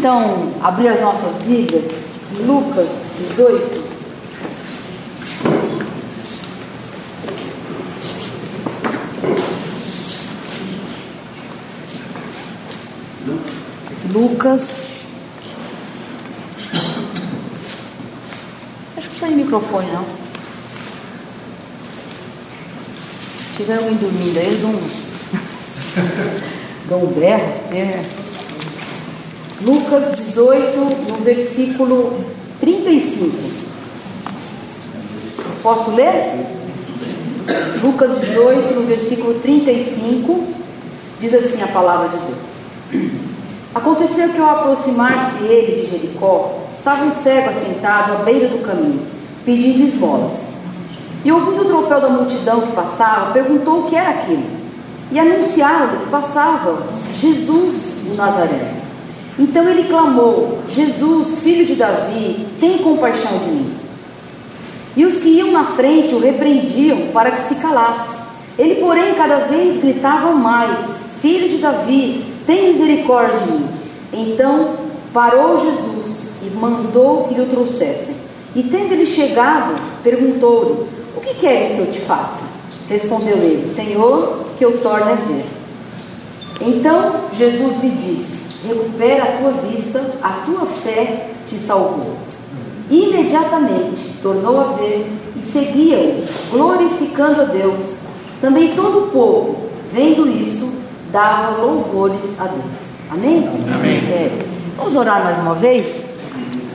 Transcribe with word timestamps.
então 0.00 0.50
abrir 0.62 0.88
as 0.88 1.00
nossas 1.02 1.42
Bíblias, 1.42 1.84
Lucas 2.46 2.88
18. 3.36 3.90
Lucas. 14.10 14.62
Acho 18.96 19.08
que 19.08 19.08
precisa 19.10 19.28
de 19.28 19.34
microfone, 19.34 19.86
não. 19.92 20.04
Se 23.50 23.56
tiver 23.58 23.76
alguém 23.76 23.94
dormindo 23.96 24.38
aí, 24.38 24.46
eles 24.46 24.62
dão, 24.62 24.72
dão 26.88 27.04
um 27.04 27.12
berro. 27.12 27.52
É. 27.76 28.39
Lucas 29.62 30.16
18, 30.16 30.78
no 31.10 31.16
versículo 31.22 32.18
35. 32.60 33.30
Posso 35.62 35.90
ler? 35.90 36.46
Lucas 37.82 38.20
18, 38.22 38.74
no 38.74 38.86
versículo 38.86 39.34
35, 39.40 40.44
diz 41.20 41.34
assim 41.34 41.62
a 41.62 41.68
palavra 41.68 42.08
de 42.08 42.16
Deus. 42.16 43.12
Aconteceu 43.74 44.30
que 44.30 44.38
ao 44.38 44.48
aproximar-se 44.48 45.44
ele 45.44 45.82
de 45.82 45.90
Jericó, 45.90 46.58
estava 46.72 47.04
um 47.04 47.14
cego 47.22 47.50
assentado 47.50 48.14
à 48.14 48.16
beira 48.16 48.48
do 48.48 48.64
caminho, 48.64 49.02
pedindo 49.44 49.88
esmolas. 49.88 50.32
E 51.22 51.30
ouvindo 51.30 51.60
o 51.60 51.64
tropel 51.66 52.00
da 52.00 52.08
multidão 52.08 52.62
que 52.62 52.72
passava, 52.72 53.32
perguntou 53.32 53.80
o 53.80 53.90
que 53.90 53.96
era 53.96 54.08
aquilo. 54.08 54.42
E 55.12 55.20
anunciaram-lhe 55.20 55.98
que 55.98 56.10
passava 56.10 56.82
Jesus 57.20 57.76
de 58.02 58.16
Nazaré. 58.16 58.79
Então 59.40 59.66
ele 59.70 59.88
clamou: 59.88 60.58
Jesus, 60.68 61.40
filho 61.40 61.64
de 61.64 61.74
Davi, 61.74 62.46
tem 62.60 62.76
compaixão 62.78 63.38
de 63.38 63.46
mim. 63.46 63.72
E 64.94 65.06
os 65.06 65.22
que 65.22 65.30
iam 65.30 65.50
na 65.50 65.64
frente 65.72 66.14
o 66.14 66.18
repreendiam 66.18 67.06
para 67.10 67.30
que 67.30 67.48
se 67.48 67.54
calasse. 67.54 68.20
Ele, 68.58 68.74
porém, 68.74 69.14
cada 69.14 69.46
vez 69.46 69.80
gritava 69.80 70.32
mais: 70.32 70.78
Filho 71.22 71.48
de 71.48 71.56
Davi, 71.56 72.22
tem 72.46 72.74
misericórdia 72.74 73.38
de 73.38 73.52
mim. 73.52 73.68
Então 74.12 74.74
parou 75.14 75.64
Jesus 75.64 76.16
e 76.42 76.50
mandou 76.56 77.24
que 77.24 77.34
lhe 77.34 77.40
o 77.40 77.46
trouxessem. 77.46 78.14
E 78.54 78.62
tendo 78.64 78.92
ele 78.92 79.06
chegado, 79.06 79.74
perguntou-lhe: 80.02 80.86
O 81.16 81.20
que 81.22 81.32
queres 81.36 81.76
que 81.76 81.78
eu 81.78 81.92
te 81.92 82.00
faça? 82.00 82.40
Respondeu 82.90 83.38
ele: 83.38 83.72
Senhor, 83.74 84.44
que 84.58 84.64
eu 84.66 84.76
torne 84.82 85.12
a 85.12 85.14
ver. 85.14 85.46
Então 86.60 87.14
Jesus 87.38 87.82
lhe 87.82 87.88
disse: 87.88 88.39
recupera 88.66 89.24
a 89.24 89.38
tua 89.38 89.52
vista, 89.52 90.04
a 90.22 90.30
tua 90.44 90.66
fé 90.66 91.30
te 91.46 91.56
salvou. 91.56 92.16
Imediatamente 92.90 94.18
tornou 94.22 94.60
a 94.60 94.64
ver 94.72 95.06
e 95.36 95.52
seguia-o, 95.52 96.24
glorificando 96.50 97.42
a 97.42 97.44
Deus. 97.44 97.78
Também 98.40 98.74
todo 98.74 99.04
o 99.04 99.10
povo, 99.10 99.68
vendo 99.92 100.28
isso, 100.28 100.72
dava 101.12 101.56
louvores 101.62 102.20
a 102.38 102.44
Deus. 102.44 102.64
Amém? 103.10 103.48
Amém. 103.72 103.96
É. 104.10 104.38
Vamos 104.76 104.96
orar 104.96 105.22
mais 105.22 105.38
uma 105.38 105.54
vez? 105.54 105.86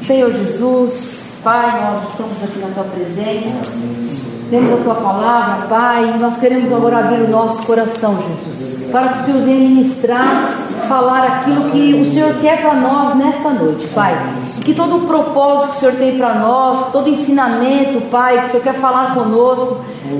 Senhor 0.05 0.31
Jesus, 0.31 1.23
Pai, 1.43 1.81
nós 1.81 2.09
estamos 2.09 2.43
aqui 2.43 2.59
na 2.59 2.67
tua 2.69 2.83
presença. 2.83 4.24
Temos 4.49 4.71
a 4.71 4.83
tua 4.83 4.95
palavra, 4.95 5.67
Pai, 5.67 6.17
nós 6.19 6.37
queremos 6.37 6.71
agora 6.71 6.99
abrir 6.99 7.21
o 7.21 7.29
nosso 7.29 7.65
coração, 7.65 8.15
Jesus, 8.15 8.91
para 8.91 9.07
que 9.07 9.19
o 9.19 9.25
Senhor 9.25 9.41
venha 9.43 9.69
ministrar, 9.69 10.51
falar 10.87 11.23
aquilo 11.23 11.71
que 11.71 11.95
o 11.95 12.05
Senhor 12.05 12.35
quer 12.41 12.61
para 12.61 12.75
nós 12.75 13.15
nesta 13.15 13.49
noite, 13.49 13.87
Pai. 13.87 14.15
Que 14.63 14.75
todo 14.75 14.97
o 14.97 15.07
propósito 15.07 15.69
que 15.69 15.77
o 15.77 15.79
Senhor 15.79 15.95
tem 15.95 16.17
para 16.17 16.35
nós, 16.35 16.91
todo 16.91 17.09
ensinamento, 17.09 18.01
Pai, 18.11 18.39
que 18.39 18.45
o 18.45 18.51
Senhor 18.51 18.63
quer 18.63 18.75
falar 18.75 19.15
conosco, 19.15 19.77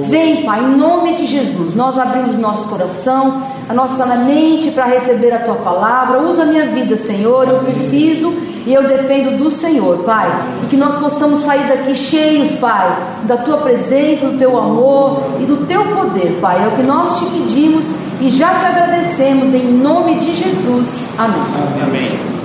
vem, 0.08 0.44
Pai, 0.44 0.60
em 0.60 0.76
nome 0.76 1.14
de 1.14 1.28
Jesus. 1.28 1.76
Nós 1.76 2.00
abrimos 2.00 2.36
nosso 2.40 2.68
coração, 2.68 3.44
a 3.70 3.74
nossa 3.76 4.08
mente 4.08 4.72
para 4.72 4.86
receber 4.86 5.34
a 5.34 5.40
tua 5.40 5.56
palavra. 5.56 6.20
Usa 6.24 6.42
a 6.42 6.46
minha 6.46 6.66
vida, 6.66 6.98
Senhor, 6.98 7.48
eu 7.48 7.60
preciso 7.60 8.34
e 8.66 8.74
eu 8.74 8.84
dependo 8.88 9.38
do 9.38 9.52
Senhor, 9.52 10.00
Pai. 10.00 10.30
E 10.64 10.68
que 10.68 10.78
nós 10.78 10.96
possamos 10.96 11.42
sair 11.42 11.68
daqui 11.68 11.96
cheios, 11.96 12.60
Pai, 12.60 12.98
da 13.24 13.38
tua 13.38 13.58
presença, 13.58 14.28
do 14.28 14.38
teu 14.38 14.58
amor 14.58 15.22
e 15.40 15.46
do 15.46 15.66
teu 15.68 15.84
poder, 15.86 16.40
Pai. 16.42 16.64
É 16.64 16.68
o 16.68 16.72
que 16.72 16.84
nós 16.84 17.20
te 17.20 17.26
pedimos 17.26 17.86
e 18.20 18.30
já 18.30 18.56
te 18.56 18.66
agradecemos 18.66 19.54
em 19.54 19.72
nome 19.72 20.16
de 20.16 20.36
Jesus. 20.36 20.88
Amém. 21.18 21.42
Amém. 21.84 22.02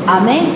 Amém? 0.06 0.54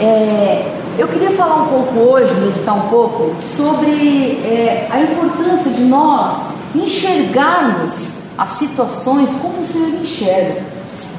É, 0.00 0.72
eu 0.98 1.08
queria 1.08 1.30
falar 1.30 1.62
um 1.62 1.66
pouco 1.66 1.98
hoje, 1.98 2.32
meditar 2.34 2.76
um 2.76 2.88
pouco, 2.88 3.34
sobre 3.42 4.40
é, 4.44 4.86
a 4.90 5.00
importância 5.00 5.70
de 5.70 5.82
nós 5.82 6.44
enxergarmos 6.74 8.22
as 8.36 8.50
situações 8.50 9.30
como 9.40 9.60
o 9.60 9.66
Senhor 9.66 10.00
enxerga. 10.02 10.62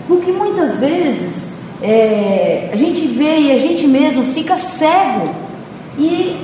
Porque 0.08 0.32
muitas 0.32 0.78
vezes 0.78 1.45
é, 1.86 2.70
a 2.74 2.76
gente 2.76 3.02
vê 3.08 3.38
e 3.38 3.52
a 3.52 3.58
gente 3.60 3.88
mesmo 3.88 4.26
fica 4.34 4.58
cego 4.58 5.30
e, 6.00 6.36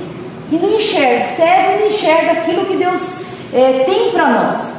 e 0.52 0.56
não 0.56 0.70
enxerga, 0.76 1.24
cego 1.36 1.72
e 1.72 1.80
não 1.80 1.86
enxerga 1.88 2.32
aquilo 2.32 2.64
que 2.66 2.76
Deus 2.76 3.22
é, 3.52 3.84
tem 3.84 4.12
para 4.12 4.28
nós. 4.28 4.72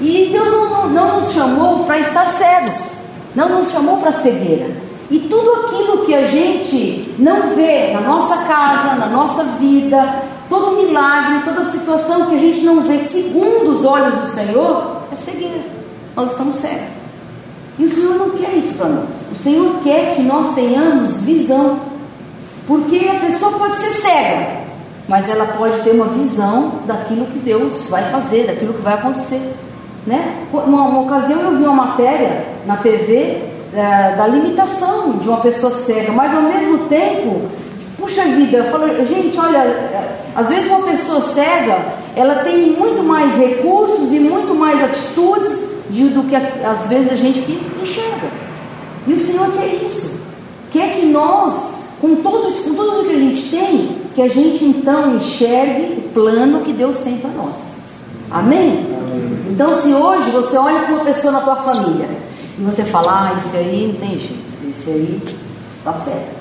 E 0.00 0.30
Deus 0.32 0.50
não, 0.50 0.88
não 0.88 1.20
nos 1.20 1.32
chamou 1.32 1.84
para 1.84 2.00
estar 2.00 2.26
cegos, 2.26 2.90
não 3.36 3.60
nos 3.60 3.70
chamou 3.70 3.98
para 3.98 4.12
cegueira. 4.12 4.68
E 5.10 5.20
tudo 5.20 5.66
aquilo 5.66 6.04
que 6.04 6.14
a 6.14 6.26
gente 6.26 7.14
não 7.18 7.54
vê 7.54 7.92
na 7.92 8.00
nossa 8.00 8.38
casa, 8.38 8.96
na 8.96 9.06
nossa 9.06 9.44
vida, 9.44 10.22
todo 10.48 10.76
milagre, 10.76 11.42
toda 11.44 11.64
situação 11.66 12.26
que 12.26 12.34
a 12.34 12.38
gente 12.40 12.62
não 12.62 12.80
vê 12.80 12.98
segundo 12.98 13.70
os 13.70 13.84
olhos 13.84 14.18
do 14.18 14.26
Senhor, 14.28 15.02
é 15.12 15.16
cegueira. 15.16 15.62
Nós 16.16 16.32
estamos 16.32 16.56
cegos. 16.56 17.03
E 17.78 17.84
o 17.84 17.92
Senhor 17.92 18.14
não 18.16 18.30
quer 18.30 18.54
isso 18.56 18.74
para 18.74 18.88
nós. 18.88 19.08
O 19.32 19.42
Senhor 19.42 19.80
quer 19.82 20.14
que 20.14 20.22
nós 20.22 20.54
tenhamos 20.54 21.16
visão. 21.18 21.80
Porque 22.66 23.08
a 23.08 23.20
pessoa 23.20 23.52
pode 23.52 23.76
ser 23.76 23.92
cega, 23.92 24.56
mas 25.08 25.30
ela 25.30 25.44
pode 25.46 25.82
ter 25.82 25.90
uma 25.90 26.06
visão 26.06 26.80
daquilo 26.86 27.26
que 27.26 27.38
Deus 27.38 27.86
vai 27.90 28.10
fazer, 28.10 28.46
daquilo 28.46 28.72
que 28.72 28.80
vai 28.80 28.94
acontecer. 28.94 29.54
Né? 30.06 30.46
Uma, 30.52 30.82
uma 30.82 31.00
ocasião 31.00 31.40
eu 31.40 31.56
vi 31.56 31.64
uma 31.64 31.86
matéria 31.86 32.46
na 32.66 32.76
TV 32.76 33.42
é, 33.74 34.14
da 34.16 34.26
limitação 34.26 35.12
de 35.18 35.28
uma 35.28 35.40
pessoa 35.40 35.72
cega, 35.74 36.12
mas 36.12 36.34
ao 36.34 36.42
mesmo 36.42 36.86
tempo, 36.88 37.42
puxa 37.98 38.22
vida, 38.22 38.58
eu 38.58 38.70
falo, 38.70 38.86
gente, 39.06 39.38
olha, 39.38 39.58
é, 39.58 40.16
às 40.34 40.48
vezes 40.48 40.66
uma 40.66 40.82
pessoa 40.82 41.20
cega, 41.34 41.78
ela 42.16 42.36
tem 42.36 42.70
muito 42.70 43.02
mais 43.02 43.34
recursos 43.36 44.12
e 44.12 44.18
muito 44.18 44.54
mais 44.54 44.82
atitudes 44.82 45.73
de, 45.94 46.08
do 46.08 46.24
que 46.24 46.34
às 46.34 46.86
vezes 46.88 47.12
a 47.12 47.16
gente 47.16 47.40
que 47.40 47.60
enxerga. 47.80 48.28
E 49.06 49.12
o 49.12 49.18
Senhor 49.18 49.50
quer 49.52 49.66
isso. 49.86 50.10
Quer 50.72 50.96
que 50.96 51.06
nós, 51.06 51.76
com, 52.00 52.16
todos, 52.16 52.58
com 52.60 52.74
tudo 52.74 53.08
que 53.08 53.14
a 53.14 53.18
gente 53.18 53.48
tem, 53.48 53.96
que 54.12 54.20
a 54.20 54.28
gente 54.28 54.64
então 54.64 55.16
enxergue 55.16 55.94
o 55.98 56.10
plano 56.12 56.62
que 56.62 56.72
Deus 56.72 56.98
tem 56.98 57.16
para 57.18 57.30
nós. 57.30 57.56
Amém? 58.30 58.70
Amém? 58.70 59.44
Então, 59.50 59.80
se 59.80 59.94
hoje 59.94 60.30
você 60.30 60.56
olha 60.56 60.80
para 60.80 60.94
uma 60.94 61.04
pessoa 61.04 61.32
na 61.32 61.40
tua 61.40 61.56
família 61.56 62.08
e 62.58 62.62
você 62.62 62.82
fala, 62.82 63.30
ah, 63.30 63.38
isso 63.38 63.56
aí 63.56 63.92
não 63.92 64.00
tem 64.00 64.18
jeito, 64.18 64.76
isso 64.76 64.90
aí 64.90 65.22
está 65.78 65.92
certo. 65.92 66.34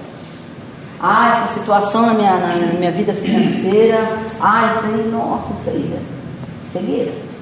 Ah, 1.00 1.38
essa 1.38 1.59
situação 1.59 2.08
na 2.08 2.14
minha, 2.16 2.38
na 2.38 2.80
minha 2.80 2.91
vida 2.91 3.14
financeira, 3.14 4.18
ah, 4.41 4.74
isso 4.74 4.85
aí, 4.85 5.12
nossa, 5.12 5.47
isso 5.59 5.70
aí 5.70 5.94
é 5.94 6.80
cegueira. 6.80 7.33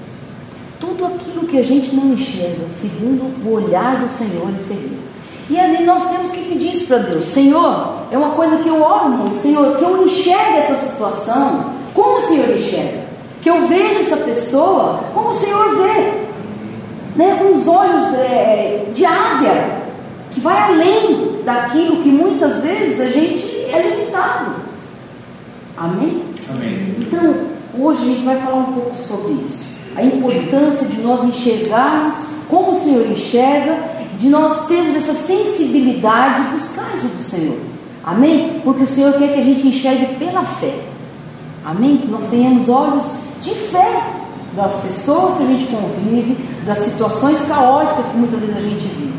Tudo 0.82 1.06
aquilo 1.06 1.48
que 1.48 1.58
a 1.58 1.64
gente 1.64 1.96
não 1.96 2.14
enxerga, 2.14 2.66
segundo 2.70 3.32
o 3.46 3.54
olhar 3.54 4.02
do 4.02 4.10
Senhor, 4.18 4.50
é 4.50 4.68
cegueira. 4.68 5.02
E 5.50 5.60
ali 5.60 5.86
nós 5.86 6.10
temos 6.10 6.32
que 6.32 6.42
pedir 6.46 6.74
isso 6.74 6.88
para 6.88 6.98
Deus. 6.98 7.26
Senhor, 7.26 7.98
é 8.12 8.18
uma 8.18 8.32
coisa 8.32 8.58
que 8.58 8.68
eu 8.68 8.82
oro 8.82 9.10
muito, 9.10 9.42
Senhor, 9.42 9.78
que 9.78 9.84
eu 9.84 10.06
enxergue 10.06 10.58
essa 10.58 10.88
situação 10.88 11.72
como 11.94 12.20
o 12.20 12.28
Senhor 12.28 12.50
enxerga. 12.56 13.02
Que 13.42 13.50
eu 13.50 13.68
veja 13.68 14.00
essa 14.00 14.18
pessoa 14.18 15.04
como 15.14 15.30
o 15.30 15.40
Senhor 15.40 15.76
vê. 15.76 16.22
Né, 17.16 17.38
com 17.40 17.56
os 17.56 17.68
olhos 17.68 18.14
é, 18.14 18.86
de 18.96 19.04
águia, 19.04 19.82
que 20.34 20.40
vai 20.40 20.58
além 20.58 21.42
daquilo 21.44 22.02
que 22.02 22.10
muitas 22.10 22.64
vezes 22.64 23.02
a 23.02 23.08
gente 23.08 23.66
é 23.74 23.82
limitado. 23.82 24.52
Amém? 25.76 26.24
Amém. 26.50 26.96
Então, 27.00 27.36
hoje 27.78 28.02
a 28.02 28.06
gente 28.06 28.24
vai 28.24 28.40
falar 28.40 28.58
um 28.60 28.74
pouco 28.74 28.96
sobre 29.06 29.34
isso. 29.46 29.71
A 29.96 30.04
importância 30.04 30.88
de 30.88 31.02
nós 31.02 31.24
enxergarmos 31.24 32.16
como 32.50 32.74
o 32.74 32.84
Senhor 32.84 33.10
enxerga, 33.10 33.78
de 34.20 34.30
nós 34.30 34.68
termos 34.68 34.96
essa 34.96 35.14
sensibilidade 35.14 36.42
e 36.42 36.60
buscar 36.60 36.96
isso 36.96 37.08
do 37.08 37.24
Senhor. 37.24 37.58
Amém? 38.04 38.62
Porque 38.64 38.84
o 38.84 38.88
Senhor 38.88 39.14
quer 39.14 39.34
que 39.34 39.40
a 39.40 39.44
gente 39.44 39.68
enxergue 39.68 40.16
pela 40.16 40.44
fé. 40.44 40.74
Amém? 41.66 41.98
Que 41.98 42.08
nós 42.08 42.26
tenhamos 42.28 42.68
olhos 42.68 43.06
de 43.42 43.52
fé 43.52 44.04
das 44.56 44.80
pessoas 44.82 45.38
que 45.38 45.44
a 45.44 45.46
gente 45.46 45.68
convive, 45.68 46.38
das 46.66 46.80
situações 46.80 47.40
caóticas 47.48 48.06
que 48.12 48.18
muitas 48.18 48.40
vezes 48.40 48.58
a 48.58 48.62
gente 48.62 48.88
vive. 48.88 49.14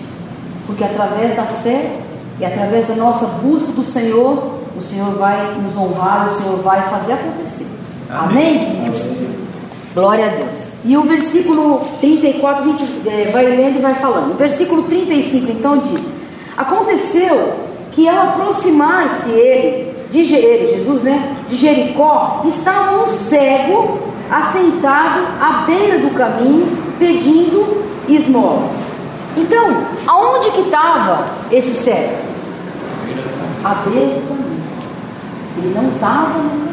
Porque 0.67 0.85
através 0.85 1.35
da 1.37 1.45
fé 1.45 1.99
E 2.41 2.45
através 2.45 2.89
da 2.89 2.95
nossa 2.95 3.27
busca 3.27 3.71
do 3.73 3.85
Senhor, 3.85 4.59
o 4.77 4.83
Senhor 4.83 5.13
vai 5.15 5.55
nos 5.61 5.77
honrar, 5.77 6.29
o 6.29 6.37
Senhor 6.37 6.57
vai 6.59 6.83
fazer 6.89 7.13
acontecer. 7.13 7.67
Amém? 8.11 8.59
Amém? 8.59 9.42
Glória 9.95 10.27
a 10.27 10.29
Deus. 10.31 10.57
E 10.85 10.97
o 10.97 11.03
versículo 11.03 11.83
34, 12.01 12.65
a 12.65 12.67
gente 12.67 12.85
é, 13.07 13.31
vai 13.31 13.45
lendo 13.45 13.79
e 13.79 13.83
vai 13.83 13.95
falando. 13.95 14.33
O 14.33 14.37
versículo 14.37 14.85
35 14.85 15.53
então 15.53 15.79
diz: 15.79 16.01
Aconteceu 16.57 17.53
que 17.93 18.09
ao 18.09 18.29
aproximar-se 18.29 19.31
ele, 19.31 19.95
de 20.11 20.35
ele, 20.35 20.79
Jesus, 20.79 21.03
né, 21.03 21.37
de 21.49 21.57
Jericó, 21.57 22.43
estava 22.47 23.05
um 23.05 23.09
cego 23.11 23.99
assentado 24.31 25.21
à 25.41 25.65
beira 25.67 25.99
do 25.99 26.11
caminho, 26.15 26.67
pedindo 26.99 27.85
esmolas. 28.09 28.73
Então, 29.37 29.85
aonde 30.07 30.51
que 30.51 30.61
estava 30.63 31.27
esse 31.51 31.75
cego? 31.75 32.17
À 33.63 33.75
beira 33.87 34.15
do 34.15 34.29
caminho. 34.29 34.63
Ele 35.59 35.75
não 35.75 35.89
estava 35.91 36.39
no 36.39 36.51
caminho. 36.51 36.72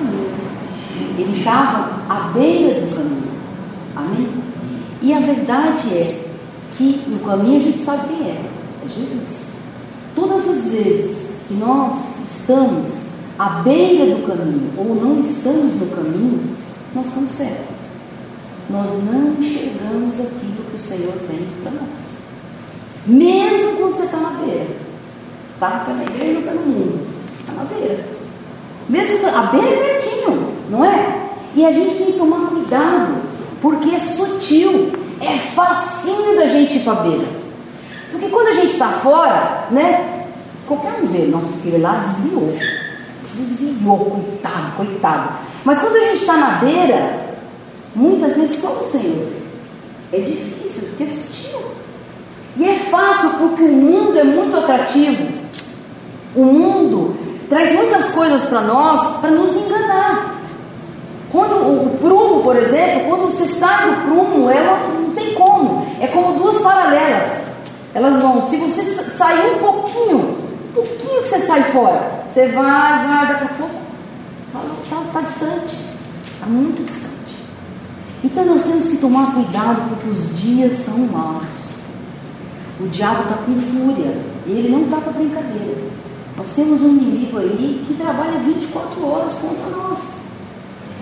Ele 1.18 1.40
estava 1.40 2.02
à 2.10 2.32
beira 2.34 2.82
do 2.82 2.96
caminho. 2.96 3.24
Amém? 3.96 4.30
E 5.02 5.14
a 5.14 5.20
verdade 5.20 5.94
é 5.94 6.08
que 6.78 7.04
no 7.08 7.20
caminho 7.20 7.58
a 7.58 7.64
gente 7.64 7.80
sabe 7.80 8.08
quem 8.08 8.28
é. 8.28 8.46
É 8.86 8.90
Jesus. 8.90 9.40
Todas 10.16 10.48
as 10.48 10.68
vezes 10.68 11.18
que 11.48 11.54
nós 11.54 11.98
estamos 12.32 12.88
à 13.38 13.62
beira 13.62 14.16
do 14.16 14.28
caminho 14.28 14.72
ou 14.78 14.96
não 14.96 15.20
estamos 15.22 15.76
no 15.76 15.88
caminho, 15.88 16.56
nós 16.94 17.08
estamos 17.08 17.32
cegos. 17.32 17.80
Nós 18.70 18.90
não 19.04 19.34
enxergamos 19.40 20.20
aquilo 20.20 20.64
que 20.70 20.78
o 20.78 20.82
Senhor 20.82 21.14
tem 21.28 21.48
para 21.64 21.72
nós. 21.72 22.10
Mesmo 23.08 23.78
quando 23.78 23.96
você 23.96 24.04
está 24.04 24.18
na 24.18 24.30
beira. 24.32 24.68
Está 25.56 25.94
na 25.94 26.04
igreja 26.04 26.34
ou 26.34 26.40
está 26.40 26.54
no 26.54 26.62
mundo. 26.62 27.08
Está 27.40 27.54
na 27.54 27.64
beira. 27.64 28.06
Mesmo 28.90 29.28
a 29.28 29.42
beira 29.44 29.68
é 29.68 30.00
pertinho, 30.00 30.59
não 30.70 30.86
é? 30.86 31.30
E 31.56 31.66
a 31.66 31.72
gente 31.72 31.96
tem 31.96 32.06
que 32.08 32.20
tomar 32.20 32.48
cuidado, 32.48 33.16
porque 33.62 33.90
é 33.96 34.00
sutil, 34.00 34.92
é 35.22 35.38
facinho 35.56 36.38
da 36.38 36.48
gente 36.48 36.78
ir 36.78 36.82
para 36.82 36.96
beira. 36.96 37.28
Porque 38.12 38.28
quando 38.28 38.48
a 38.48 38.54
gente 38.54 38.74
está 38.74 38.88
fora, 38.88 39.68
né? 39.72 40.26
Qualquer 40.68 40.94
um 41.02 41.08
vê, 41.08 41.26
nossa, 41.26 41.48
aquele 41.60 41.80
lá 41.80 42.04
desviou. 42.06 42.56
Desviou, 43.36 43.98
coitado, 43.98 44.72
coitado. 44.78 45.30
Mas 45.64 45.80
quando 45.80 45.96
a 45.96 46.00
gente 46.00 46.22
está 46.22 46.38
na 46.38 46.50
beira, 46.60 47.30
muitas 47.96 48.36
vezes 48.36 48.60
só 48.60 48.80
o 48.80 48.84
Senhor. 48.84 49.28
É 50.14 50.20
difícil, 50.20 50.90
porque 50.90 51.04
é 51.04 51.08
sutil. 51.08 51.60
E 52.58 52.66
é 52.68 52.80
fácil 52.92 53.32
porque 53.40 53.64
o 53.64 53.72
mundo 53.72 54.18
é 54.18 54.24
muito 54.24 54.58
atrativo. 54.58 55.28
O 56.36 56.44
mundo 56.44 57.16
traz 57.50 57.74
muitas 57.74 58.10
coisas 58.10 58.46
para 58.46 58.62
nós 58.62 59.18
para 59.20 59.32
nos 59.32 59.56
enganar. 59.56 59.69
Quando 61.50 61.84
o, 61.84 61.98
prumo, 61.98 62.44
por 62.44 62.56
exemplo, 62.56 63.10
quando 63.10 63.26
você 63.32 63.48
sai 63.48 63.90
do 63.90 64.02
prumo, 64.04 64.50
ela 64.52 64.88
não 64.94 65.10
tem 65.16 65.34
como. 65.34 65.84
É 66.00 66.06
como 66.06 66.38
duas 66.38 66.62
paralelas. 66.62 67.42
Elas 67.96 68.22
vão, 68.22 68.48
se 68.48 68.58
você 68.58 68.84
sair 68.84 69.56
um 69.56 69.58
pouquinho, 69.58 70.38
um 70.70 70.74
pouquinho 70.74 71.24
que 71.24 71.30
você 71.30 71.40
sai 71.40 71.64
fora, 71.72 72.24
você 72.32 72.48
vai, 72.50 73.08
vai, 73.08 73.28
daqui 73.28 73.46
a 73.46 73.58
pouco 73.58 73.76
está 74.84 74.96
tá, 74.96 75.04
tá 75.12 75.22
distante, 75.22 75.76
está 76.24 76.46
muito 76.46 76.86
distante. 76.86 77.10
Então 78.24 78.46
nós 78.46 78.64
temos 78.64 78.88
que 78.88 78.98
tomar 78.98 79.34
cuidado 79.34 79.90
porque 79.90 80.10
os 80.10 80.40
dias 80.40 80.86
são 80.86 81.00
maus. 81.00 81.46
O 82.80 82.88
diabo 82.90 83.24
está 83.24 83.36
com 83.38 83.56
fúria, 83.56 84.16
ele 84.46 84.70
não 84.70 84.84
está 84.84 84.98
para 84.98 85.14
brincadeira. 85.14 85.82
Nós 86.38 86.48
temos 86.56 86.80
um 86.82 86.90
inimigo 86.90 87.40
aí 87.40 87.84
que 87.88 87.96
trabalha 87.96 88.38
24 88.38 89.06
horas 89.08 89.34
contra 89.34 89.66
nós. 89.72 90.19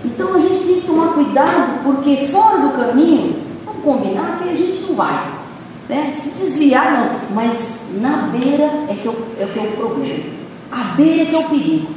Então 0.04 0.34
a 0.34 0.38
gente 0.40 0.60
tem 0.60 0.80
que 0.80 0.86
tomar 0.86 1.14
cuidado, 1.14 1.82
porque 1.84 2.28
fora 2.28 2.58
do 2.58 2.76
caminho, 2.76 3.36
vamos 3.64 3.82
combinar 3.82 4.40
que 4.42 4.48
a 4.48 4.54
gente 4.54 4.82
não 4.82 4.94
vai. 4.94 5.38
Né? 5.88 6.14
Se 6.22 6.30
desviar, 6.30 6.92
não. 6.92 7.34
Mas 7.34 7.86
na 8.00 8.28
beira 8.28 8.64
é 8.88 8.94
que 9.00 9.08
é 9.08 9.10
o, 9.10 9.16
é 9.40 9.46
que 9.46 9.58
é 9.58 9.62
o 9.62 9.76
problema. 9.76 10.24
A 10.70 10.84
beira 10.94 11.22
é 11.22 11.26
que 11.26 11.34
é 11.34 11.38
o 11.38 11.48
perigo. 11.48 11.88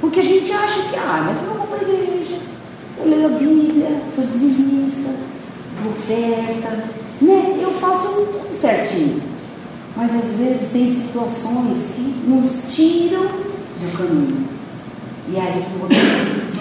Porque 0.00 0.20
a 0.20 0.24
gente 0.24 0.52
acha 0.52 0.82
que, 0.88 0.96
ah, 0.96 1.24
mas 1.26 1.42
eu 1.42 1.48
não 1.48 1.56
vou 1.56 1.66
para 1.66 1.78
a 1.78 1.90
igreja, 1.90 2.36
eu 2.98 3.08
leio 3.08 3.26
a 3.26 3.38
Bíblia, 3.38 4.02
sou 4.14 4.26
dizimista, 4.26 5.10
oferta, 5.88 6.84
né? 7.20 7.58
Eu 7.60 7.70
faço 7.72 8.08
tudo 8.08 8.54
certinho. 8.54 9.22
Mas 9.96 10.14
às 10.14 10.32
vezes 10.32 10.70
tem 10.72 10.92
situações 10.92 11.78
que 11.94 12.02
nos 12.26 12.74
tiram 12.74 13.22
do 13.22 13.96
caminho. 13.96 14.46
E 15.28 15.36
aí 15.38 15.64
E 15.90 16.55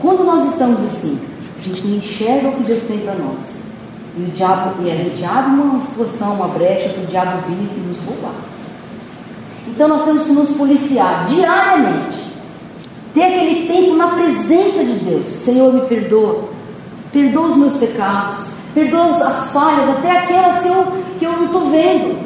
quando 0.00 0.24
nós 0.24 0.50
estamos 0.50 0.82
assim, 0.84 1.18
a 1.58 1.62
gente 1.62 1.86
não 1.86 1.96
enxerga 1.98 2.48
o 2.48 2.52
que 2.52 2.62
Deus 2.62 2.84
tem 2.84 2.98
para 3.00 3.14
nós. 3.14 3.60
E 4.16 4.22
o 4.22 4.26
diabo, 4.30 4.82
e 4.82 4.90
a 4.90 4.94
gente 4.96 5.24
abre 5.24 5.60
uma 5.60 5.84
situação, 5.84 6.34
uma 6.34 6.48
brecha 6.48 6.88
para 6.88 7.02
o 7.02 7.06
diabo 7.06 7.42
vir 7.46 7.68
e 7.76 7.80
nos 7.86 7.98
roubar. 7.98 8.34
Então 9.68 9.88
nós 9.88 10.04
temos 10.04 10.24
que 10.24 10.32
nos 10.32 10.50
policiar 10.50 11.26
diariamente. 11.26 12.18
Ter 13.14 13.24
aquele 13.24 13.66
tempo 13.66 13.96
na 13.96 14.08
presença 14.08 14.84
de 14.84 15.04
Deus. 15.04 15.26
Senhor, 15.44 15.72
me 15.72 15.82
perdoa. 15.82 16.48
Perdoa 17.12 17.48
os 17.48 17.56
meus 17.56 17.74
pecados. 17.74 18.46
Perdoa 18.74 19.10
as 19.10 19.50
falhas, 19.50 19.88
até 19.90 20.10
aquelas 20.18 20.60
que 20.60 20.68
eu, 20.68 20.86
que 21.18 21.24
eu 21.24 21.32
não 21.32 21.46
estou 21.46 21.70
vendo. 21.70 22.18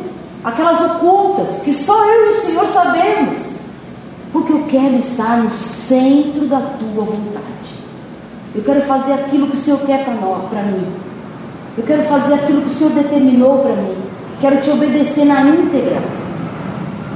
Aquelas 0.44 0.80
ocultas, 0.80 1.62
que 1.62 1.72
só 1.72 2.04
eu 2.04 2.26
e 2.26 2.38
o 2.38 2.46
Senhor 2.46 2.68
sabemos. 2.68 3.53
Porque 4.34 4.52
eu 4.52 4.64
quero 4.68 4.96
estar 4.96 5.38
no 5.38 5.54
centro 5.54 6.46
da 6.48 6.58
tua 6.58 7.04
vontade. 7.04 7.70
Eu 8.52 8.64
quero 8.64 8.82
fazer 8.82 9.12
aquilo 9.12 9.46
que 9.46 9.56
o 9.56 9.60
Senhor 9.60 9.78
quer 9.86 10.04
para 10.04 10.62
mim. 10.64 10.86
Eu 11.78 11.84
quero 11.84 12.02
fazer 12.02 12.34
aquilo 12.34 12.62
que 12.62 12.70
o 12.70 12.74
Senhor 12.74 12.92
determinou 12.94 13.58
para 13.58 13.76
mim. 13.76 13.94
Quero 14.40 14.60
te 14.60 14.70
obedecer 14.70 15.24
na 15.26 15.40
íntegra. 15.42 16.02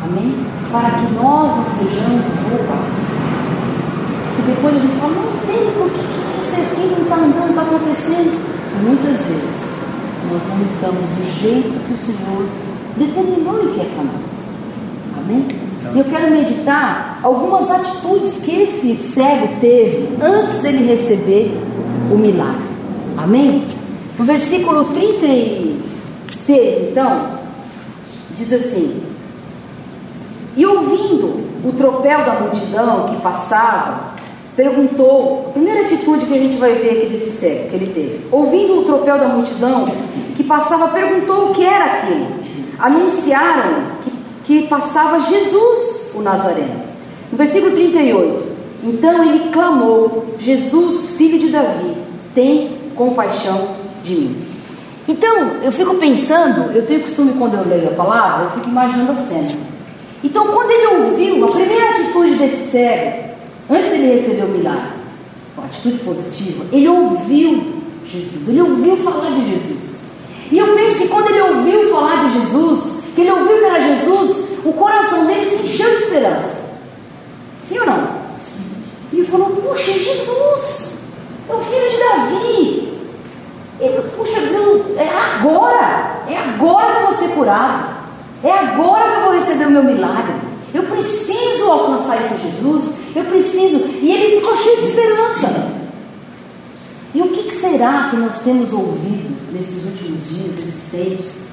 Amém? 0.04 0.32
Para 0.70 0.90
que 0.90 1.12
nós 1.14 1.56
não 1.56 1.64
sejamos 1.76 2.24
roubados. 2.48 3.02
E 4.38 4.42
depois 4.46 4.76
a 4.76 4.78
gente 4.78 4.94
fala, 5.00 5.12
não 5.14 5.26
entendo 5.34 5.74
por 5.76 5.90
que, 5.90 6.00
isso 6.40 6.60
aqui 6.60 6.86
não 6.86 7.02
está 7.02 7.16
andando, 7.16 7.50
está 7.50 7.62
acontecendo. 7.62 8.40
Muitas 8.84 9.18
vezes 9.26 9.58
nós 10.30 10.42
não 10.48 10.64
estamos 10.64 11.02
do 11.02 11.40
jeito 11.40 11.84
que 11.84 11.94
o 11.94 11.98
Senhor 11.98 12.46
determinou 12.96 13.64
e 13.64 13.74
quer 13.74 13.86
para 13.86 14.04
nós. 14.04 14.38
Amém? 15.18 15.67
E 15.94 15.98
eu 15.98 16.04
quero 16.04 16.30
meditar 16.30 17.18
algumas 17.22 17.70
atitudes 17.70 18.40
que 18.44 18.62
esse 18.62 18.94
cego 19.14 19.48
teve 19.60 20.08
antes 20.22 20.58
dele 20.58 20.86
receber 20.86 21.56
o 22.12 22.16
milagre. 22.16 22.68
Amém? 23.16 23.64
No 24.18 24.24
versículo 24.24 24.86
36, 24.86 26.90
então, 26.90 27.38
diz 28.36 28.52
assim: 28.52 29.02
E 30.56 30.66
ouvindo 30.66 31.48
o 31.64 31.72
tropel 31.72 32.24
da 32.24 32.40
multidão 32.40 33.08
que 33.08 33.22
passava, 33.22 34.18
perguntou, 34.56 35.46
a 35.48 35.52
primeira 35.52 35.82
atitude 35.82 36.26
que 36.26 36.34
a 36.34 36.38
gente 36.38 36.56
vai 36.56 36.74
ver 36.74 36.90
aqui 36.90 37.06
desse 37.10 37.38
cego 37.38 37.70
que 37.70 37.76
ele 37.76 37.92
teve, 37.94 38.26
ouvindo 38.30 38.80
o 38.80 38.84
tropel 38.84 39.18
da 39.18 39.28
multidão 39.28 39.86
que 40.36 40.42
passava, 40.42 40.88
perguntou 40.88 41.50
o 41.50 41.54
que 41.54 41.64
era 41.64 41.84
aquilo. 41.84 42.26
Anunciaram 42.78 43.97
que, 44.48 44.66
passava 44.66 45.20
Jesus, 45.20 46.10
o 46.14 46.22
Nazareno. 46.22 46.82
No 47.30 47.36
versículo 47.36 47.72
38, 47.72 48.46
então 48.82 49.22
ele 49.22 49.50
clamou: 49.50 50.34
Jesus, 50.40 51.10
filho 51.18 51.38
de 51.38 51.50
Davi, 51.50 51.94
tem 52.34 52.70
compaixão 52.96 53.76
de 54.02 54.14
mim. 54.14 54.36
Então, 55.06 55.56
eu 55.62 55.70
fico 55.70 55.94
pensando, 55.96 56.72
eu 56.72 56.84
tenho 56.86 57.00
costume 57.00 57.34
quando 57.34 57.54
eu 57.58 57.68
leio 57.68 57.88
a 57.88 57.92
palavra, 57.92 58.46
eu 58.46 58.50
fico 58.52 58.70
imaginando 58.70 59.12
a 59.12 59.16
cena. 59.16 59.48
Então, 60.24 60.46
quando 60.46 60.70
ele 60.70 60.86
ouviu, 60.96 61.44
a 61.44 61.48
primeira 61.48 61.90
atitude 61.90 62.34
desse 62.36 62.70
cego, 62.70 63.24
antes 63.70 63.90
dele 63.90 64.14
receber 64.14 64.44
o 64.44 64.48
milagre, 64.48 64.92
uma 65.56 65.66
atitude 65.66 65.98
positiva, 65.98 66.64
ele 66.72 66.88
ouviu 66.88 67.82
Jesus, 68.06 68.48
ele 68.48 68.62
ouviu 68.62 68.96
falar 68.96 69.30
de 69.30 69.50
Jesus. 69.50 69.98
E 70.50 70.56
eu 70.56 70.74
penso 70.74 71.02
que 71.02 71.08
quando 71.08 71.28
ele 71.28 71.40
ouviu 71.42 71.90
falar 71.90 72.28
de 72.28 72.40
Jesus, 72.40 72.97
que 73.18 73.22
ele 73.22 73.32
ouviu 73.32 73.58
que 73.58 73.64
era 73.64 73.80
Jesus, 73.80 74.36
o 74.64 74.72
coração 74.74 75.26
dele 75.26 75.44
se 75.44 75.66
encheu 75.66 75.90
de 75.90 76.04
esperança. 76.04 76.54
Sim 77.68 77.80
ou 77.80 77.86
não? 77.86 78.08
E 79.12 79.18
ele 79.18 79.26
falou: 79.26 79.50
Puxa, 79.56 79.90
é 79.90 79.94
Jesus, 79.94 80.90
é 81.48 81.52
o 81.52 81.60
filho 81.60 81.90
de 81.90 81.96
Davi, 81.98 82.98
ele, 83.80 84.02
puxa, 84.16 84.40
Deus, 84.40 84.96
é 84.96 85.08
agora, 85.08 86.22
é 86.28 86.38
agora 86.38 86.92
que 86.92 86.98
eu 87.00 87.06
vou 87.08 87.14
ser 87.16 87.34
curado, 87.34 87.88
é 88.44 88.52
agora 88.52 89.10
que 89.10 89.16
eu 89.16 89.22
vou 89.22 89.32
receber 89.32 89.66
o 89.66 89.70
meu 89.72 89.82
milagre. 89.82 90.34
Eu 90.72 90.84
preciso 90.84 91.72
alcançar 91.72 92.18
esse 92.18 92.40
Jesus, 92.40 92.94
eu 93.16 93.24
preciso. 93.24 93.78
E 94.00 94.12
ele 94.12 94.36
ficou 94.36 94.56
cheio 94.58 94.76
de 94.76 94.88
esperança. 94.90 95.72
E 97.12 97.20
o 97.20 97.28
que, 97.30 97.48
que 97.48 97.54
será 97.54 98.10
que 98.10 98.16
nós 98.16 98.42
temos 98.42 98.72
ouvido 98.72 99.52
nesses 99.52 99.84
últimos 99.86 100.28
dias, 100.28 100.54
nesses 100.54 100.84
tempos? 100.92 101.47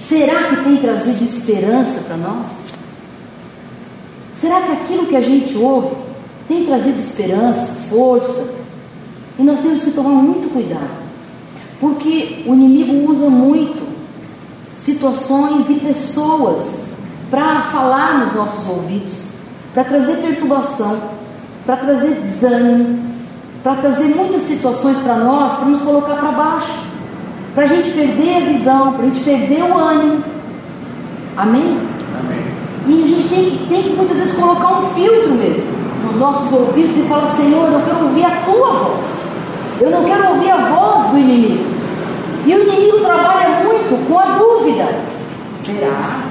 Será 0.00 0.44
que 0.44 0.64
tem 0.64 0.76
trazido 0.78 1.22
esperança 1.22 2.00
para 2.00 2.16
nós? 2.16 2.48
Será 4.40 4.62
que 4.62 4.72
aquilo 4.72 5.06
que 5.06 5.16
a 5.16 5.20
gente 5.20 5.56
ouve 5.56 5.94
tem 6.48 6.64
trazido 6.64 6.98
esperança, 6.98 7.68
força? 7.88 8.54
E 9.38 9.42
nós 9.42 9.60
temos 9.60 9.82
que 9.82 9.90
tomar 9.90 10.10
muito 10.10 10.52
cuidado, 10.52 10.90
porque 11.78 12.42
o 12.46 12.54
inimigo 12.54 13.10
usa 13.10 13.28
muito 13.28 13.86
situações 14.74 15.68
e 15.68 15.74
pessoas 15.74 16.84
para 17.30 17.62
falar 17.64 18.18
nos 18.18 18.32
nossos 18.32 18.68
ouvidos, 18.68 19.14
para 19.72 19.84
trazer 19.84 20.16
perturbação, 20.16 21.00
para 21.64 21.76
trazer 21.76 22.14
desânimo, 22.22 22.98
para 23.62 23.76
trazer 23.76 24.06
muitas 24.06 24.42
situações 24.42 24.98
para 24.98 25.16
nós, 25.16 25.56
para 25.56 25.66
nos 25.66 25.82
colocar 25.82 26.14
para 26.14 26.32
baixo, 26.32 26.89
para 27.54 27.64
a 27.64 27.68
gente 27.68 27.90
perder 27.90 28.36
a 28.36 28.40
visão, 28.40 28.92
para 28.92 29.02
a 29.02 29.06
gente 29.06 29.20
perder 29.20 29.62
o 29.62 29.76
ânimo. 29.76 30.24
Amém? 31.36 31.78
Amém? 32.18 32.60
E 32.86 33.04
a 33.04 33.06
gente 33.06 33.28
tem 33.28 33.50
que, 33.50 33.66
tem 33.68 33.82
que 33.82 33.90
muitas 33.90 34.18
vezes 34.18 34.34
colocar 34.34 34.80
um 34.80 34.88
filtro 34.90 35.32
mesmo 35.32 35.64
nos 36.04 36.16
nossos 36.16 36.52
ouvidos 36.52 36.96
e 36.96 37.02
falar: 37.02 37.28
Senhor, 37.28 37.72
eu 37.72 37.80
quero 37.82 38.06
ouvir 38.06 38.24
a 38.24 38.42
tua 38.44 38.72
voz, 38.72 39.04
eu 39.80 39.90
não 39.90 40.04
quero 40.04 40.34
ouvir 40.34 40.50
a 40.50 40.56
voz 40.56 41.10
do 41.10 41.18
inimigo. 41.18 41.64
E 42.46 42.54
o 42.54 42.62
inimigo 42.62 43.00
trabalha 43.00 43.64
muito 43.64 44.08
com 44.08 44.18
a 44.18 44.24
dúvida: 44.24 44.86
será? 45.64 46.24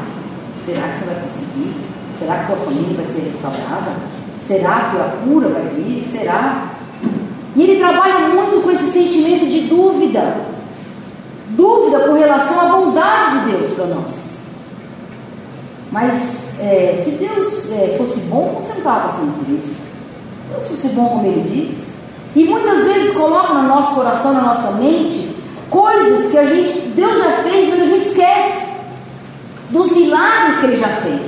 Será 0.65 0.81
que 0.87 0.99
você 0.99 1.05
vai 1.05 1.15
conseguir? 1.23 1.75
Será 2.19 2.35
que 2.35 2.47
tua 2.47 2.57
família 2.57 2.95
vai 2.97 3.05
ser 3.05 3.21
restaurada? 3.21 3.91
Será 4.47 4.89
que 4.91 4.97
a 4.97 5.13
cura 5.23 5.49
vai 5.49 5.63
vir? 5.75 6.03
Será? 6.11 6.63
E 7.55 7.61
ele 7.61 7.79
trabalha 7.79 8.29
muito 8.29 8.63
com 8.63 8.71
esse 8.71 8.91
sentimento 8.91 9.45
de 9.47 9.61
dúvida. 9.61 10.35
Dúvida 11.49 11.99
com 11.99 12.13
relação 12.13 12.61
à 12.61 12.65
bondade 12.65 13.39
de 13.39 13.51
Deus 13.51 13.71
para 13.71 13.85
nós. 13.87 14.29
Mas 15.91 16.59
é, 16.59 17.01
se 17.03 17.11
Deus 17.11 17.71
é, 17.71 17.95
fosse 17.97 18.19
bom, 18.21 18.61
você 18.61 18.69
não 18.69 18.77
estava 18.77 19.07
passando 19.07 19.43
por 19.43 19.53
isso. 19.53 19.75
Deus 20.51 20.67
fosse 20.67 20.89
bom 20.89 21.09
como 21.09 21.25
ele 21.25 21.49
diz. 21.49 21.89
E 22.35 22.43
muitas 22.43 22.83
vezes 22.85 23.15
coloca 23.15 23.53
no 23.53 23.67
nosso 23.67 23.95
coração, 23.95 24.33
na 24.33 24.41
nossa 24.41 24.71
mente, 24.73 25.35
coisas 25.69 26.29
que 26.29 26.37
a 26.37 26.45
gente, 26.45 26.79
Deus 26.89 27.19
já 27.19 27.31
fez, 27.43 27.69
mas 27.69 27.81
a 27.81 27.85
gente 27.85 28.07
esquece 28.07 28.65
dos 29.71 29.91
milagres 29.91 30.59
que 30.59 30.65
ele 30.65 30.77
já 30.77 30.89
fez. 30.89 31.21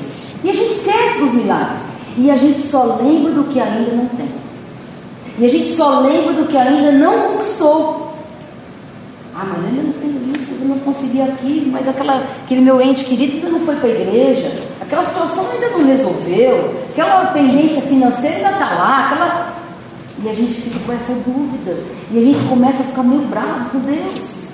E 0.44 0.50
a 0.50 0.54
gente 0.54 0.74
esquece 0.74 1.20
dos 1.20 1.34
milagres. 1.34 1.80
E 2.18 2.30
a 2.30 2.38
gente 2.38 2.62
só 2.62 2.98
lembra 3.01 3.32
do 3.32 3.46
que 3.46 3.60
ainda 3.60 3.92
não 3.92 4.06
tem. 4.08 4.30
E 5.40 5.46
a 5.46 5.50
gente 5.50 5.75
só 5.75 6.01
lembra 6.01 6.34
do 6.34 6.48
que 6.48 6.58
ainda 6.58 6.92
não 6.92 7.34
conquistou. 7.34 8.13
Ah, 9.34 9.46
mas 9.50 9.66
ainda 9.66 9.84
não 9.84 9.94
não 10.72 10.80
consegui 10.80 11.22
aquilo, 11.22 11.72
mas 11.72 11.88
aquela, 11.88 12.24
aquele 12.44 12.62
meu 12.62 12.82
ente 12.82 13.06
querido 13.06 13.36
ainda 13.36 13.50
não 13.50 13.60
foi 13.62 13.75
para 13.75 13.88
a 13.88 13.92
igreja, 13.92 14.54
aquela 14.82 15.06
situação 15.06 15.46
ainda 15.51 15.70
não 15.70 15.86
resolveu, 15.86 16.84
aquela 16.90 17.28
pendência 17.28 17.82
financeira 17.82 18.38
ainda 18.38 18.50
está 18.51 18.70
lá, 18.75 19.06
aquela... 19.06 19.62
E 20.24 20.30
a 20.30 20.34
gente 20.34 20.54
fica 20.54 20.78
com 20.86 20.92
essa 20.92 21.13
dúvida. 21.13 21.75
E 22.12 22.18
a 22.20 22.22
gente 22.22 22.48
começa 22.48 22.84
a 22.84 22.86
ficar 22.86 23.01
meio 23.01 23.24
bravo 23.24 23.72
com 23.72 23.80
Deus. 23.80 24.50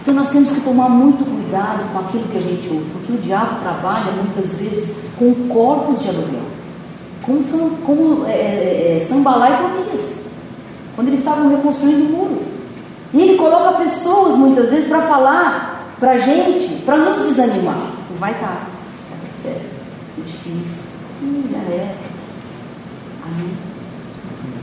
Então 0.00 0.14
nós 0.14 0.30
temos 0.30 0.52
que 0.52 0.60
tomar 0.60 0.88
muito 0.88 1.24
cuidado 1.24 1.92
com 1.92 1.98
aquilo 1.98 2.24
que 2.28 2.38
a 2.38 2.40
gente 2.40 2.68
ouve, 2.68 2.84
porque 2.92 3.12
o 3.12 3.18
diabo 3.18 3.60
trabalha 3.62 4.12
muitas 4.12 4.54
vezes 4.60 4.90
com 5.18 5.34
corpos 5.48 6.00
de 6.02 6.08
aluguel 6.08 6.60
como, 7.22 7.42
São, 7.44 7.70
como 7.86 8.26
é, 8.26 8.32
é, 8.32 8.96
é 8.98 9.06
Sambalá 9.06 9.50
e 9.50 9.56
Tobias, 9.56 10.10
quando 10.96 11.08
eles 11.08 11.20
estavam 11.20 11.48
reconstruindo 11.48 12.04
o 12.04 12.08
muro. 12.08 12.49
E 13.12 13.20
ele 13.20 13.36
coloca 13.36 13.78
pessoas 13.78 14.36
muitas 14.36 14.70
vezes 14.70 14.88
para 14.88 15.02
falar 15.02 15.80
para 16.00 16.12
a 16.12 16.18
gente, 16.18 16.82
para 16.82 16.96
nos 16.96 17.28
desanimar. 17.28 17.76
Não 18.10 18.18
vai 18.18 18.32
estar, 18.32 18.46
tá, 18.46 18.66
dar 19.10 19.42
certo, 19.42 19.66
é 20.18 20.22
difícil. 20.22 20.90
Hum, 21.22 21.42
é. 21.70 21.94
Amém. 23.26 23.50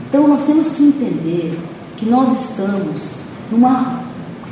Então 0.08 0.26
nós 0.26 0.44
temos 0.44 0.68
que 0.74 0.82
entender 0.82 1.58
que 1.96 2.08
nós 2.10 2.40
estamos 2.42 3.02
numa 3.50 4.00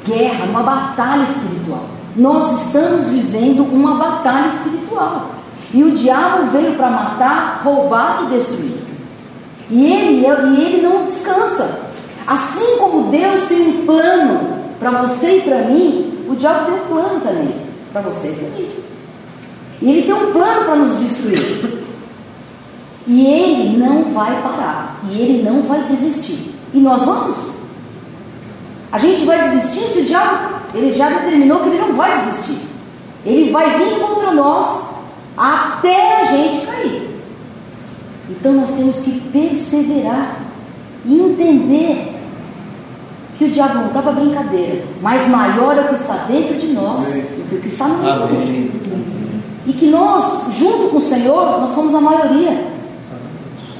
guerra, 0.06 0.46
numa 0.46 0.62
batalha 0.62 1.24
espiritual. 1.24 1.86
Nós 2.14 2.66
estamos 2.66 3.08
vivendo 3.08 3.64
uma 3.64 3.96
batalha 3.96 4.48
espiritual. 4.48 5.30
E 5.74 5.82
o 5.82 5.90
diabo 5.90 6.50
veio 6.52 6.74
para 6.76 6.90
matar, 6.90 7.60
roubar 7.64 8.22
e 8.24 8.36
destruir. 8.36 8.86
E 9.68 9.92
ele, 9.92 10.24
e 10.24 10.64
ele 10.64 10.82
não 10.82 11.06
descansa. 11.06 11.85
Assim 12.26 12.78
como 12.78 13.10
Deus 13.10 13.48
tem 13.48 13.68
um 13.68 13.86
plano 13.86 14.58
para 14.80 14.90
você 15.02 15.38
e 15.38 15.40
para 15.42 15.58
mim, 15.62 16.24
o 16.28 16.34
diabo 16.34 16.66
tem 16.66 16.74
um 16.74 16.86
plano 16.86 17.20
também 17.20 17.54
para 17.92 18.00
você 18.02 18.28
e 18.28 18.32
para 18.32 18.48
mim. 18.48 18.68
E 19.80 19.90
ele 19.90 20.02
tem 20.02 20.14
um 20.14 20.32
plano 20.32 20.64
para 20.64 20.76
nos 20.76 20.98
destruir. 20.98 21.84
E 23.06 23.24
ele 23.24 23.76
não 23.78 24.04
vai 24.12 24.42
parar. 24.42 25.00
E 25.08 25.20
ele 25.20 25.42
não 25.48 25.62
vai 25.62 25.82
desistir. 25.84 26.54
E 26.74 26.78
nós 26.78 27.04
vamos? 27.04 27.36
A 28.90 28.98
gente 28.98 29.24
vai 29.24 29.48
desistir 29.48 29.88
se 29.88 29.98
o 30.00 30.04
diabo, 30.04 30.56
ele 30.74 30.96
já 30.96 31.08
determinou 31.10 31.60
que 31.60 31.68
ele 31.68 31.78
não 31.78 31.94
vai 31.94 32.18
desistir. 32.24 32.58
Ele 33.24 33.50
vai 33.50 33.78
vir 33.78 34.00
contra 34.00 34.32
nós 34.32 34.86
até 35.36 36.22
a 36.22 36.24
gente 36.24 36.66
cair. 36.66 37.10
Então 38.28 38.52
nós 38.52 38.70
temos 38.72 38.98
que 39.00 39.20
perseverar 39.30 40.36
e 41.04 41.20
entender 41.20 42.15
que 43.38 43.44
o 43.44 43.50
diabo 43.50 43.74
não 43.74 43.86
está 43.88 44.02
para 44.02 44.12
brincadeira, 44.12 44.82
mas 45.02 45.28
maior 45.28 45.76
é 45.76 45.82
o 45.82 45.88
que 45.88 45.94
está 45.94 46.14
dentro 46.28 46.56
de 46.56 46.68
nós 46.68 47.04
do 47.04 47.48
que 47.48 47.54
o 47.56 47.60
que 47.60 47.68
está 47.68 47.86
no 47.86 47.96
mundo. 47.98 49.06
E 49.66 49.72
que 49.72 49.86
nós, 49.86 50.54
junto 50.56 50.88
com 50.90 50.98
o 50.98 51.02
Senhor, 51.02 51.60
nós 51.60 51.74
somos 51.74 51.94
a 51.94 52.00
maioria. 52.00 52.66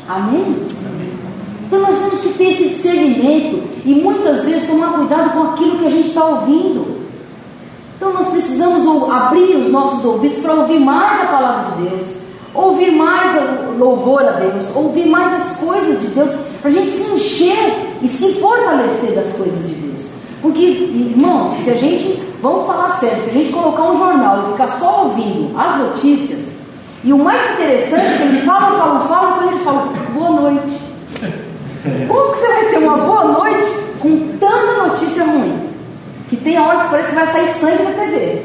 Amém? 0.09 0.67
Então 1.67 1.81
nós 1.81 1.99
temos 1.99 2.21
que 2.21 2.35
ter 2.35 2.51
esse 2.53 2.69
discernimento 2.69 3.63
e 3.85 3.95
muitas 3.95 4.45
vezes 4.45 4.69
tomar 4.69 4.93
cuidado 4.93 5.31
com 5.31 5.43
aquilo 5.53 5.79
que 5.79 5.87
a 5.87 5.91
gente 5.91 6.09
está 6.09 6.25
ouvindo. 6.25 6.97
Então 7.97 8.13
nós 8.13 8.29
precisamos 8.29 9.11
abrir 9.11 9.57
os 9.57 9.71
nossos 9.71 10.05
ouvidos 10.05 10.39
para 10.39 10.55
ouvir 10.55 10.79
mais 10.79 11.23
a 11.23 11.27
palavra 11.27 11.73
de 11.73 11.89
Deus, 11.89 12.07
ouvir 12.55 12.91
mais 12.93 13.37
o 13.37 13.79
louvor 13.79 14.23
a 14.23 14.33
Deus, 14.33 14.67
ouvir 14.75 15.07
mais 15.07 15.35
as 15.35 15.57
coisas 15.57 16.01
de 16.01 16.09
Deus, 16.09 16.31
para 16.67 16.69
a 16.69 16.71
gente 16.71 16.91
se 16.91 17.11
encher 17.13 17.97
e 18.03 18.09
se 18.09 18.33
fortalecer 18.41 19.15
das 19.15 19.33
coisas 19.37 19.63
de 19.67 19.75
Deus. 19.75 20.07
Porque, 20.43 20.63
irmãos, 20.63 21.63
se 21.63 21.71
a 21.71 21.75
gente, 21.75 22.21
vamos 22.43 22.67
falar 22.67 22.91
sério, 22.99 23.23
se 23.23 23.31
a 23.31 23.33
gente 23.33 23.53
colocar 23.53 23.85
um 23.85 23.97
jornal 23.97 24.43
e 24.43 24.53
ficar 24.53 24.69
só 24.69 25.05
ouvindo 25.05 25.57
as 25.57 25.79
notícias, 25.79 26.41
e 27.05 27.13
o 27.13 27.19
mais 27.19 27.41
interessante 27.53 28.05
é 28.05 28.17
que 28.17 28.23
eles 28.25 28.45
falam, 28.45 28.77
falam, 28.77 29.07
falam, 29.07 29.33
quando 29.35 29.49
eles 29.51 29.63
falam 29.63 29.93
boa 30.13 30.41
noite. 30.41 30.81
Como 32.09 32.33
que 32.33 32.41
você 32.41 32.49
vai 32.49 32.65
ter 32.65 32.79
uma 32.79 32.97
boa 32.97 33.25
noite 33.25 33.71
com 34.01 34.37
tanta 34.39 34.89
notícia 34.89 35.25
ruim? 35.25 35.67
que 36.29 36.37
tem 36.37 36.59
horas 36.59 36.83
que 36.83 36.89
parece 36.91 37.09
que 37.11 37.15
vai 37.15 37.27
sair 37.27 37.55
sangue 37.55 37.85
da 37.85 37.93
TV, 37.93 38.43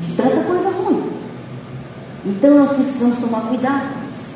de 0.00 0.16
tanta 0.16 0.42
coisa 0.42 0.68
ruim. 0.70 1.04
Então 2.26 2.58
nós 2.58 2.72
precisamos 2.72 3.18
tomar 3.18 3.42
cuidado 3.42 3.94
com 3.94 4.10
isso. 4.12 4.34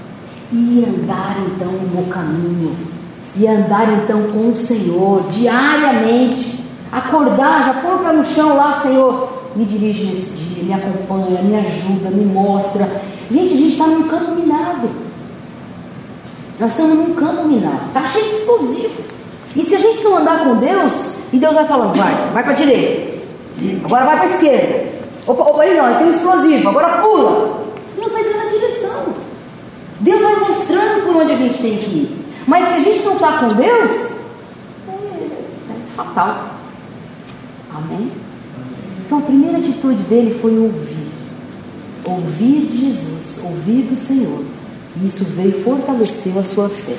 E 0.52 0.84
andar 0.86 1.36
então 1.48 1.72
no 1.72 2.06
caminho. 2.06 2.97
E 3.38 3.46
andar 3.46 3.88
então 4.02 4.22
com 4.24 4.50
o 4.50 4.56
Senhor 4.56 5.22
diariamente. 5.28 6.64
Acordar, 6.90 7.66
já 7.66 7.74
põe 7.74 7.94
o 7.94 7.98
pé 7.98 8.12
no 8.12 8.24
chão 8.24 8.56
lá, 8.56 8.80
Senhor. 8.82 9.28
Me 9.54 9.64
dirige 9.64 10.06
nesse 10.06 10.30
dia, 10.30 10.64
me 10.64 10.74
acompanha, 10.74 11.40
me 11.42 11.56
ajuda, 11.56 12.10
me 12.10 12.24
mostra. 12.24 12.88
Gente, 13.30 13.54
a 13.54 13.56
gente 13.56 13.72
está 13.72 13.86
num 13.86 14.08
campo 14.08 14.32
minado. 14.32 14.88
Nós 16.58 16.70
estamos 16.70 16.96
num 16.96 17.14
campo 17.14 17.44
minado. 17.44 17.86
Está 17.88 18.06
cheio 18.08 18.24
de 18.24 18.34
explosivo. 18.34 19.02
E 19.54 19.64
se 19.64 19.74
a 19.74 19.78
gente 19.78 20.02
não 20.02 20.18
andar 20.18 20.44
com 20.44 20.56
Deus, 20.56 20.92
e 21.32 21.38
Deus 21.38 21.54
vai 21.54 21.64
falando, 21.64 21.96
vai, 21.96 22.14
vai 22.32 22.42
para 22.42 22.52
a 22.52 22.56
direita. 22.56 23.18
Agora 23.84 24.04
vai 24.04 24.16
para 24.16 24.28
a 24.28 24.34
esquerda. 24.34 24.98
Opa, 25.26 25.42
opa, 25.42 25.62
aí 25.62 25.76
não, 25.76 25.94
tem 25.96 26.06
um 26.06 26.10
explosivo, 26.10 26.68
agora 26.68 27.02
pula. 27.02 27.60
Deus 27.96 28.12
vai 28.12 28.24
dando 28.24 28.40
a 28.40 28.50
direção. 28.50 29.14
Deus 30.00 30.22
vai 30.22 30.36
mostrando 30.36 31.06
por 31.06 31.16
onde 31.16 31.32
a 31.32 31.36
gente 31.36 31.60
tem 31.60 31.76
que 31.76 31.90
ir. 31.90 32.27
Mas 32.48 32.66
se 32.68 32.74
a 32.74 32.80
gente 32.80 33.04
não 33.04 33.12
está 33.12 33.40
com 33.40 33.48
Deus, 33.48 34.12
é, 34.88 35.94
fatal. 35.94 36.48
Amém? 37.76 38.10
Então 39.04 39.18
a 39.18 39.22
primeira 39.22 39.58
atitude 39.58 40.02
dele 40.04 40.38
foi 40.40 40.58
ouvir. 40.58 41.08
Ouvir 42.06 42.70
Jesus, 42.72 43.44
ouvir 43.44 43.82
do 43.82 44.00
Senhor. 44.00 44.42
E 44.96 45.06
isso 45.06 45.24
veio 45.24 45.62
fortalecer 45.62 46.38
a 46.38 46.42
sua 46.42 46.70
fé. 46.70 46.96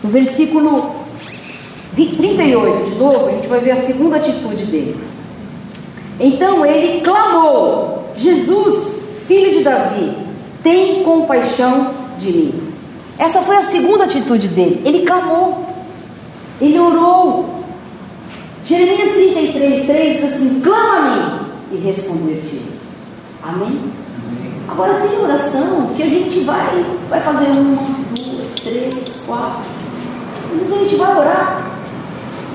No 0.00 0.10
versículo 0.10 0.94
38, 1.96 2.90
de 2.90 2.94
novo, 2.94 3.26
a 3.26 3.32
gente 3.32 3.48
vai 3.48 3.58
ver 3.58 3.72
a 3.72 3.82
segunda 3.84 4.16
atitude 4.16 4.64
dele. 4.66 4.96
Então 6.20 6.64
ele 6.64 7.00
clamou: 7.00 8.12
Jesus, 8.16 9.02
filho 9.26 9.58
de 9.58 9.64
Davi, 9.64 10.12
tem 10.62 11.02
compaixão 11.02 11.90
de 12.20 12.30
mim. 12.30 12.61
Essa 13.22 13.40
foi 13.40 13.56
a 13.56 13.62
segunda 13.62 14.02
atitude 14.02 14.48
dele. 14.48 14.82
Ele 14.84 15.06
clamou, 15.06 15.64
ele 16.60 16.76
orou. 16.76 17.62
Jeremias 18.64 19.12
33, 19.12 19.86
3 19.86 20.16
diz 20.16 20.24
assim: 20.24 20.60
clama 20.60 20.98
a 20.98 21.02
mim 21.02 21.46
e 21.70 21.76
responder-te. 21.76 22.62
Amém? 23.44 23.68
Amém? 23.68 24.52
Agora 24.68 25.06
tem 25.06 25.20
oração 25.20 25.90
que 25.96 26.02
a 26.02 26.08
gente 26.08 26.40
vai, 26.40 26.84
vai 27.08 27.20
fazer 27.20 27.44
uma, 27.44 27.82
duas, 28.10 28.60
três, 28.60 28.92
quatro. 29.24 29.70
Às 30.50 30.58
vezes 30.58 30.74
a 30.74 30.78
gente 30.78 30.96
vai 30.96 31.16
orar. 31.16 31.70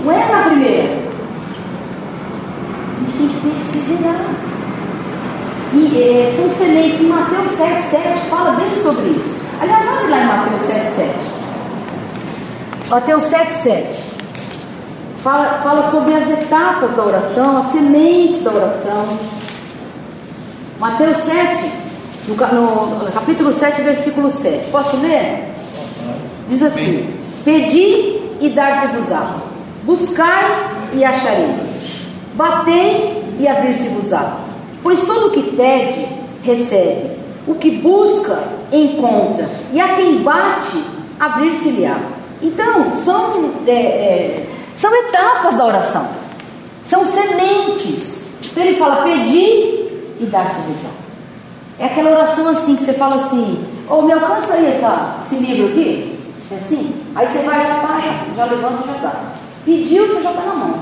Não 0.03 0.11
é 0.11 0.25
na 0.29 0.49
primeira. 0.49 0.97
A 2.93 3.09
gente 3.09 3.17
tem 3.17 3.27
que 3.29 3.39
perseverar. 3.39 4.35
E 5.73 5.97
é, 5.97 6.35
são 6.35 6.49
sementes. 6.49 6.99
Em 6.99 7.05
Mateus 7.05 7.53
7, 7.53 7.89
7 7.89 8.19
fala 8.29 8.51
bem 8.51 8.75
sobre 8.75 9.11
isso. 9.11 9.36
Aliás, 9.59 9.87
abre 9.87 10.09
lá 10.09 10.21
em 10.21 10.27
Mateus 10.27 10.61
7, 10.61 10.95
7. 10.95 11.37
Mateus 12.89 13.23
7, 13.23 13.63
7. 13.63 14.17
Fala, 15.23 15.61
fala 15.63 15.91
sobre 15.91 16.13
as 16.13 16.29
etapas 16.29 16.95
da 16.95 17.03
oração, 17.03 17.57
as 17.57 17.71
sementes 17.71 18.43
da 18.43 18.51
oração. 18.51 19.17
Mateus 20.79 21.17
7, 21.23 21.71
no, 22.27 22.35
no, 22.35 23.05
no 23.05 23.11
capítulo 23.11 23.53
7, 23.53 23.81
versículo 23.81 24.31
7. 24.31 24.69
Posso 24.71 24.95
ler? 24.97 25.49
Diz 26.49 26.61
assim: 26.61 27.13
Pedi 27.43 28.21
e 28.39 28.49
dar-se-vos-á, 28.53 29.37
buscai 29.83 30.45
e 30.93 31.03
achareis, 31.03 31.59
batei 32.35 33.23
e 33.39 33.47
abrir-se-vos-á. 33.47 34.37
Pois 34.83 35.01
todo 35.01 35.27
o 35.27 35.31
que 35.31 35.55
pede, 35.55 36.07
recebe, 36.43 37.17
o 37.47 37.55
que 37.55 37.71
busca, 37.71 38.39
encontra, 38.71 39.49
e 39.73 39.79
a 39.79 39.95
quem 39.95 40.23
bate, 40.23 40.83
abrir-se-lhe-á. 41.19 41.97
Então, 42.41 42.97
são, 43.03 43.51
é, 43.65 43.71
é, 43.71 44.49
são 44.75 44.93
etapas 44.95 45.55
da 45.55 45.65
oração, 45.65 46.07
são 46.85 47.05
sementes. 47.05 48.21
Então 48.43 48.63
ele 48.63 48.77
fala: 48.77 49.03
pedir 49.03 50.15
e 50.19 50.25
dar-se-vos-á. 50.25 50.91
É 51.79 51.85
aquela 51.85 52.11
oração 52.11 52.47
assim 52.49 52.75
que 52.75 52.85
você 52.85 52.93
fala 52.93 53.15
assim: 53.15 53.65
Ô, 53.89 53.95
oh, 53.95 54.01
me 54.03 54.13
alcança 54.13 54.53
aí 54.53 54.65
essa, 54.65 55.17
esse 55.25 55.35
livro 55.35 55.67
aqui? 55.67 56.19
É 56.51 56.55
assim? 56.55 56.95
Aí 57.15 57.27
você 57.27 57.39
vai, 57.39 57.67
já 57.67 57.75
tá, 57.75 58.01
já 58.35 58.45
levanta 58.45 58.83
e 58.83 58.87
já 58.87 58.95
está. 58.95 59.21
Pediu, 59.65 60.07
você 60.07 60.23
já 60.23 60.31
está 60.31 60.43
na 60.43 60.53
mão. 60.53 60.79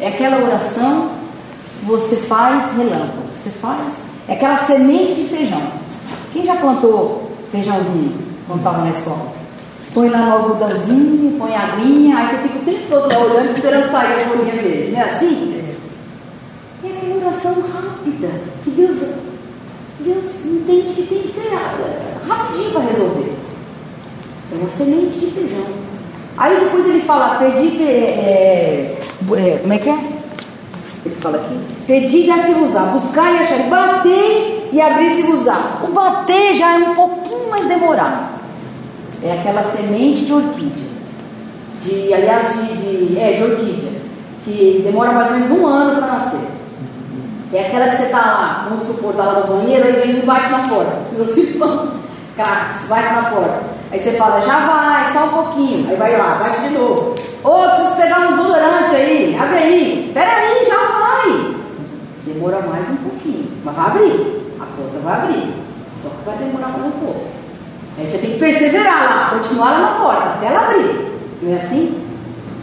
É 0.00 0.08
aquela 0.08 0.44
oração 0.44 1.10
que 1.80 1.86
você 1.86 2.16
faz 2.16 2.76
relâmpago. 2.76 3.22
Você 3.38 3.50
faz. 3.50 3.94
É 4.28 4.34
aquela 4.34 4.58
semente 4.58 5.14
de 5.14 5.28
feijão. 5.28 5.62
Quem 6.32 6.44
já 6.44 6.56
plantou 6.56 7.25
feijãozinho 7.50 8.18
quando 8.46 8.58
estava 8.58 8.78
na 8.78 8.90
escola? 8.90 9.32
Põe 9.94 10.10
lá 10.10 10.18
no 10.18 10.32
algodãozinho, 10.32 11.38
põe 11.38 11.54
a 11.54 11.72
aguinha, 11.72 12.18
aí 12.18 12.28
você 12.28 12.36
fica 12.42 12.58
o 12.58 12.64
tempo 12.64 12.86
todo 12.90 13.12
lá 13.12 13.18
olhando, 13.18 13.50
esperando 13.50 13.90
sair 13.90 14.12
a 14.12 14.28
folhinha 14.28 14.62
dele. 14.62 14.92
Não 14.92 15.00
é 15.00 15.04
assim? 15.04 15.64
É 16.84 16.88
aquela 16.88 17.16
oração 17.16 17.54
rápida. 17.72 18.28
Que 18.62 18.70
Deus, 18.70 18.98
Deus 20.00 20.44
entende 20.44 20.92
que 20.94 21.02
tem 21.02 21.22
que 21.22 21.28
ser 21.28 21.48
rapidinho 22.28 22.70
para 22.72 22.82
resolver. 22.82 23.32
É 24.52 24.54
uma 24.56 24.68
semente 24.68 25.18
de 25.18 25.30
feijão. 25.30 25.64
Aí 26.36 26.60
depois 26.60 26.86
ele 26.86 27.00
fala, 27.00 27.36
pedir, 27.36 27.80
é, 27.82 28.98
é, 29.34 29.58
como 29.62 29.72
é 29.72 29.78
que 29.78 29.88
é? 29.88 29.98
Ele 31.06 31.14
fala 31.20 31.38
aqui, 31.38 31.58
pedir 31.86 32.24
e 32.24 32.26
dar-se-vos-á, 32.26 32.82
buscar 32.86 33.32
e 33.32 33.38
achar, 33.38 33.68
bater 33.68 34.68
e 34.72 34.80
abrir-se-vos-á. 34.80 35.80
O 35.84 35.92
bater 35.92 36.54
já 36.54 36.74
é 36.74 36.78
um 36.78 36.94
pouquinho 37.46 37.50
mais 37.50 37.66
demorado. 37.66 38.28
É 39.22 39.32
aquela 39.32 39.62
semente 39.64 40.24
de 40.24 40.32
orquídea. 40.32 40.86
De, 41.82 42.14
aliás, 42.14 42.52
de, 42.54 42.76
de, 42.76 43.18
é, 43.18 43.32
de 43.32 43.42
orquídea. 43.42 43.92
Que 44.44 44.82
demora 44.84 45.12
mais 45.12 45.28
ou 45.28 45.34
menos 45.34 45.50
um 45.50 45.66
ano 45.66 45.96
para 45.96 46.12
nascer. 46.12 46.40
É 47.52 47.60
aquela 47.60 47.88
que 47.88 47.96
você 47.96 48.02
está 48.04 48.18
lá, 48.18 48.66
vamos 48.68 48.84
supor, 48.84 49.10
está 49.10 49.24
lá 49.24 49.40
no 49.40 49.54
banheiro 49.54 49.88
e 49.88 49.92
vem 49.92 50.18
e 50.18 50.26
bate 50.26 50.50
na 50.50 50.58
porta. 50.68 51.02
Se 51.08 51.14
meus 51.14 51.32
filhos 51.32 51.56
são 51.56 51.92
craques, 52.34 52.88
bate 52.88 53.14
na 53.14 53.30
porta. 53.30 53.60
Aí 53.90 54.00
você 54.00 54.12
fala, 54.12 54.40
já 54.40 54.66
vai, 54.66 55.12
só 55.12 55.26
um 55.26 55.44
pouquinho. 55.44 55.88
Aí 55.88 55.96
vai 55.96 56.16
lá, 56.16 56.34
bate 56.34 56.68
de 56.68 56.74
novo. 56.74 57.14
Ô, 57.44 57.48
oh, 57.48 57.70
preciso 57.70 57.96
pegar 57.96 58.18
um 58.18 58.32
desodorante 58.32 58.96
aí, 58.96 59.36
abre 59.40 59.58
aí. 59.58 60.10
Peraí, 60.12 60.66
já 60.66 60.76
vai. 60.76 61.54
Demora 62.24 62.60
mais 62.62 62.88
um 62.90 62.96
pouquinho, 62.96 63.48
mas 63.64 63.76
vai 63.76 63.86
abrir. 63.86 64.54
A 64.60 64.66
porta 64.66 64.98
vai 65.04 65.14
abrir. 65.14 65.54
Só 66.02 66.08
que 66.10 66.24
vai 66.24 66.36
demorar 66.36 66.68
mais 66.68 66.86
um 66.86 66.98
pouco. 66.98 67.35
Aí 67.98 68.06
você 68.06 68.18
tem 68.18 68.32
que 68.32 68.38
perseverar 68.38 69.04
lá, 69.04 69.38
continuar 69.38 69.70
lá 69.70 69.80
na 69.80 69.98
porta, 69.98 70.28
até 70.30 70.46
ela 70.46 70.68
abrir. 70.68 71.12
Não 71.42 71.52
é 71.52 71.56
assim? 71.56 71.98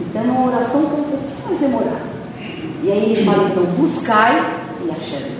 Então 0.00 0.22
é 0.22 0.24
uma 0.26 0.46
oração 0.46 0.82
com 0.82 1.00
um 1.00 1.04
pouquinho 1.04 1.48
mais 1.48 1.58
demorada. 1.58 2.14
E 2.82 2.92
aí 2.92 3.12
ele 3.12 3.24
fala, 3.24 3.48
então, 3.48 3.64
buscai 3.64 4.36
e 4.84 4.90
achareis. 4.90 5.34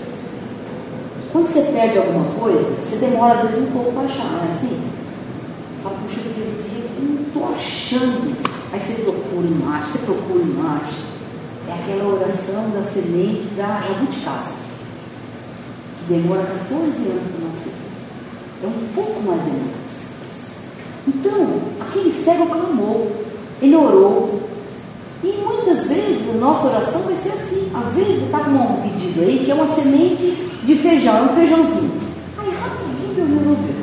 Quando 1.31 1.47
você 1.47 1.61
perde 1.61 1.97
alguma 1.97 2.25
coisa, 2.39 2.59
você 2.59 2.97
demora 2.97 3.35
às 3.35 3.49
vezes 3.49 3.69
um 3.69 3.71
pouco 3.71 3.91
para 3.93 4.03
achar, 4.03 4.25
não 4.25 4.39
é 4.39 4.51
assim? 4.51 4.81
Fala, 5.81 5.95
puxa, 6.01 6.19
eu 6.25 6.33
perdi, 6.33 6.83
eu 6.97 7.09
não 7.09 7.21
estou 7.21 7.55
achando. 7.55 8.35
Aí 8.73 8.79
você 8.79 9.01
procura 9.01 9.47
imagem, 9.47 9.85
você 9.85 9.97
procura 9.99 10.41
imagem. 10.41 11.05
É 11.69 11.73
aquela 11.73 12.13
oração 12.13 12.69
da 12.71 12.83
semente 12.83 13.47
da 13.55 13.81
jabuticaba, 13.87 14.51
que 15.99 16.13
demora 16.13 16.43
14 16.43 16.75
anos 16.75 17.23
para 17.31 17.47
nascer. 17.47 17.73
É 18.63 18.67
um 18.67 18.87
pouco 18.93 19.21
mais 19.21 19.41
demorado. 19.41 19.84
Então, 21.07 21.47
aquele 21.79 22.11
cego 22.11 22.47
clamou, 22.47 23.11
ele 23.61 23.75
orou. 23.75 24.41
E 25.23 25.31
muitas 25.43 25.87
vezes 25.87 26.29
a 26.29 26.37
nossa 26.37 26.67
oração 26.67 27.01
vai 27.01 27.15
ser 27.15 27.29
assim. 27.29 27.71
Às 27.73 27.93
vezes 27.93 28.23
está 28.23 28.39
com 28.39 28.51
um 28.51 28.81
pedido 28.81 29.21
aí 29.21 29.41
que 29.43 29.51
é 29.51 29.53
uma 29.53 29.67
semente 29.67 30.31
de 30.63 30.75
feijão, 30.77 31.17
é 31.17 31.21
um 31.21 31.35
feijãozinho. 31.35 32.01
Aí 32.37 32.49
rapidinho 32.49 33.15
Deus 33.15 33.29
resolveu. 33.29 33.75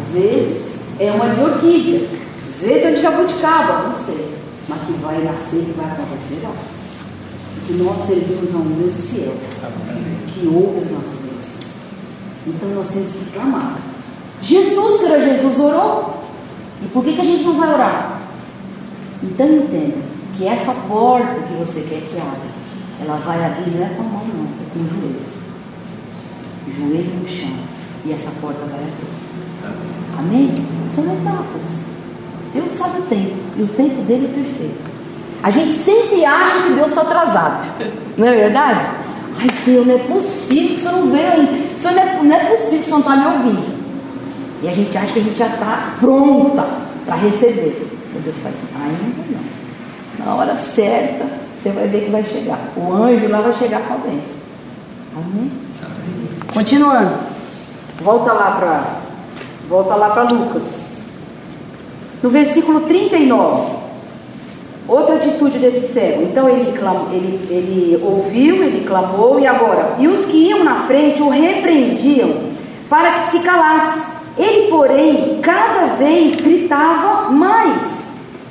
Às 0.00 0.08
vezes 0.08 0.74
é 0.98 1.10
uma 1.12 1.28
de 1.28 1.40
orquídea. 1.40 2.08
Às 2.54 2.60
vezes 2.60 2.84
é 2.84 2.90
de 2.92 3.02
jabuticaba, 3.02 3.88
não 3.88 3.96
sei. 3.96 4.28
Mas 4.68 4.80
que 4.82 4.92
vai 4.94 5.22
nascer, 5.22 5.64
que 5.64 5.74
vai 5.76 5.86
acontecer, 5.86 6.40
não. 6.42 6.52
Que 7.66 7.72
nós 7.82 8.06
servimos 8.06 8.54
a 8.54 8.58
um 8.58 8.76
Deus 8.78 8.94
fiel, 9.10 9.32
que 10.32 10.46
ouve 10.46 10.80
as 10.80 10.90
nossas 10.90 11.24
orações. 11.24 11.66
Então 12.46 12.68
nós 12.70 12.88
temos 12.88 13.10
que 13.10 13.32
clamar. 13.32 13.78
Jesus, 14.42 15.00
que 15.00 15.06
era 15.06 15.24
Jesus, 15.24 15.58
orou. 15.58 16.23
E 16.82 16.86
por 16.88 17.04
que, 17.04 17.12
que 17.14 17.20
a 17.20 17.24
gente 17.24 17.44
não 17.44 17.58
vai 17.58 17.72
orar? 17.72 18.20
Então 19.22 19.46
entenda 19.46 19.96
que 20.36 20.46
essa 20.46 20.72
porta 20.88 21.34
que 21.46 21.54
você 21.54 21.80
quer 21.80 22.00
que 22.00 22.18
abra, 22.18 22.54
ela 23.00 23.18
vai 23.24 23.44
abrir 23.44 23.70
não 23.70 23.84
é 23.84 23.88
com 23.90 24.02
a 24.02 24.04
mão, 24.04 24.22
não, 24.26 24.44
é 24.44 24.72
com 24.72 24.80
o 24.80 24.88
joelho. 24.88 25.22
Joelho 26.76 27.20
no 27.20 27.28
chão. 27.28 27.56
E 28.04 28.12
essa 28.12 28.30
porta 28.40 28.60
vai 28.66 28.80
abrir. 28.80 30.18
Amém? 30.18 30.54
São 30.94 31.04
etapas. 31.04 31.84
Deus 32.52 32.70
sabe 32.72 33.00
o 33.00 33.02
tempo, 33.02 33.34
e 33.56 33.62
o 33.62 33.66
tempo 33.66 34.02
dele 34.02 34.26
é 34.26 34.42
perfeito. 34.42 34.94
A 35.42 35.50
gente 35.50 35.72
sempre 35.72 36.24
acha 36.24 36.62
que 36.62 36.72
Deus 36.72 36.88
está 36.88 37.02
atrasado, 37.02 37.64
não 38.16 38.26
é 38.26 38.34
verdade? 38.34 38.86
Ai, 39.40 39.48
Senhor, 39.64 39.84
não 39.84 39.94
é 39.94 39.98
possível 39.98 40.68
que 40.68 40.74
o 40.74 40.78
Senhor 40.78 40.92
não 41.00 41.10
veio 41.10 41.32
ainda. 41.32 41.76
Senhor, 41.76 41.94
não 41.94 42.02
é, 42.02 42.22
não 42.22 42.36
é 42.36 42.44
possível 42.44 42.78
que 42.78 42.82
o 42.82 42.84
Senhor 42.84 42.98
não 42.98 43.00
está 43.00 43.16
me 43.16 43.36
ouvindo. 43.36 43.73
E 44.64 44.68
a 44.68 44.72
gente 44.72 44.96
acha 44.96 45.12
que 45.12 45.18
a 45.18 45.22
gente 45.22 45.36
já 45.36 45.46
está 45.46 45.94
pronta 46.00 46.66
para 47.04 47.16
receber. 47.16 47.86
E 48.16 48.18
Deus 48.18 48.36
faz, 48.38 48.54
ainda 48.74 49.38
não. 50.18 50.24
Na 50.24 50.34
hora 50.36 50.56
certa, 50.56 51.26
você 51.62 51.68
vai 51.68 51.86
ver 51.86 52.06
que 52.06 52.10
vai 52.10 52.24
chegar. 52.24 52.58
O 52.74 52.90
anjo 52.94 53.28
lá 53.28 53.42
vai 53.42 53.52
chegar 53.52 53.82
com 53.82 53.92
a 53.92 53.96
bênção. 53.98 54.36
Amém? 55.16 55.52
Continuando. 56.54 57.14
Volta 58.00 58.32
lá 58.32 58.52
para 58.52 58.84
volta 59.68 59.96
lá 59.96 60.08
para 60.08 60.22
Lucas. 60.22 60.62
No 62.22 62.30
versículo 62.30 62.80
39, 62.80 63.70
outra 64.88 65.16
atitude 65.16 65.58
desse 65.58 65.92
cego. 65.92 66.22
Então 66.22 66.48
ele, 66.48 66.72
clamou, 66.72 67.08
ele, 67.12 67.46
ele 67.50 68.02
ouviu, 68.02 68.62
ele 68.62 68.86
clamou, 68.86 69.38
e 69.38 69.46
agora? 69.46 69.96
E 69.98 70.08
os 70.08 70.24
que 70.24 70.48
iam 70.48 70.64
na 70.64 70.86
frente 70.86 71.20
o 71.20 71.28
repreendiam 71.28 72.54
para 72.88 73.10
que 73.12 73.30
se 73.32 73.40
calasse. 73.40 74.13
Ele, 74.36 74.68
porém, 74.68 75.38
cada 75.42 75.94
vez 75.94 76.36
gritava 76.36 77.30
mais: 77.30 77.80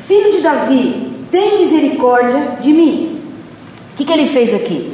Filho 0.08 0.32
de 0.34 0.42
Davi, 0.42 1.28
tem 1.32 1.66
misericórdia 1.66 2.58
de 2.62 2.72
mim. 2.72 3.22
O 3.94 3.98
que, 3.98 4.06
que 4.06 4.14
ele 4.14 4.28
fez 4.28 4.54
aqui? 4.54 4.94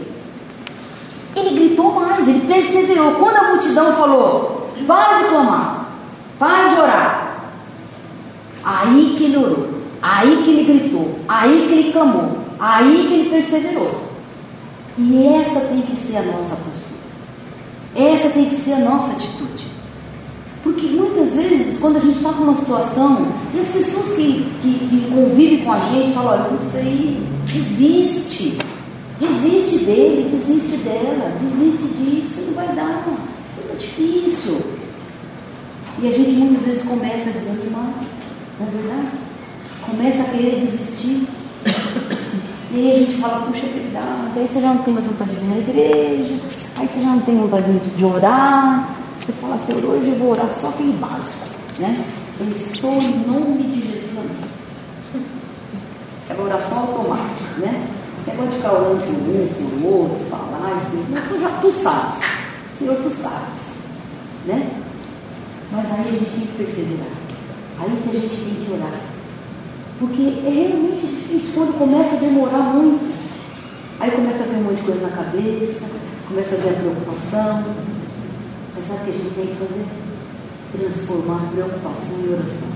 Ele 1.36 1.60
gritou 1.60 1.94
mais, 1.94 2.28
ele 2.28 2.42
perseverou. 2.48 3.14
Quando 3.14 3.38
a 3.38 3.50
multidão 3.50 3.96
falou: 3.96 4.72
Para 4.88 5.20
de 5.20 5.26
clamar, 5.26 5.86
para 6.40 6.68
de 6.70 6.82
orar, 6.82 7.30
Aí 8.64 9.16
que 9.18 9.24
ele 9.26 9.38
orou, 9.38 9.70
aí 10.02 10.44
que 10.44 10.50
ele 10.52 10.64
gritou, 10.64 11.20
aí 11.28 11.66
que 11.68 11.74
ele 11.74 11.92
clamou, 11.92 12.38
aí 12.60 13.06
que 13.08 13.14
ele 13.14 13.30
perseverou. 13.30 14.10
E 14.98 15.28
essa 15.28 15.62
tem 15.62 15.82
que 15.82 15.96
ser 15.96 16.18
a 16.18 16.24
nossa 16.24 16.56
postura. 16.56 17.00
Essa 17.96 18.30
tem 18.30 18.46
que 18.46 18.56
ser 18.56 18.74
a 18.74 18.80
nossa 18.80 19.14
atitude. 19.14 19.68
Porque 20.64 20.88
muitas 20.88 21.34
vezes, 21.34 21.80
quando 21.80 21.98
a 21.98 22.00
gente 22.02 22.18
está 22.18 22.34
com 22.34 22.44
uma 22.44 22.56
situação, 22.56 23.28
e 23.54 23.60
as 23.60 23.68
pessoas 23.70 24.10
que, 24.10 24.46
que, 24.62 24.88
que 24.90 25.12
convivem 25.14 25.64
com 25.64 25.72
a 25.72 25.80
gente 25.80 26.14
falam, 26.14 26.32
olha, 26.32 26.58
isso 26.62 26.78
aí, 26.78 27.24
desiste. 27.46 28.58
Desiste 29.20 29.86
dele, 29.86 30.30
desiste 30.30 30.78
dela, 30.78 31.34
desiste 31.40 31.88
disso, 31.96 32.42
não 32.48 32.54
vai 32.54 32.76
dar. 32.76 33.06
Isso 33.52 33.72
é 33.72 33.76
difícil. 33.76 34.62
E 36.02 36.08
a 36.08 36.12
gente 36.12 36.32
muitas 36.32 36.66
vezes 36.66 36.84
começa 36.84 37.30
a 37.30 37.34
desanimar, 37.34 37.94
não 38.60 38.68
é 38.68 38.72
verdade? 38.72 39.18
Começa 39.82 40.22
a 40.22 40.26
querer 40.26 40.62
desistir. 40.62 41.28
E 42.72 42.76
aí 42.76 42.92
a 42.92 43.00
gente 43.00 43.18
fala, 43.18 43.48
puxa, 43.48 43.66
verdade, 43.66 44.40
aí 44.40 44.48
você 44.48 44.62
já 44.62 44.74
não 44.74 44.84
tem 44.84 44.94
mais 44.94 45.06
vontade 45.06 45.32
de 45.32 45.36
vir 45.38 45.50
na 45.50 45.58
igreja, 45.58 46.36
aí 46.78 46.88
você 46.88 47.02
já 47.02 47.10
não 47.10 47.20
tem 47.22 47.38
vontade 47.38 47.80
de 47.80 48.06
orar. 48.06 48.99
Você 49.30 49.42
fala, 49.42 49.60
Senhor, 49.64 49.94
hoje 49.94 50.10
eu 50.10 50.18
vou 50.18 50.32
orar 50.32 50.50
só 50.60 50.70
aquele 50.70 50.94
básico, 50.94 51.50
né? 51.78 52.04
Eu 52.40 52.50
estou 52.50 52.94
em 52.94 53.28
nome 53.28 53.62
de 53.62 53.82
Jesus, 53.82 54.18
amém. 54.18 55.24
É 56.28 56.34
uma 56.34 56.46
oração 56.46 56.80
automática, 56.80 57.60
né? 57.60 57.88
Você 58.26 58.32
pode 58.32 58.56
ficar 58.56 58.74
orando 58.74 59.04
com 59.04 59.12
um, 59.12 59.84
o 59.84 60.02
outro, 60.02 60.26
falar, 60.32 60.76
assim, 60.78 61.06
mas 61.12 61.42
já 61.42 61.60
tu 61.62 61.72
sabes, 61.72 62.20
Senhor, 62.80 62.96
tu 63.04 63.12
sabes, 63.12 63.60
né? 64.48 64.72
Mas 65.74 65.86
aí 65.92 66.00
a 66.00 66.12
gente 66.12 66.32
tem 66.32 66.48
que 66.48 66.58
perseverar, 66.58 67.12
aí 67.82 68.02
que 68.02 68.10
a 68.10 68.20
gente 68.20 68.36
tem 68.36 68.66
que 68.66 68.74
orar. 68.74 69.00
Porque 70.00 70.24
é 70.44 70.50
realmente 70.50 71.06
difícil 71.06 71.52
quando 71.54 71.78
começa 71.78 72.16
a 72.16 72.20
demorar 72.20 72.74
muito. 72.74 73.14
Aí 74.00 74.10
começa 74.10 74.44
a 74.44 74.48
vir 74.48 74.56
um 74.56 74.64
monte 74.64 74.78
de 74.78 74.86
coisa 74.86 75.02
na 75.02 75.16
cabeça, 75.16 75.86
começa 76.28 76.56
a 76.56 76.58
vir 76.58 76.70
a 76.70 76.80
preocupação. 76.80 77.99
Mas 78.80 78.88
sabe 78.88 79.02
o 79.02 79.04
que 79.04 79.10
a 79.10 79.14
gente 79.14 79.36
tem 79.36 79.48
que 79.48 79.56
fazer? 79.56 79.86
Transformar 80.72 81.52
preocupação 81.52 82.18
em 82.18 82.34
oração. 82.34 82.70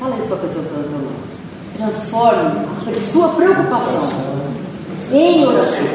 Fala 0.00 0.16
isso 0.16 0.26
para 0.26 0.36
a 0.36 0.40
pessoa 0.40 0.64
que 0.64 0.70
está 0.70 0.82
do 0.82 1.04
lado. 1.04 1.30
Transforme 1.76 2.98
a 2.98 3.12
sua 3.12 3.28
preocupação 3.28 4.20
em 5.12 5.46
oração. 5.46 5.86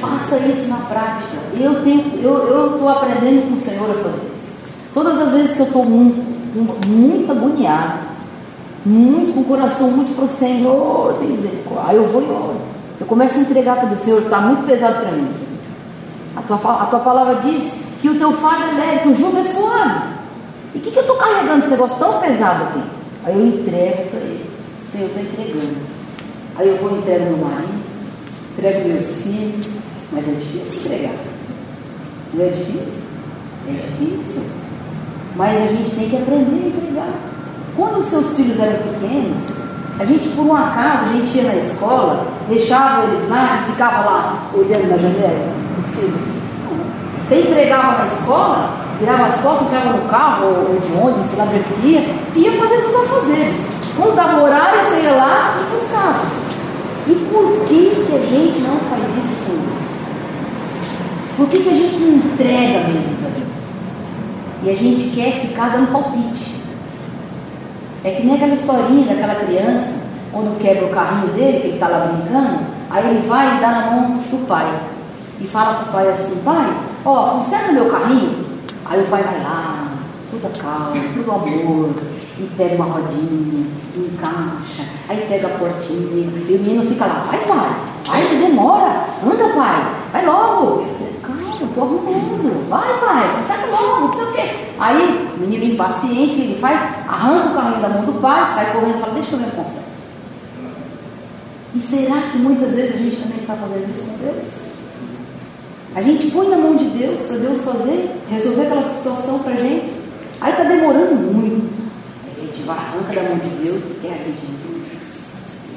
Faça 0.00 0.38
isso 0.38 0.68
na 0.68 0.76
prática. 0.76 1.36
Eu 1.58 1.82
tenho, 1.82 2.20
eu 2.22 2.72
estou 2.72 2.88
aprendendo 2.88 3.48
com 3.48 3.56
o 3.56 3.60
Senhor 3.60 3.90
a 3.90 3.94
fazer 3.94 4.32
isso. 4.34 4.54
Todas 4.94 5.20
as 5.20 5.32
vezes 5.32 5.56
que 5.56 5.60
eu 5.60 5.66
estou 5.66 5.84
muito 5.84 6.34
muito 6.86 7.32
agoniado, 7.32 8.04
muito, 8.86 9.34
com 9.34 9.40
o 9.40 9.44
coração 9.44 9.90
muito 9.90 10.14
para 10.14 10.24
o 10.24 10.28
Senhor, 10.28 11.14
tem 11.18 11.30
misericórdia. 11.30 11.90
Aí 11.90 11.96
eu 11.96 12.06
vou 12.08 12.22
e 12.22 12.26
oro. 12.26 12.53
Eu 13.00 13.06
começo 13.06 13.36
a 13.36 13.40
entregar 13.40 13.76
para 13.76 13.92
o 13.92 13.98
Senhor, 13.98 14.22
está 14.22 14.40
muito 14.40 14.66
pesado 14.66 15.00
para 15.00 15.12
mim. 15.12 15.28
A 16.36 16.42
tua, 16.42 16.56
a 16.56 16.86
tua 16.86 17.00
palavra 17.00 17.36
diz 17.36 17.74
que 18.00 18.08
o 18.08 18.18
teu 18.18 18.32
fardo 18.34 18.64
é 18.64 18.72
leve, 18.72 18.98
que 19.00 19.08
o 19.08 19.16
jugo 19.16 19.38
é 19.38 19.44
suave. 19.44 20.14
E 20.74 20.78
o 20.78 20.80
que, 20.80 20.90
que 20.90 20.98
eu 20.98 21.02
estou 21.02 21.16
carregando 21.16 21.60
esse 21.60 21.70
negócio 21.70 21.98
tão 21.98 22.20
pesado 22.20 22.64
aqui? 22.64 22.82
Aí 23.24 23.34
eu 23.34 23.46
entrego 23.46 24.10
para 24.10 24.20
ele. 24.20 24.46
Senhor, 24.90 25.04
eu 25.04 25.22
estou 25.22 25.22
entregando. 25.22 25.76
Aí 26.56 26.68
eu 26.68 26.76
vou 26.76 26.96
entrego 26.96 27.24
meu 27.24 27.38
marido, 27.38 27.82
entrego 28.52 28.88
meus 28.88 29.22
filhos, 29.22 29.68
mas 30.12 30.28
é 30.28 30.32
difícil 30.32 30.80
entregar. 30.84 31.14
Não 32.34 32.44
é 32.44 32.48
difícil? 32.48 33.02
É 33.68 33.72
difícil. 33.72 34.42
Mas 35.36 35.62
a 35.62 35.66
gente 35.66 35.90
tem 35.96 36.10
que 36.10 36.16
aprender 36.16 36.64
a 36.64 36.68
entregar. 36.68 37.14
Quando 37.76 37.98
os 37.98 38.08
seus 38.08 38.36
filhos 38.36 38.60
eram 38.60 38.78
pequenos, 38.78 39.64
a 39.98 40.04
gente, 40.04 40.28
por 40.30 40.44
um 40.46 40.56
acaso, 40.56 41.04
a 41.04 41.12
gente 41.12 41.38
ia 41.38 41.44
na 41.44 41.54
escola, 41.54 42.26
deixava 42.48 43.04
eles 43.04 43.28
lá 43.28 43.60
e 43.60 43.70
ficava 43.70 44.04
lá 44.04 44.38
olhando 44.52 44.88
na 44.88 44.96
janela, 44.96 45.52
os 45.78 45.94
filhos. 45.94 46.34
Você 47.28 47.36
entregava 47.36 47.98
na 47.98 48.06
escola, 48.06 48.70
virava 48.98 49.26
as 49.26 49.40
costas, 49.40 49.68
entrava 49.68 49.96
no 49.96 50.08
carro 50.08 50.46
ou 50.46 50.80
de 50.80 50.92
ônibus, 50.92 51.26
sei 51.26 51.38
lá 51.38 51.44
de 51.46 51.56
onde 51.56 51.86
ia, 51.86 52.00
e 52.34 52.38
ia 52.40 52.52
fazer 52.52 52.80
seus 52.80 52.94
afazeres. 53.04 53.56
Quando 53.96 54.16
dava 54.16 54.42
horário, 54.42 54.84
você 54.84 55.00
ia 55.02 55.12
lá 55.12 55.56
e 55.60 55.74
buscava. 55.74 56.24
E 57.06 57.14
por 57.30 57.66
que, 57.66 58.06
que 58.06 58.14
a 58.14 58.26
gente 58.26 58.60
não 58.62 58.76
faz 58.90 59.02
isso 59.22 59.44
com 59.46 59.52
eles? 59.52 59.84
Por 61.36 61.48
que, 61.48 61.58
que 61.60 61.68
a 61.68 61.74
gente 61.74 61.96
não 61.98 62.16
entrega 62.16 62.88
mesmo 62.88 63.16
para 63.20 63.30
Deus? 63.30 63.54
E 64.64 64.70
a 64.70 64.74
gente 64.74 65.14
quer 65.14 65.40
ficar 65.40 65.70
dando 65.70 65.92
palpite. 65.92 66.63
É 68.04 68.10
que 68.10 68.26
nem 68.26 68.34
aquela 68.34 68.54
historinha 68.54 69.06
daquela 69.06 69.34
criança, 69.34 69.92
quando 70.30 70.58
quebra 70.60 70.84
o 70.84 70.90
carrinho 70.90 71.28
dele, 71.28 71.60
que 71.60 71.66
ele 71.68 71.74
está 71.74 71.88
lá 71.88 72.06
brincando, 72.06 72.58
aí 72.90 73.08
ele 73.08 73.26
vai 73.26 73.56
e 73.56 73.60
dá 73.60 73.70
na 73.70 73.90
mão 73.90 74.18
do 74.18 74.46
pai. 74.46 74.70
E 75.40 75.46
fala 75.46 75.74
para 75.76 75.88
o 75.88 75.92
pai 75.92 76.08
assim, 76.10 76.36
pai, 76.44 76.76
ó, 77.04 77.30
conserta 77.30 77.72
meu 77.72 77.90
carrinho. 77.90 78.44
Aí 78.84 79.00
o 79.00 79.06
pai 79.06 79.22
vai 79.22 79.42
lá, 79.42 79.88
tudo 80.30 80.58
calma, 80.58 80.92
tudo 81.14 81.32
amor, 81.32 81.90
e 82.38 82.42
pega 82.58 82.74
uma 82.74 82.84
rodinha, 82.84 83.66
encaixa, 83.96 84.82
aí 85.08 85.24
pega 85.26 85.46
a 85.46 85.50
portinha, 85.50 86.00
e 86.00 86.56
o 86.56 86.62
menino 86.62 86.86
fica 86.86 87.06
lá, 87.06 87.26
vai 87.30 87.38
pai, 87.40 87.70
vai, 88.06 88.36
demora, 88.36 89.06
anda 89.24 89.54
pai, 89.56 89.86
vai 90.12 90.26
logo. 90.26 90.84
Calma, 91.22 91.40
estou 91.42 91.84
arrumando, 91.84 92.68
vai 92.68 92.98
pai, 93.00 93.36
conserta 93.36 93.66
logo, 93.66 94.08
não 94.08 94.14
sei 94.14 94.24
o 94.24 94.32
quê. 94.32 94.50
Aí 94.78 95.23
o 95.36 95.40
menino 95.40 95.64
impaciente, 95.64 96.40
ele 96.40 96.58
faz, 96.60 96.80
arranca 97.08 97.48
o 97.48 97.54
carrinho 97.54 97.82
da 97.82 97.88
mão 97.88 98.04
do 98.04 98.20
pai, 98.20 98.54
sai 98.54 98.72
correndo 98.72 98.96
e 98.96 99.00
fala, 99.00 99.14
deixa 99.14 99.28
que 99.28 99.34
eu 99.34 99.40
me 99.40 99.50
conserto. 99.50 99.84
E 101.74 101.80
será 101.80 102.20
que 102.30 102.38
muitas 102.38 102.70
vezes 102.72 102.94
a 102.94 102.98
gente 102.98 103.16
também 103.16 103.40
está 103.40 103.54
fazendo 103.54 103.92
isso 103.92 104.04
com 104.04 104.16
Deus? 104.18 104.74
A 105.96 106.02
gente 106.02 106.30
põe 106.30 106.48
na 106.48 106.56
mão 106.56 106.76
de 106.76 106.84
Deus 106.86 107.20
para 107.22 107.36
Deus 107.36 107.62
fazer, 107.62 108.10
resolver 108.30 108.62
aquela 108.62 108.84
situação 108.84 109.38
para 109.40 109.52
a 109.52 109.56
gente. 109.56 109.92
Aí 110.40 110.50
está 110.50 110.64
demorando 110.64 111.14
muito. 111.14 111.72
A 112.26 112.40
gente 112.40 112.62
vai 112.62 112.76
arranca 112.76 113.12
da 113.12 113.22
mão 113.22 113.38
de 113.38 113.64
Deus 113.64 113.82
e 113.82 114.00
quer 114.00 114.12
a 114.12 114.24
gente 114.24 114.46
resolver. 114.46 114.98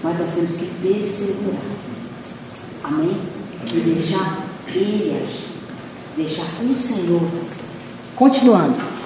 Mas 0.04 0.20
nós 0.20 0.30
temos 0.34 0.58
que 0.58 0.66
perseverar. 0.82 1.62
Amém? 2.84 3.18
E 3.66 3.80
deixar 3.80 4.44
Ele 4.68 5.24
agir. 5.24 5.48
Deixar 6.16 6.46
o 6.64 6.76
Senhor 6.76 7.22
fazer. 7.22 7.68
Continuando. 8.16 8.97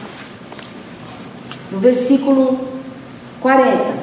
No 1.72 1.80
versículo 1.80 2.60
40. 3.42 4.02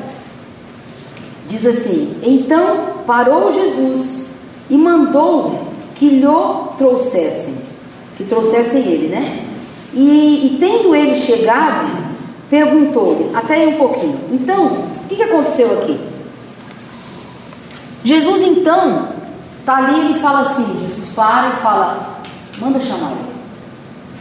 Diz 1.49 1.65
assim: 1.67 2.17
Então 2.23 3.05
parou 3.07 3.53
Jesus 3.53 4.27
e 4.69 4.77
mandou 4.77 5.69
que 5.95 6.09
lhe 6.09 6.27
trouxessem, 6.77 7.55
que 8.17 8.25
trouxessem 8.25 8.83
ele, 8.83 9.09
né? 9.09 9.45
E, 9.93 10.55
e 10.55 10.57
tendo 10.61 10.95
ele 10.95 11.21
chegado, 11.21 11.89
perguntou-lhe, 12.51 13.35
até 13.35 13.55
aí 13.55 13.75
um 13.75 13.79
pouquinho, 13.79 14.19
então, 14.31 14.67
o 14.67 15.09
que, 15.09 15.23
aconteceu 15.23 15.81
aqui? 15.81 15.99
Jesus 18.05 18.43
então, 18.43 19.09
está 19.59 19.79
ali 19.79 20.13
e 20.13 20.21
fala 20.21 20.41
assim, 20.41 20.87
Jesus 20.87 21.09
para 21.15 21.49
e 21.49 21.63
fala, 21.63 22.21
manda 22.59 22.81
chamar 22.81 23.13
ele. 23.13 23.39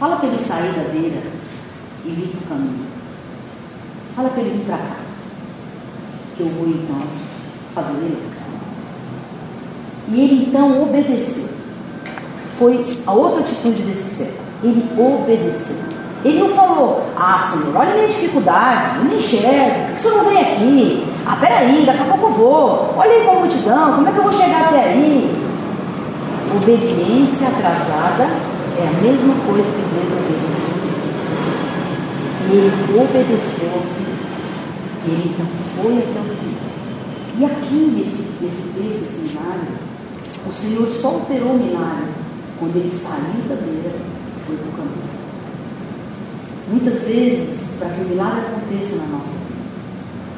Fala 0.00 0.16
para 0.16 0.28
ele 0.28 0.38
sair 0.38 0.72
da 0.72 0.90
beira 0.90 1.22
e 2.04 2.10
vir 2.10 2.28
para 2.28 2.56
o 2.56 2.58
caminho. 2.58 2.97
Fala 4.18 4.30
para 4.30 4.40
ele 4.40 4.50
vir 4.50 4.64
para 4.66 4.78
cá. 4.78 4.96
Que 6.36 6.40
eu 6.40 6.48
vou 6.48 6.66
então 6.66 7.00
fazer 7.72 7.98
ele 7.98 8.18
E 10.08 10.20
ele 10.20 10.46
então 10.48 10.82
obedeceu. 10.82 11.48
Foi 12.58 12.84
a 13.06 13.12
outra 13.12 13.42
atitude 13.42 13.80
desse 13.82 14.16
servo. 14.16 14.32
Ele 14.64 14.84
obedeceu. 14.98 15.76
Ele 16.24 16.40
não 16.40 16.48
falou, 16.48 17.04
ah 17.16 17.52
Senhor, 17.52 17.76
olha 17.76 17.92
a 17.92 17.94
minha 17.94 18.08
dificuldade, 18.08 18.96
eu 18.96 19.04
não 19.04 19.16
enxergo, 19.16 19.86
por 19.86 19.90
que 19.92 19.96
o 19.96 20.00
Senhor 20.00 20.16
não 20.16 20.24
vem 20.24 20.40
aqui? 20.40 21.06
Ah, 21.24 21.36
peraí, 21.36 21.84
daqui 21.86 22.00
a 22.00 22.04
pouco 22.06 22.26
eu 22.26 22.32
vou. 22.32 22.94
Olha 22.96 23.12
aí 23.12 23.24
com 23.24 23.30
a 23.30 23.34
multidão, 23.34 23.94
como 23.94 24.08
é 24.08 24.10
que 24.10 24.18
eu 24.18 24.24
vou 24.24 24.32
chegar 24.32 24.64
até 24.64 24.80
aí? 24.80 25.32
Obediência 26.60 27.46
atrasada 27.46 28.24
é 28.24 28.82
a 28.82 29.00
mesma 29.00 29.34
coisa 29.46 29.62
que 29.62 29.82
desobediência. 29.94 30.67
Ele 32.50 32.98
obedeceu 32.98 33.70
ao 33.74 33.84
Senhor. 33.84 34.18
Ele 35.06 35.30
então 35.30 35.46
foi 35.76 35.98
até 35.98 36.20
o 36.20 36.28
Senhor. 36.34 36.68
E 37.38 37.44
aqui 37.44 37.92
nesse, 37.94 38.26
nesse 38.42 38.62
texto, 38.74 39.04
esse 39.04 39.36
milagre, 39.36 39.68
o 40.46 40.52
Senhor 40.52 40.88
só 40.88 41.16
operou 41.18 41.52
o 41.52 41.58
milagre 41.58 42.08
quando 42.58 42.76
ele 42.76 42.90
saiu 42.90 43.48
da 43.48 43.54
beira 43.54 43.94
e 43.94 44.46
foi 44.46 44.56
para 44.56 44.68
o 44.68 44.72
caminho. 44.72 45.18
Muitas 46.70 47.02
vezes, 47.04 47.78
para 47.78 47.90
que 47.90 48.00
o 48.00 48.08
milagre 48.08 48.40
aconteça 48.40 48.96
na 48.96 49.06
nossa 49.06 49.30
vida, 49.30 49.58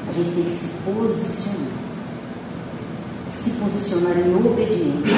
a 0.08 0.12
gente 0.12 0.30
tem 0.34 0.44
que 0.44 0.50
se 0.50 0.66
posicionar. 0.84 1.80
Se 3.42 3.50
posicionar 3.50 4.18
em 4.18 4.34
obediência 4.34 5.16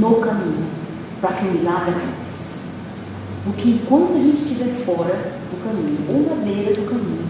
no 0.00 0.16
caminho 0.16 0.66
para 1.20 1.32
que 1.34 1.46
o 1.46 1.52
milagre 1.52 1.90
aconteça. 1.90 2.27
Porque 3.48 3.70
enquanto 3.70 4.12
a 4.14 4.18
gente 4.18 4.42
estiver 4.42 4.74
fora 4.84 5.32
do 5.50 5.64
caminho, 5.64 5.98
ou 6.06 6.36
na 6.36 6.44
beira 6.44 6.74
do 6.74 6.86
caminho, 6.86 7.24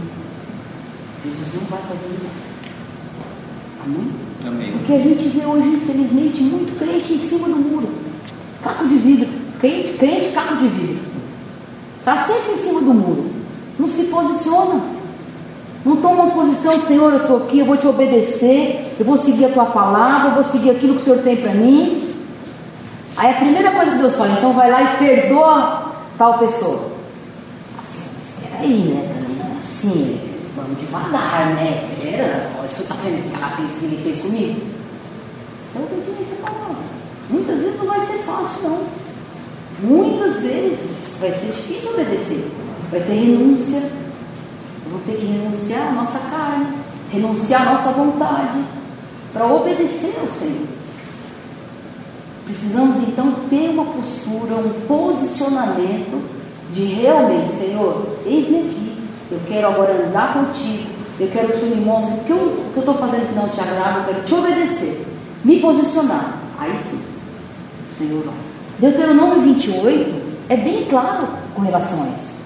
Jesus 1.24 1.46
não 1.54 1.68
vai 1.70 1.78
fazer 1.78 2.08
milagre. 2.08 2.48
Amém? 3.84 4.10
Amém? 4.44 4.72
Porque 4.72 4.92
a 4.94 4.98
gente 4.98 5.28
vê 5.28 5.46
hoje, 5.46 5.68
infelizmente, 5.68 6.42
muito 6.42 6.76
crente 6.76 7.12
em 7.12 7.18
cima 7.18 7.48
do 7.48 7.56
muro. 7.56 7.88
Caco 8.64 8.88
de 8.88 8.96
vidro. 8.96 9.28
Crente, 9.60 9.92
crente 9.92 10.28
caco 10.30 10.56
de 10.56 10.66
vidro. 10.66 10.98
Está 12.00 12.26
sempre 12.26 12.52
em 12.54 12.58
cima 12.58 12.80
do 12.80 12.94
muro. 12.94 13.30
Não 13.78 13.88
se 13.88 14.04
posiciona. 14.04 14.80
Não 15.84 15.96
toma 15.96 16.24
uma 16.24 16.32
posição, 16.32 16.80
Senhor, 16.80 17.12
eu 17.12 17.20
estou 17.20 17.36
aqui, 17.36 17.60
eu 17.60 17.64
vou 17.64 17.76
te 17.76 17.86
obedecer, 17.86 18.96
eu 18.98 19.06
vou 19.06 19.16
seguir 19.16 19.44
a 19.44 19.50
tua 19.50 19.66
palavra, 19.66 20.30
eu 20.30 20.34
vou 20.34 20.44
seguir 20.52 20.70
aquilo 20.70 20.96
que 20.96 21.02
o 21.02 21.04
Senhor 21.04 21.20
tem 21.20 21.36
para 21.36 21.54
mim. 21.54 22.12
Aí 23.16 23.30
a 23.30 23.34
primeira 23.34 23.70
coisa 23.70 23.92
que 23.92 23.98
Deus 23.98 24.16
fala, 24.16 24.32
então 24.32 24.52
vai 24.52 24.68
lá 24.68 24.82
e 24.82 24.96
perdoa 24.98 25.87
tal 26.18 26.38
pessoa. 26.38 26.90
Assim, 27.78 28.02
espera 28.22 28.60
aí, 28.60 28.92
né? 28.92 29.14
Também 29.14 29.62
assim, 29.62 30.20
vamos 30.56 30.78
devagar, 30.80 31.54
né? 31.54 31.88
Pera, 32.02 32.50
você 32.60 32.82
está 32.82 32.94
vendo 32.96 33.30
que 33.30 33.36
ela 33.36 33.50
fez 33.50 33.70
o 33.70 33.74
que 33.74 33.84
ele 33.84 34.02
fez 34.02 34.20
comigo? 34.20 34.60
Isso 35.68 35.78
é 35.78 35.80
obediência 35.80 36.36
à 36.42 36.50
palavra. 36.50 36.84
Muitas 37.30 37.60
vezes 37.60 37.78
não 37.78 37.86
vai 37.86 38.00
ser 38.00 38.18
fácil, 38.24 38.68
não. 38.68 38.86
Muitas 39.80 40.42
vezes 40.42 41.16
vai 41.20 41.30
ser 41.30 41.52
difícil 41.52 41.92
obedecer. 41.92 42.50
Vai 42.90 43.00
ter 43.00 43.12
renúncia. 43.12 43.78
Eu 43.78 44.90
vou 44.90 45.00
ter 45.06 45.16
que 45.16 45.26
renunciar 45.26 45.88
à 45.88 45.92
nossa 45.92 46.18
carne, 46.18 46.66
renunciar 47.12 47.68
à 47.68 47.72
nossa 47.72 47.90
vontade 47.90 48.58
para 49.32 49.46
obedecer 49.46 50.14
ao 50.20 50.28
Senhor. 50.28 50.66
Precisamos 52.48 53.06
então 53.06 53.30
ter 53.50 53.68
uma 53.68 53.84
postura, 53.84 54.54
um 54.54 54.72
posicionamento 54.88 56.18
de 56.72 56.82
realmente, 56.82 57.52
Senhor, 57.52 58.06
eis-me 58.24 58.60
aqui. 58.60 58.92
Eu 59.30 59.40
quero 59.46 59.68
agora 59.68 60.06
andar 60.06 60.32
contigo. 60.32 60.88
Eu 61.20 61.28
quero 61.28 61.48
que 61.48 61.58
o 61.58 61.60
Senhor 61.60 61.76
me 61.76 61.84
mostre 61.84 62.20
o 62.20 62.24
que 62.24 62.32
eu 62.32 62.78
estou 62.78 62.94
fazendo 62.94 63.28
que 63.28 63.34
não 63.34 63.50
te 63.50 63.60
agrada. 63.60 63.98
Eu 63.98 64.04
quero 64.06 64.24
te 64.24 64.34
obedecer. 64.34 65.06
Me 65.44 65.60
posicionar. 65.60 66.38
Aí 66.58 66.72
sim, 66.90 67.02
o 67.92 67.94
Senhor 67.94 68.22
vai. 68.24 68.34
Deuteronômio 68.78 69.42
28 69.42 70.14
é 70.48 70.56
bem 70.56 70.86
claro 70.86 71.28
com 71.54 71.60
relação 71.60 72.02
a 72.02 72.06
isso. 72.06 72.38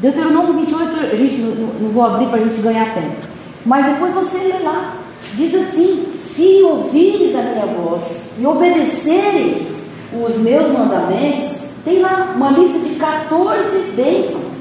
Deuteronômio 0.00 0.54
28, 0.54 1.12
a 1.12 1.16
gente 1.16 1.36
não, 1.36 1.54
não 1.80 1.90
vou 1.90 2.04
abrir 2.04 2.26
para 2.26 2.40
a 2.40 2.44
gente 2.44 2.60
ganhar 2.60 2.92
tempo. 2.94 3.28
Mas 3.64 3.86
depois 3.86 4.12
você 4.12 4.38
lê 4.38 4.58
lá. 4.58 4.96
Diz 5.34 5.54
assim: 5.54 6.04
se 6.34 6.62
ouvires 6.64 7.34
a 7.36 7.42
minha 7.42 7.66
voz 7.66 8.02
e 8.38 8.46
obedeceres 8.46 9.62
os 10.12 10.36
meus 10.38 10.68
mandamentos, 10.68 11.62
tem 11.84 12.00
lá 12.00 12.32
uma 12.34 12.50
lista 12.50 12.78
de 12.80 12.96
14 12.96 13.78
bênçãos. 13.94 14.54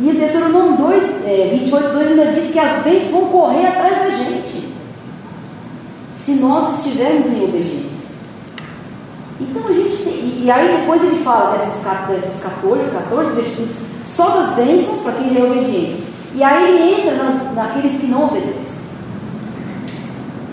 E 0.00 0.08
em 0.08 0.14
Deuteronômio 0.14 0.76
2, 0.78 1.02
é, 1.26 1.48
28, 1.52 1.92
2 1.92 2.08
ainda 2.08 2.32
diz 2.32 2.50
que 2.50 2.58
as 2.58 2.82
bênçãos 2.82 3.10
vão 3.10 3.26
correr 3.26 3.66
atrás 3.66 3.98
da 3.98 4.10
gente. 4.10 4.70
Se 6.24 6.32
nós 6.32 6.78
estivermos 6.78 7.26
em 7.26 7.44
obediência. 7.44 7.90
Então 9.40 9.68
a 9.68 9.72
gente 9.72 9.96
tem. 9.96 10.42
E 10.42 10.50
aí 10.50 10.80
depois 10.80 11.02
ele 11.02 11.22
fala 11.22 11.58
dessas, 11.58 12.08
dessas 12.08 12.42
14, 12.42 12.90
14 12.90 13.34
versículos, 13.34 13.76
só 14.08 14.28
das 14.30 14.54
bênçãos 14.54 15.00
para 15.02 15.12
quem 15.12 15.38
é 15.38 15.44
obediente. 15.44 16.04
E 16.34 16.42
aí 16.42 16.70
ele 16.70 17.00
entra 17.00 17.16
nas, 17.16 17.54
naqueles 17.54 18.00
que 18.00 18.06
não 18.06 18.24
obedecem. 18.24 18.80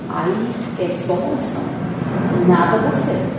Aí 0.09 0.66
é 0.79 0.89
só 0.89 1.15
maldição. 1.15 1.63
Nada 2.47 2.77
dá 2.77 2.91
certo. 2.91 3.37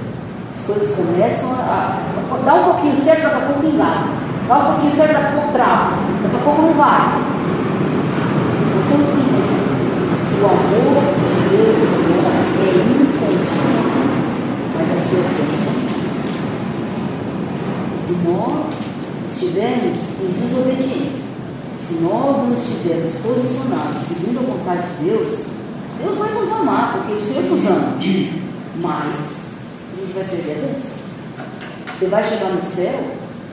As 0.53 0.66
coisas 0.66 0.96
começam 0.96 1.53
a. 1.53 1.98
a 2.33 2.37
dá 2.44 2.55
um 2.55 2.64
pouquinho 2.72 2.96
certo, 2.96 3.22
daqui 3.22 3.37
a 3.37 3.46
pouco 3.46 3.66
engata. 3.66 4.09
Dá 4.48 4.59
um 4.59 4.64
pouquinho 4.72 4.92
certo, 4.92 5.12
daqui 5.12 5.27
a 5.27 5.33
pouco 5.33 5.53
trava. 5.53 5.90
Daqui 6.22 6.37
a 6.37 6.38
pouco 6.40 6.62
não 6.62 6.74
vai. 6.74 7.22
Nós 8.74 8.87
temos 8.88 9.09
que 9.09 9.20
entender 9.20 9.61
que 10.29 10.40
o 10.40 10.46
amor 10.46 11.05
de 11.14 11.40
Deus 11.57 11.79
por 11.88 12.03
nós 12.16 12.42
é 12.59 12.74
incondicional. 12.90 13.87
Mas 14.74 14.88
as 14.96 15.03
suas 15.09 15.27
bênçãos. 15.38 15.88
Se 18.07 18.12
nós 18.27 18.66
estivermos 19.33 19.98
em 20.20 20.31
desobediência, 20.42 21.29
se 21.87 21.94
nós 22.03 22.37
não 22.37 22.55
estivermos 22.55 23.14
posicionados 23.22 24.09
segundo 24.09 24.38
a 24.38 24.53
vontade 24.53 24.83
de 24.98 25.11
Deus, 25.11 25.57
Deus 26.02 26.16
vai 26.18 26.32
nos 26.32 26.52
amar, 26.52 26.92
porque 26.92 27.12
o 27.12 27.26
Senhor 27.26 27.42
nos 27.44 27.66
ama. 27.66 27.96
Mas 28.76 29.14
a 29.96 30.00
gente 30.00 30.12
vai 30.14 30.24
perder 30.24 30.52
a 30.52 30.66
bênção. 30.66 30.98
Você 31.98 32.06
vai 32.06 32.28
chegar 32.28 32.50
no 32.50 32.62
céu, 32.62 33.00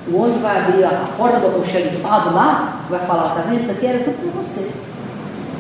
o 0.08 0.24
anjo 0.24 0.40
vai 0.40 0.58
abrir 0.60 0.84
a 0.84 1.10
porta 1.18 1.40
do 1.40 1.48
almoxarifado 1.48 2.34
lá, 2.34 2.86
vai 2.90 3.00
falar, 3.08 3.30
tá 3.30 3.42
vendo? 3.42 3.62
Isso 3.62 3.72
aqui 3.72 3.88
era 3.88 4.00
tudo 4.04 4.32
para 4.32 4.42
você. 4.44 4.72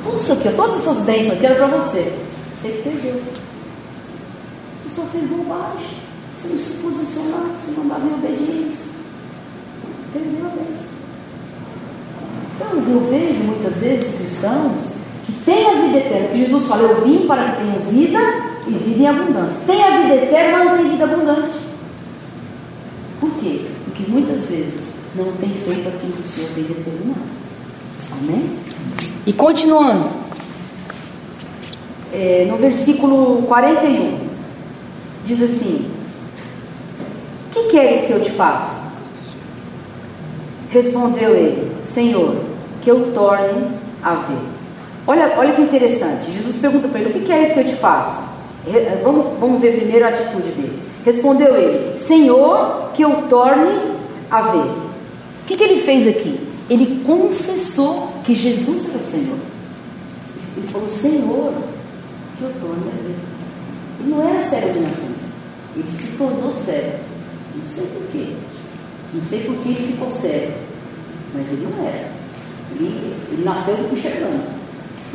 Tudo 0.04 0.18
isso 0.18 0.34
aqui, 0.34 0.50
todas 0.56 0.76
essas 0.76 1.00
bênçãos 1.00 1.34
aqui 1.34 1.46
eram 1.48 1.56
para 1.56 1.78
você. 1.78 2.14
Você 2.54 2.68
que 2.70 2.82
perdeu. 2.84 3.22
Você 4.84 4.96
só 4.96 5.02
fez 5.12 5.26
bobagem. 5.26 6.06
Você 6.36 6.48
não 6.50 6.58
se 6.60 6.74
posicionou, 6.74 7.48
você 7.58 7.72
não 7.76 7.88
dava 7.88 8.06
em 8.06 8.14
obediência. 8.14 8.86
Perdeu 10.14 10.46
a 10.46 10.50
bênção. 10.50 10.96
Então, 12.56 12.94
eu 12.94 13.10
vejo 13.10 13.44
muitas 13.44 13.76
vezes 13.78 14.16
cristãos 14.16 14.95
vida 15.96 16.00
eterna, 16.00 16.28
que 16.30 16.38
Jesus 16.40 16.66
fala, 16.66 16.84
eu 16.84 17.04
vim 17.04 17.28
para 17.28 17.52
que 17.52 17.58
tenham 17.58 17.80
vida 17.90 18.20
e 18.68 18.72
vida 18.72 19.04
em 19.04 19.08
abundância. 19.08 19.62
Tem 19.66 19.84
a 19.84 20.02
vida 20.02 20.16
eterna, 20.16 20.58
mas 20.58 20.68
não 20.68 20.78
tem 20.78 20.92
vida 20.92 21.04
abundante. 21.04 21.58
Por 23.20 23.32
quê? 23.36 23.66
Porque 23.86 24.12
muitas 24.12 24.46
vezes 24.46 24.96
não 25.16 25.32
tem 25.34 25.50
feito 25.50 25.88
aquilo 25.88 26.14
que 26.14 26.22
o 26.22 26.32
Senhor 26.32 26.50
tem 26.54 26.64
determinado. 26.64 27.22
Amém? 28.12 28.60
E 29.26 29.34
continuando, 29.34 30.10
é, 32.14 32.46
no 32.50 32.58
versículo 32.58 33.44
41, 33.44 34.20
diz 35.26 35.42
assim: 35.42 35.90
O 37.50 37.54
que 37.54 37.70
queres 37.70 38.08
que 38.08 38.12
eu 38.12 38.22
te 38.22 38.32
faça? 38.32 38.84
Respondeu 40.72 41.36
ele: 41.36 41.72
Senhor, 41.94 42.36
que 42.84 42.92
eu 42.92 43.12
torne 43.14 43.70
a 44.04 44.14
ver. 44.16 44.55
Olha, 45.08 45.34
olha 45.38 45.54
que 45.54 45.62
interessante. 45.62 46.32
Jesus 46.32 46.56
pergunta 46.58 46.88
para 46.88 47.00
ele: 47.00 47.20
O 47.20 47.24
que 47.24 47.32
é 47.32 47.44
isso 47.44 47.54
que 47.54 47.60
eu 47.60 47.68
te 47.68 47.76
faço? 47.76 48.24
Vamos, 49.04 49.40
vamos 49.40 49.62
ver 49.62 49.78
primeiro 49.78 50.06
a 50.06 50.10
atitude 50.10 50.50
dele. 50.50 50.80
Respondeu 51.06 51.56
ele: 51.56 52.00
Senhor, 52.00 52.92
que 52.94 53.04
eu 53.04 53.28
torne 53.30 53.96
a 54.32 54.42
ver. 54.42 54.68
O 54.68 55.46
que, 55.48 55.56
que 55.56 55.64
ele 55.64 55.82
fez 55.82 56.08
aqui? 56.08 56.40
Ele 56.68 57.04
confessou 57.06 58.10
que 58.26 58.34
Jesus 58.34 58.90
era 58.90 59.00
Senhor. 59.00 59.38
Ele 60.58 60.68
falou: 60.70 60.90
Senhor, 60.90 61.54
que 62.38 62.44
eu 62.44 62.52
torne 62.60 62.88
a 62.88 63.04
ver. 63.04 63.16
Ele 64.00 64.10
não 64.10 64.28
era 64.28 64.42
cego 64.42 64.74
de 64.74 64.80
nascença. 64.80 65.26
Ele 65.76 65.92
se 65.92 66.08
tornou 66.18 66.52
cego. 66.52 66.98
Não 67.56 67.70
sei 67.70 67.86
porquê. 67.86 68.34
Não 69.14 69.22
sei 69.30 69.40
por 69.42 69.56
que 69.58 69.70
ele 69.70 69.94
ficou 69.94 70.10
cego. 70.10 70.54
Mas 71.36 71.48
ele 71.50 71.68
não 71.70 71.86
era. 71.86 72.08
Ele, 72.72 73.16
ele 73.32 73.44
nasceu 73.44 73.76
enxergando. 73.94 74.65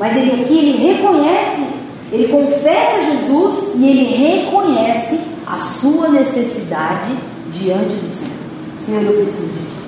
Mas 0.00 0.16
ele 0.16 0.42
aqui 0.42 0.58
ele 0.58 0.94
reconhece, 0.94 1.66
ele 2.10 2.28
confessa 2.28 3.02
Jesus 3.04 3.74
e 3.74 3.86
ele 3.86 4.04
reconhece 4.04 5.20
a 5.46 5.58
sua 5.58 6.08
necessidade 6.08 7.12
diante 7.52 7.96
do 7.96 8.16
Senhor. 8.16 8.40
Senhor, 8.80 9.02
eu 9.02 9.22
preciso 9.22 9.48
de 9.48 9.58
ti. 9.58 9.80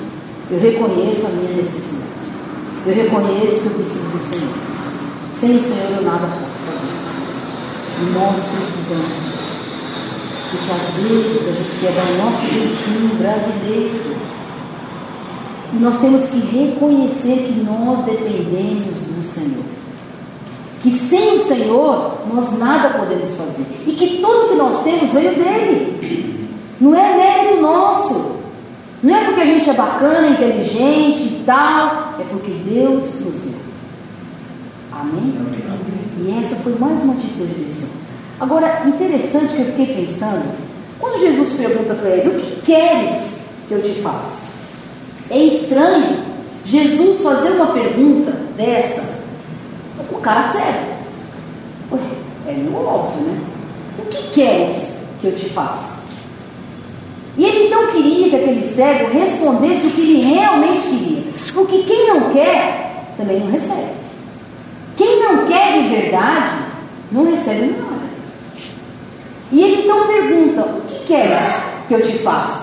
Eu 0.51 0.61
reconheço 0.61 1.27
a 1.27 1.31
minha 1.31 1.57
necessidade. 1.57 2.03
Eu 2.87 2.95
reconheço 2.95 3.61
que 3.61 3.67
eu 3.67 3.73
preciso 3.73 4.05
do 4.05 4.21
Senhor. 4.31 4.55
Sem 5.41 5.57
o 5.57 5.63
Senhor 5.63 5.97
eu 5.97 6.03
nada 6.03 6.27
posso 6.27 6.59
fazer. 6.61 6.93
E 8.03 8.13
nós 8.13 8.37
precisamos 8.53 9.17
disso. 9.17 9.53
Porque 10.51 10.73
às 10.73 10.95
vezes 10.95 11.49
a 11.49 11.53
gente 11.53 11.81
quer 11.81 11.93
dar 11.93 12.13
o 12.13 12.19
nosso 12.19 12.43
jeitinho 12.53 13.17
brasileiro. 13.17 14.17
E 15.73 15.77
nós 15.77 15.99
temos 16.03 16.27
que 16.27 16.39
reconhecer 16.39 17.47
que 17.47 17.65
nós 17.65 18.05
dependemos 18.05 18.85
do 18.85 19.25
Senhor 19.25 19.82
que 20.83 20.99
sem 20.99 21.37
o 21.37 21.45
Senhor 21.45 22.19
nós 22.33 22.59
nada 22.59 22.99
podemos 22.99 23.31
fazer 23.37 23.65
e 23.87 23.93
que 23.93 24.19
tudo 24.21 24.49
que 24.49 24.57
nós 24.57 24.83
temos 24.83 25.13
veio 25.13 25.35
dele. 25.35 26.49
Não 26.81 26.95
é 26.95 27.17
mérito 27.17 27.63
nosso. 27.63 28.33
Não 29.03 29.17
é 29.17 29.25
porque 29.25 29.41
a 29.41 29.47
gente 29.47 29.71
é 29.71 29.75
bacana, 29.75 30.29
inteligente 30.29 31.23
e 31.23 31.43
tal, 31.47 32.15
é 32.19 32.25
porque 32.31 32.51
Deus 32.69 33.05
nos 33.21 33.41
deu. 33.41 33.55
Amém? 34.93 35.35
E 36.19 36.45
essa 36.45 36.57
foi 36.57 36.75
mais 36.79 37.03
uma 37.03 37.15
atitude 37.15 37.55
desse 37.55 37.85
homem. 37.85 38.03
Agora, 38.41 38.83
interessante 38.87 39.55
que 39.55 39.61
eu 39.61 39.67
fiquei 39.67 40.07
pensando, 40.07 40.45
quando 40.99 41.21
Jesus 41.21 41.53
pergunta 41.57 41.95
para 41.95 42.11
ele, 42.11 42.29
o 42.29 42.41
que 42.41 42.63
queres 42.63 43.33
que 43.69 43.75
eu 43.75 43.83
te 43.83 44.01
faça? 44.03 44.43
É 45.31 45.39
estranho 45.39 46.19
Jesus 46.65 47.21
fazer 47.23 47.51
uma 47.51 47.69
pergunta 47.69 48.33
dessa 48.57 49.12
o 50.11 50.21
cara 50.21 50.51
cego. 50.53 50.93
Ué, 51.93 51.99
é 52.49 52.53
meio 52.53 52.77
óbvio, 52.77 53.23
né? 53.23 53.41
O 53.99 54.03
que 54.07 54.31
queres 54.31 54.95
que 55.21 55.27
eu 55.29 55.37
te 55.37 55.49
faça? 55.51 55.93
E 57.37 57.45
ele 57.45 57.67
então 57.67 57.87
queria 57.89 58.29
que 58.29 58.37
aquele 58.37 58.65
cego 58.65 59.11
respondesse 59.11 59.87
o 59.87 59.91
que 59.91 60.01
ele 60.01 60.35
realmente 60.35 60.83
queria. 60.87 61.23
Porque 61.55 61.83
quem 61.83 62.09
não 62.09 62.31
quer, 62.31 63.15
também 63.17 63.41
não 63.41 63.51
recebe. 63.51 63.93
Quem 64.97 65.21
não 65.21 65.47
quer 65.47 65.83
de 65.83 65.89
verdade, 65.89 66.53
não 67.11 67.31
recebe 67.31 67.75
nada. 67.79 68.03
E 69.51 69.63
ele 69.63 69.83
então 69.85 70.07
pergunta: 70.07 70.63
O 70.63 70.81
que 70.83 71.07
queres 71.07 71.39
que 71.89 71.95
eu 71.95 72.03
te 72.03 72.19
faça? 72.19 72.63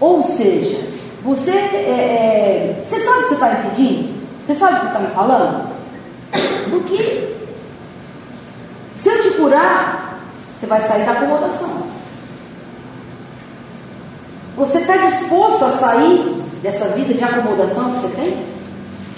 Ou 0.00 0.22
seja, 0.22 0.78
você, 1.22 1.50
é, 1.50 1.54
é, 1.54 2.84
você 2.86 3.00
sabe 3.00 3.18
o 3.18 3.22
que 3.22 3.28
você 3.28 3.34
está 3.34 3.48
me 3.50 3.70
pedindo? 3.70 4.20
Você 4.46 4.54
sabe 4.54 4.72
o 4.72 4.76
que 4.76 4.82
você 4.82 4.92
está 4.92 5.00
me 5.00 5.14
falando? 5.14 5.70
Porque 6.70 7.34
se 8.96 9.08
eu 9.08 9.22
te 9.22 9.30
curar, 9.30 10.20
você 10.58 10.66
vai 10.66 10.80
sair 10.82 11.04
da 11.04 11.12
acomodação. 11.12 11.82
Você 14.56 14.78
está 14.78 14.96
disposto 14.96 15.64
a 15.64 15.70
sair 15.70 16.42
dessa 16.62 16.88
vida 16.88 17.14
de 17.14 17.24
acomodação 17.24 17.92
que 17.92 18.00
você 18.00 18.08
tem? 18.14 18.46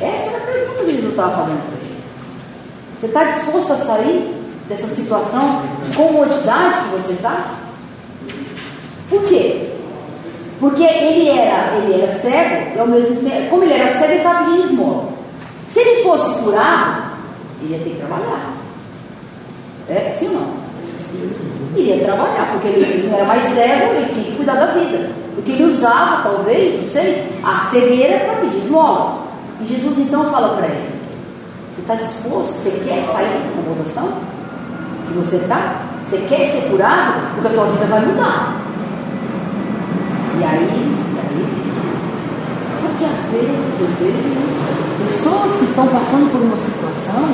Essa 0.00 0.30
era 0.30 0.36
a 0.36 0.46
pergunta 0.46 0.84
que 0.84 0.90
Jesus 0.90 1.10
estava 1.10 1.36
fazendo 1.36 1.66
para 1.66 1.78
ele. 1.78 1.92
Você 3.00 3.06
está 3.06 3.24
disposto 3.24 3.72
a 3.72 3.76
sair 3.76 4.42
dessa 4.68 4.86
situação 4.86 5.62
de 5.84 5.96
comodidade 5.96 6.80
que 6.80 7.02
você 7.02 7.12
está? 7.14 7.54
Por 9.10 9.24
quê? 9.24 9.68
Porque 10.60 10.84
ele 10.84 11.28
era, 11.28 11.76
ele 11.76 12.02
era 12.02 12.12
cego, 12.12 12.76
e 12.76 12.78
ao 12.78 12.86
mesmo 12.86 13.28
tempo, 13.28 13.50
como 13.50 13.64
ele 13.64 13.74
era 13.74 13.92
cego, 13.92 14.12
ele 14.12 14.16
estava 14.18 14.50
em 14.50 14.62
esmola. 14.62 15.11
Se 15.72 15.80
ele 15.80 16.02
fosse 16.02 16.42
curado, 16.42 17.12
ele 17.62 17.72
ia 17.72 17.78
ter 17.78 17.90
que 17.90 17.96
trabalhar. 17.96 18.54
É, 19.88 20.10
sim 20.10 20.28
ou 20.28 20.34
não? 20.34 20.62
Iria 21.74 22.04
trabalhar, 22.04 22.50
porque 22.52 22.68
ele 22.68 23.08
não 23.08 23.16
era 23.16 23.24
mais 23.26 23.42
cego, 23.44 23.94
ele 23.94 24.12
tinha 24.12 24.24
que 24.24 24.36
cuidar 24.36 24.54
da 24.54 24.66
vida. 24.66 25.10
Porque 25.34 25.52
ele 25.52 25.64
usava, 25.64 26.22
talvez, 26.22 26.82
não 26.82 26.88
sei, 26.88 27.26
a 27.42 27.70
cegueira 27.70 28.18
para 28.20 28.34
pedir 28.34 28.58
esmola. 28.58 29.22
E 29.60 29.66
Jesus 29.66 29.98
então 29.98 30.30
fala 30.30 30.56
para 30.56 30.66
ele: 30.66 30.90
Você 31.74 31.80
está 31.80 31.94
disposto? 31.94 32.52
Você 32.52 32.70
quer 32.84 33.02
sair 33.04 33.28
dessa 33.28 33.48
acomodação? 33.48 34.12
Que 35.08 35.14
você 35.14 35.36
está? 35.36 35.82
Você 36.08 36.18
quer 36.28 36.50
ser 36.50 36.68
curado? 36.68 37.34
Porque 37.34 37.48
a 37.48 37.50
tua 37.50 37.64
vida 37.64 37.86
vai 37.86 38.00
mudar. 38.04 38.56
E 40.38 40.44
aí 40.44 40.91
porque 43.02 43.06
às 43.06 43.32
vezes 43.32 43.80
eu 43.80 43.86
vejo 43.98 44.28
isso, 44.28 45.22
pessoas 45.22 45.58
que 45.58 45.64
estão 45.64 45.86
passando 45.88 46.30
por 46.30 46.40
uma 46.40 46.56
situação, 46.56 47.28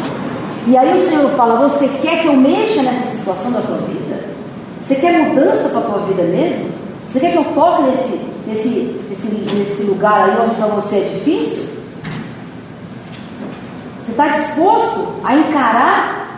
e 0.66 0.76
aí 0.76 0.98
o 0.98 1.08
Senhor 1.08 1.30
fala, 1.30 1.68
você 1.68 1.88
quer 2.00 2.22
que 2.22 2.28
eu 2.28 2.34
mexa 2.34 2.82
nessa 2.82 3.16
situação 3.16 3.52
da 3.52 3.60
tua 3.60 3.76
vida? 3.78 4.28
Você 4.86 4.94
quer 4.94 5.18
mudança 5.18 5.68
para 5.68 5.80
a 5.80 5.82
tua 5.82 5.98
vida 6.06 6.22
mesmo? 6.22 6.70
Você 7.06 7.20
quer 7.20 7.32
que 7.32 7.38
eu 7.38 7.44
toque 7.54 7.82
nesse, 7.82 8.20
nesse, 8.46 8.68
nesse, 9.08 9.54
nesse 9.54 9.82
lugar 9.84 10.28
aí 10.28 10.36
onde 10.46 10.54
para 10.56 10.66
você 10.66 10.96
é 10.96 11.00
difícil? 11.14 11.68
Você 14.04 14.10
está 14.10 14.28
disposto 14.28 15.14
a 15.24 15.34
encarar? 15.34 16.28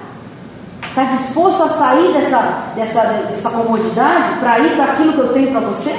Está 0.88 1.04
disposto 1.04 1.62
a 1.62 1.68
sair 1.68 2.12
dessa, 2.12 2.64
dessa, 2.74 3.02
dessa 3.28 3.50
comodidade 3.50 4.38
para 4.40 4.58
ir 4.58 4.74
para 4.74 4.92
aquilo 4.92 5.12
que 5.12 5.20
eu 5.20 5.32
tenho 5.32 5.50
para 5.52 5.60
você? 5.60 5.94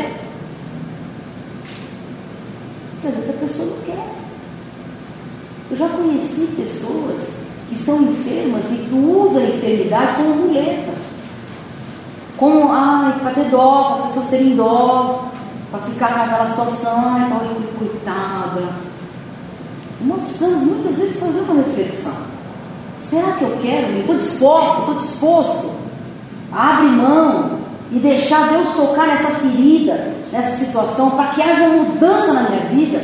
Às 3.04 3.16
vezes 3.16 3.30
a 3.30 3.34
pessoa 3.34 3.70
não 3.70 3.78
quer. 3.86 4.08
Eu 5.72 5.78
já 5.78 5.90
conheci 5.90 6.48
pessoas 6.56 7.22
que 7.70 7.78
são 7.78 8.02
enfermas 8.02 8.66
e 8.72 8.76
que 8.76 8.94
usam 8.94 9.42
a 9.42 9.46
enfermidade 9.46 10.18
como 10.18 10.36
muleta. 10.36 10.92
Como, 12.38 12.72
ai, 12.72 13.20
para 13.20 13.32
ter 13.32 13.50
dó, 13.50 13.84
para 13.84 13.96
as 13.96 14.08
pessoas 14.08 14.30
terem 14.30 14.56
dó, 14.56 15.26
para 15.72 15.80
ficar 15.82 16.18
naquela 16.18 16.46
situação, 16.46 17.02
ai, 17.06 17.30
tal, 17.30 17.40
coitada. 17.80 18.74
Nós 20.02 20.24
precisamos 20.24 20.64
muitas 20.64 20.98
vezes 20.98 21.20
fazer 21.20 21.40
uma 21.40 21.64
reflexão. 21.64 22.18
Será 23.10 23.34
que 23.34 23.44
eu 23.44 23.58
quero? 23.62 23.98
Estou 24.00 24.18
disposta, 24.18 24.80
estou 24.80 24.96
disposto. 24.96 25.72
Abre 26.52 26.88
mão 26.88 27.60
e 27.92 28.00
deixar 28.00 28.50
Deus 28.50 28.74
tocar 28.76 29.08
nessa 29.08 29.32
ferida, 29.36 30.11
nessa 30.32 30.66
situação, 30.66 31.12
para 31.12 31.28
que 31.28 31.42
haja 31.42 31.68
mudança 31.68 32.34
na 32.34 32.50
minha 32.50 32.62
vida, 32.66 33.02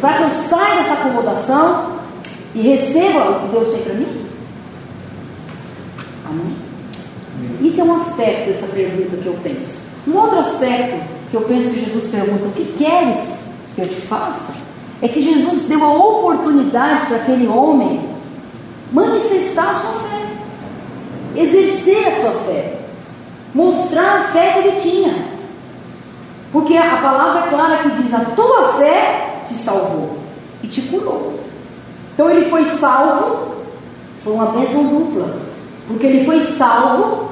para 0.00 0.14
que 0.14 0.22
eu 0.24 0.30
saia 0.30 0.82
dessa 0.82 0.94
acomodação 0.94 1.92
e 2.54 2.62
receba 2.62 3.30
o 3.30 3.40
que 3.40 3.48
Deus 3.48 3.70
tem 3.72 3.82
para 3.82 3.94
mim? 3.94 4.26
Amém? 6.28 6.56
Isso 7.60 7.80
é 7.80 7.84
um 7.84 7.96
aspecto 7.96 8.50
dessa 8.50 8.66
pergunta 8.68 9.16
que 9.16 9.26
eu 9.26 9.38
penso. 9.42 9.84
Um 10.06 10.16
outro 10.16 10.40
aspecto 10.40 11.02
que 11.30 11.36
eu 11.36 11.42
penso 11.42 11.70
que 11.70 11.84
Jesus 11.84 12.10
pergunta: 12.10 12.46
O 12.46 12.52
que 12.52 12.64
queres 12.78 13.18
que 13.74 13.82
eu 13.82 13.88
te 13.88 14.00
faça? 14.02 14.52
É 15.02 15.08
que 15.08 15.20
Jesus 15.20 15.62
deu 15.62 15.82
a 15.84 15.92
oportunidade 15.92 17.06
para 17.06 17.16
aquele 17.18 17.46
homem 17.46 18.00
manifestar 18.92 19.70
a 19.70 19.74
sua 19.74 19.92
fé, 19.92 21.40
exercer 21.40 22.08
a 22.08 22.20
sua 22.20 22.32
fé 22.46 22.74
mostrar 23.54 24.18
a 24.18 24.24
fé 24.32 24.52
que 24.52 24.68
ele 24.68 24.80
tinha. 24.80 25.33
Porque 26.54 26.76
a 26.76 26.98
palavra 26.98 27.46
é 27.46 27.50
clara 27.50 27.82
que 27.82 28.00
diz: 28.00 28.14
a 28.14 28.20
tua 28.20 28.74
fé 28.74 29.42
te 29.48 29.54
salvou 29.54 30.18
e 30.62 30.68
te 30.68 30.82
curou. 30.82 31.40
Então 32.12 32.30
ele 32.30 32.48
foi 32.48 32.64
salvo, 32.64 33.56
foi 34.22 34.34
uma 34.34 34.52
bênção 34.52 34.86
dupla. 34.86 35.36
Porque 35.88 36.06
ele 36.06 36.24
foi 36.24 36.40
salvo, 36.40 37.28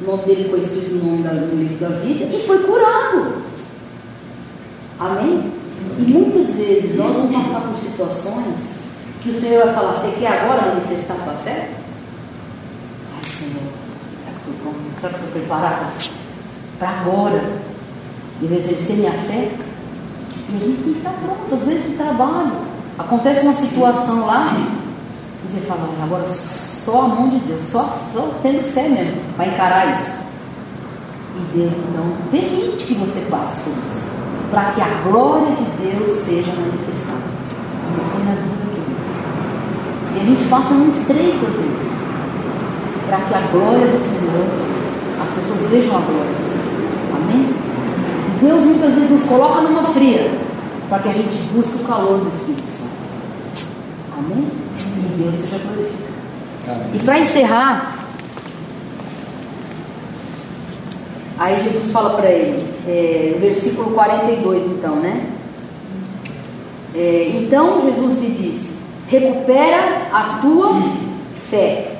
o 0.00 0.10
nome 0.10 0.22
dele 0.22 0.48
foi 0.48 0.60
escrito 0.60 0.94
no 0.94 1.22
nome 1.22 1.38
do 1.38 1.54
livro 1.54 1.86
da 1.86 1.96
vida, 1.98 2.24
e 2.34 2.46
foi 2.46 2.58
curado. 2.60 3.42
Amém? 4.98 5.52
E 5.98 6.02
muitas 6.02 6.54
vezes 6.54 6.96
nós 6.96 7.14
vamos 7.14 7.36
passar 7.36 7.60
por 7.60 7.78
situações 7.78 8.56
que 9.22 9.28
o 9.28 9.38
Senhor 9.38 9.66
vai 9.66 9.74
falar: 9.74 9.92
Você 9.92 10.16
quer 10.18 10.28
agora 10.28 10.74
manifestar 10.74 11.12
a 11.12 11.24
tua 11.24 11.34
fé? 11.44 11.68
Ai, 13.14 13.30
Senhor, 13.38 13.86
Será 14.98 15.12
que 15.12 15.16
estou 15.16 15.30
preparada 15.30 15.92
para 16.78 16.88
agora 16.88 17.75
eu 18.42 18.56
exercer 18.56 18.96
minha 18.96 19.12
fé? 19.12 19.50
E 20.48 20.56
a 20.56 20.58
gente 20.58 20.82
tem 20.82 20.92
que 20.92 20.98
estar 20.98 21.14
pronto, 21.24 21.54
às 21.54 21.62
vezes 21.66 21.90
no 21.90 21.96
trabalho. 21.96 22.52
Acontece 22.98 23.44
uma 23.44 23.54
situação 23.54 24.26
lá, 24.26 24.56
e 24.56 25.48
você 25.48 25.60
fala, 25.66 25.88
agora 26.02 26.26
só 26.28 27.02
a 27.02 27.08
mão 27.08 27.28
de 27.28 27.38
Deus, 27.40 27.66
só, 27.66 27.98
só 28.14 28.30
tendo 28.42 28.62
fé 28.72 28.88
mesmo 28.88 29.20
para 29.36 29.46
encarar 29.46 29.94
isso. 29.94 30.20
E 31.36 31.58
Deus 31.58 31.74
então 31.76 32.04
permite 32.30 32.86
que 32.86 32.94
você 32.94 33.20
passe 33.28 33.60
por 33.60 33.72
isso, 33.72 34.10
para 34.50 34.70
que 34.72 34.80
a 34.80 34.88
glória 35.04 35.54
de 35.54 35.64
Deus 35.84 36.18
seja 36.20 36.52
manifestada. 36.52 37.26
Como 37.84 38.10
foi 38.10 38.24
na 38.24 38.32
vida 38.32 38.56
do 38.56 38.76
E 40.16 40.20
a 40.20 40.24
gente 40.24 40.44
passa 40.48 40.74
num 40.74 40.88
estreito 40.88 41.44
às 41.44 41.54
vezes, 41.54 41.86
para 43.08 43.18
que 43.18 43.34
a 43.34 43.40
glória 43.52 43.86
do 43.86 43.98
Senhor 43.98 44.46
as 45.22 45.30
pessoas 45.34 45.70
vejam 45.70 45.96
a 45.96 46.00
glória 46.00 46.32
do 46.32 46.48
Senhor. 46.48 46.75
Deus 48.40 48.64
muitas 48.64 48.94
vezes 48.94 49.10
nos 49.10 49.24
coloca 49.24 49.62
numa 49.62 49.84
fria 49.84 50.30
para 50.88 50.98
que 51.00 51.08
a 51.08 51.12
gente 51.12 51.36
busque 51.52 51.82
o 51.82 51.86
calor 51.86 52.18
do 52.18 52.28
Espírito 52.28 52.68
Santo. 52.68 52.90
Amém? 54.18 54.46
E 54.96 55.22
Deus 55.22 55.36
seja 55.36 55.58
glorificado. 55.58 56.16
E 56.94 56.98
para 56.98 57.18
encerrar, 57.18 58.06
aí 61.38 61.62
Jesus 61.62 61.92
fala 61.92 62.10
para 62.16 62.30
ele, 62.30 62.66
é, 62.86 63.36
versículo 63.40 63.92
42 63.92 64.64
então, 64.66 64.96
né? 64.96 65.26
É, 66.94 67.32
então 67.34 67.82
Jesus 67.82 68.20
lhe 68.20 68.30
diz: 68.30 68.70
recupera 69.08 70.08
a 70.12 70.38
tua 70.40 70.82
fé, 71.50 71.92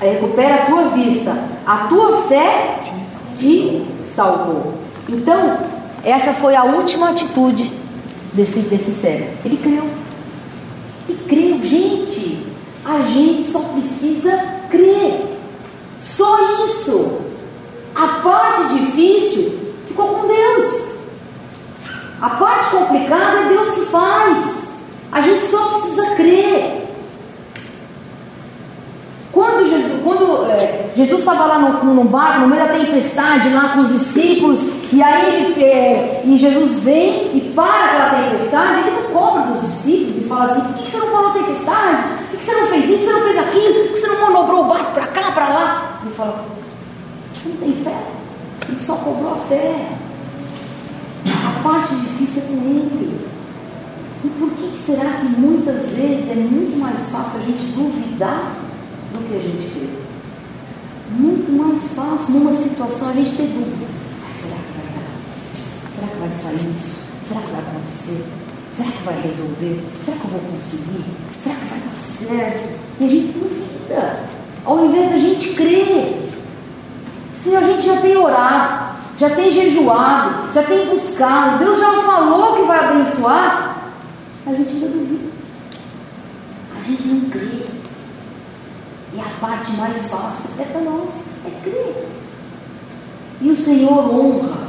recupera 0.00 0.54
a 0.54 0.66
tua 0.66 0.88
vista, 0.90 1.36
a 1.66 1.76
tua 1.88 2.22
fé 2.22 2.80
te 3.38 3.86
salvou. 4.14 4.74
Então, 5.08 5.58
essa 6.04 6.32
foi 6.32 6.56
a 6.56 6.64
última 6.64 7.10
atitude 7.10 7.70
desse, 8.32 8.60
desse 8.60 8.90
cego. 8.92 9.30
Ele 9.44 9.56
creu. 9.56 9.88
Ele 11.08 11.24
creu. 11.28 11.58
Gente, 11.68 12.46
a 12.84 13.02
gente 13.02 13.44
só 13.44 13.60
precisa 13.60 14.36
crer. 14.70 15.38
Só 15.98 16.64
isso. 16.66 17.20
A 17.94 18.06
parte 18.22 18.74
difícil 18.74 19.74
ficou 19.86 20.08
com 20.08 20.26
Deus. 20.26 20.82
A 22.20 22.30
parte 22.30 22.70
complicada 22.70 23.40
é 23.40 23.48
Deus 23.48 23.74
que 23.74 23.86
faz. 23.86 24.62
A 25.12 25.20
gente 25.20 25.46
só 25.46 25.64
precisa 25.68 26.14
crer. 26.16 26.82
Quando 29.32 29.68
Jesus, 29.68 30.02
quando, 30.02 30.46
é, 30.50 30.90
Jesus 30.96 31.20
estava 31.20 31.46
lá 31.46 31.58
no, 31.58 31.94
no 31.94 32.04
barco, 32.04 32.40
no 32.40 32.48
meio 32.48 32.66
da 32.66 32.74
tempestade, 32.74 33.48
lá 33.50 33.70
com 33.70 33.80
os 33.80 33.88
discípulos, 33.88 34.60
e 34.92 35.02
aí 35.02 35.62
é, 35.62 36.22
e 36.24 36.36
Jesus 36.36 36.82
vem 36.82 37.36
e 37.36 37.52
para 37.54 37.64
aquela 37.64 38.30
tempestade, 38.30 38.80
ele 38.80 38.90
não 38.90 39.10
cobra 39.10 39.52
dos 39.52 39.62
discípulos 39.62 40.18
e 40.18 40.28
fala 40.28 40.44
assim: 40.44 40.60
por 40.60 40.74
que, 40.74 40.84
que 40.84 40.90
você 40.90 40.98
não 40.98 41.10
parou 41.10 41.28
a 41.28 41.32
tempestade? 41.32 42.02
Por 42.30 42.38
que 42.38 42.44
você 42.44 42.52
não 42.52 42.66
fez 42.66 42.90
isso? 42.90 42.92
Por 42.92 42.98
que 42.98 43.04
você 43.04 43.12
não 43.12 43.22
fez 43.22 43.38
aquilo? 43.38 43.74
Por 43.74 43.94
que 43.94 44.00
você 44.00 44.06
não 44.06 44.20
manobrou 44.20 44.60
o 44.60 44.68
barco 44.68 44.92
para 44.92 45.06
cá, 45.06 45.32
para 45.32 45.48
lá? 45.48 46.00
Ele 46.04 46.14
fala: 46.14 46.44
você 47.34 47.48
não 47.48 47.56
tem 47.56 47.84
fé? 47.84 47.98
Ele 48.68 48.80
só 48.80 48.94
cobrou 48.96 49.32
a 49.32 49.48
fé. 49.48 49.88
A 51.26 51.62
parte 51.62 51.94
difícil 51.94 52.42
é 52.42 52.46
com 52.46 52.54
ele. 52.54 53.26
E 54.24 54.28
por 54.28 54.50
que 54.50 54.78
será 54.78 55.10
que 55.10 55.26
muitas 55.26 55.88
vezes 55.88 56.30
é 56.30 56.34
muito 56.34 56.78
mais 56.78 57.08
fácil 57.10 57.40
a 57.40 57.44
gente 57.44 57.64
duvidar 57.74 58.52
do 59.12 59.28
que 59.28 59.34
a 59.34 59.38
gente 59.38 59.70
crê. 59.70 59.88
Muito 61.10 61.52
mais 61.52 61.92
fácil 61.92 62.34
numa 62.34 62.56
situação 62.56 63.10
a 63.10 63.12
gente 63.12 63.36
ter 63.36 63.48
dúvida. 63.48 63.86
Ah, 64.22 64.32
será 64.34 64.56
que 64.56 64.72
vai 64.72 64.86
dar? 64.94 65.10
Será 65.94 66.06
que 66.08 66.11
vai 66.22 66.30
sair 66.30 66.70
isso? 66.70 66.92
Será 67.26 67.40
que 67.40 67.50
vai 67.50 67.60
acontecer? 67.60 68.24
Será 68.72 68.90
que 68.90 69.02
vai 69.02 69.20
resolver? 69.20 69.80
Será 70.04 70.16
que 70.16 70.24
eu 70.24 70.30
vou 70.30 70.40
conseguir? 70.40 71.04
Será 71.42 71.54
que 71.56 71.64
vai 71.66 71.80
dar 71.80 72.38
certo? 72.38 72.80
E 73.00 73.04
a 73.04 73.08
gente 73.08 73.32
duvida. 73.32 74.24
Ao 74.64 74.84
invés 74.84 75.10
da 75.10 75.18
gente 75.18 75.50
crer. 75.54 76.30
Se 77.42 77.56
a 77.56 77.60
gente 77.60 77.84
já 77.84 78.00
tem 78.00 78.16
orado, 78.16 78.96
já 79.18 79.30
tem 79.30 79.52
jejuado, 79.52 80.52
já 80.54 80.62
tem 80.62 80.86
buscado, 80.90 81.58
Deus 81.58 81.76
já 81.76 82.02
falou 82.02 82.54
que 82.54 82.62
vai 82.62 82.78
abençoar, 82.78 83.78
a 84.46 84.50
gente 84.54 84.74
ainda 84.74 84.86
duvida. 84.86 85.28
A 86.78 86.88
gente 86.88 87.08
não 87.08 87.30
crê. 87.30 87.66
E 89.14 89.20
a 89.20 89.40
parte 89.40 89.72
mais 89.72 90.06
fácil 90.06 90.50
é 90.56 90.62
para 90.62 90.80
nós, 90.82 91.30
é 91.44 91.50
crer. 91.64 92.06
E 93.40 93.50
o 93.50 93.56
Senhor 93.56 94.14
honra 94.14 94.61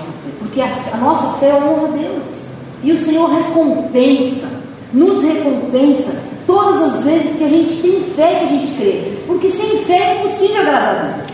nossa 0.00 0.12
fé, 0.12 0.30
porque 0.38 0.60
a, 0.60 0.68
a 0.92 0.96
nossa 0.96 1.38
fé 1.38 1.54
honra 1.54 1.88
a 1.88 1.96
Deus. 1.96 2.40
E 2.82 2.92
o 2.92 3.04
Senhor 3.04 3.28
recompensa, 3.28 4.48
nos 4.92 5.22
recompensa 5.22 6.14
todas 6.46 6.82
as 6.82 7.04
vezes 7.04 7.36
que 7.36 7.44
a 7.44 7.48
gente 7.48 7.82
tem 7.82 8.04
fé 8.16 8.36
que 8.36 8.44
a 8.44 8.48
gente 8.48 8.72
crê. 8.76 9.18
Porque 9.26 9.50
sem 9.50 9.84
fé 9.84 9.98
é 9.98 10.18
impossível 10.18 10.62
agradar 10.62 10.88
a 10.88 11.02
Deus. 11.16 11.30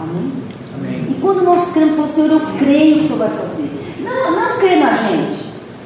Amém? 0.00 0.32
Amém. 0.74 1.06
E 1.10 1.18
quando 1.20 1.42
nós 1.42 1.70
cremos, 1.72 1.94
falamos, 1.94 2.14
Senhor, 2.14 2.30
eu 2.30 2.40
creio 2.58 2.94
que 2.96 3.00
o 3.00 3.04
Senhor 3.04 3.18
vai 3.18 3.30
fazer. 3.30 3.70
Não, 4.00 4.32
não 4.32 4.58
crê 4.58 4.76
na 4.76 4.92
gente, 4.94 5.36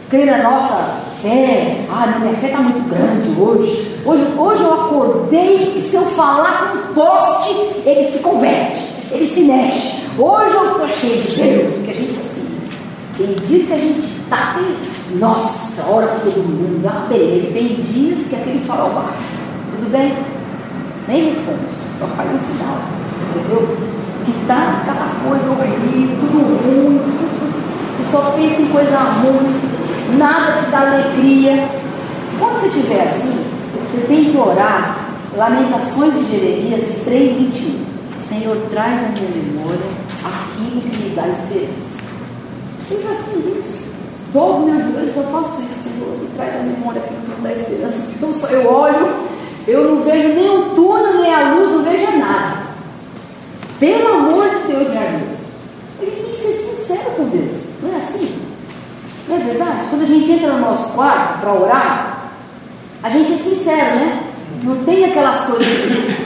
crê 0.09 0.25
na 0.25 0.39
nossa 0.39 1.01
fé. 1.23 1.85
Ah, 1.91 2.19
minha 2.19 2.35
fé 2.37 2.47
está 2.47 2.61
muito 2.61 2.89
grande 2.89 3.39
hoje. 3.39 4.01
Hoje, 4.05 4.25
hoje 4.39 4.63
eu 4.63 4.73
acordei 4.73 5.75
e 5.77 5.83
se 5.83 5.95
eu 5.95 6.07
falar 6.07 6.73
com 6.73 6.79
um 6.79 6.95
poste, 6.95 7.51
ele 7.85 8.11
se 8.11 8.19
converte, 8.21 8.83
ele 9.13 9.27
se 9.27 9.43
mexe. 9.43 10.00
Hoje 10.19 10.55
eu 10.55 10.73
estou 10.73 10.89
cheio 10.89 11.23
de 11.23 11.41
Deus, 11.41 11.73
porque 11.75 11.91
a 11.91 11.95
gente 11.95 12.19
assim, 12.19 12.49
tem 13.17 13.47
dias 13.47 13.67
que 13.69 13.73
a 13.73 13.79
gente 13.79 14.01
está, 14.01 14.55
tem, 14.55 15.19
nossa, 15.19 15.83
ora 15.89 16.09
para 16.09 16.19
todo 16.19 16.43
mundo, 16.43 16.85
ah, 16.89 17.07
beleza. 17.09 17.53
Tem 17.53 17.69
dias 17.69 18.27
que 18.27 18.35
aquele 18.35 18.65
farol 18.67 18.91
baixo, 18.91 19.13
tudo 19.77 19.91
bem? 19.91 20.13
Nem 21.07 21.29
responde, 21.29 21.61
só 21.99 22.07
faz 22.09 22.29
um 22.35 22.41
sinal, 22.41 22.79
entendeu? 23.31 23.77
Que 24.25 24.33
está 24.43 24.83
aquela 24.83 25.15
coisa 25.29 25.51
horrível, 25.51 26.17
tudo 26.21 26.39
ruim, 26.65 26.99
tudo, 26.99 27.97
você 27.97 28.11
só 28.11 28.31
pensa 28.33 28.63
em 28.63 28.67
coisa 28.67 28.97
ruim, 28.99 30.19
nada 30.19 30.61
te 30.61 30.71
dá 30.71 30.81
alegria. 30.81 31.69
Quando 32.39 32.61
você 32.61 32.67
estiver 32.67 33.03
assim, 33.05 33.45
você 33.91 34.07
tem 34.07 34.25
que 34.25 34.37
orar 34.37 35.07
Lamentações 35.37 36.15
de 36.15 36.33
Jeremias 36.33 37.03
3,21. 37.07 37.90
Senhor, 38.31 38.57
traz 38.71 38.93
a 38.93 39.09
minha 39.09 39.29
memória 39.29 39.81
aquilo 40.25 40.81
que 40.83 40.97
me 40.99 41.17
dá 41.17 41.27
esperança. 41.27 41.99
Eu 42.89 43.03
já 43.03 43.25
fiz 43.25 43.45
isso. 43.45 43.91
Dobro 44.33 44.67
meu 44.67 44.79
joelho, 44.79 45.13
só 45.13 45.23
faço 45.25 45.63
isso, 45.63 45.89
Senhor. 45.89 46.17
Me 46.17 46.29
traz 46.37 46.55
a 46.55 46.63
memória 46.63 47.03
aquilo 47.03 47.21
que 47.23 47.29
me 47.29 47.49
dá 47.49 47.53
esperança. 47.53 48.53
Eu 48.53 48.73
olho, 48.73 49.17
eu 49.67 49.91
não 49.91 50.03
vejo 50.05 50.29
nem 50.29 50.49
o 50.49 50.71
túnel, 50.77 51.21
nem 51.21 51.35
a 51.35 51.55
luz, 51.55 51.71
não 51.71 51.83
vejo 51.83 52.19
nada. 52.19 52.63
Pelo 53.81 54.15
amor 54.15 54.49
de 54.49 54.73
Deus, 54.73 54.89
me 54.91 54.99
ajuda. 54.99 55.41
Ele 56.01 56.11
tem 56.13 56.31
que 56.31 56.37
ser 56.37 56.53
sincero 56.53 57.11
com 57.17 57.25
Deus. 57.31 57.57
Não 57.83 57.93
é 57.93 57.97
assim? 57.97 58.39
Não 59.29 59.37
é 59.37 59.41
verdade? 59.41 59.89
Quando 59.91 60.03
a 60.03 60.07
gente 60.07 60.31
entra 60.31 60.53
no 60.53 60.61
nosso 60.61 60.93
quarto 60.93 61.41
para 61.41 61.53
orar, 61.53 62.31
a 63.03 63.11
gente 63.11 63.33
é 63.33 63.37
sincero, 63.37 63.97
né? 63.97 64.23
Não 64.63 64.85
tem 64.85 65.05
aquelas 65.07 65.47
coisas, 65.47 65.67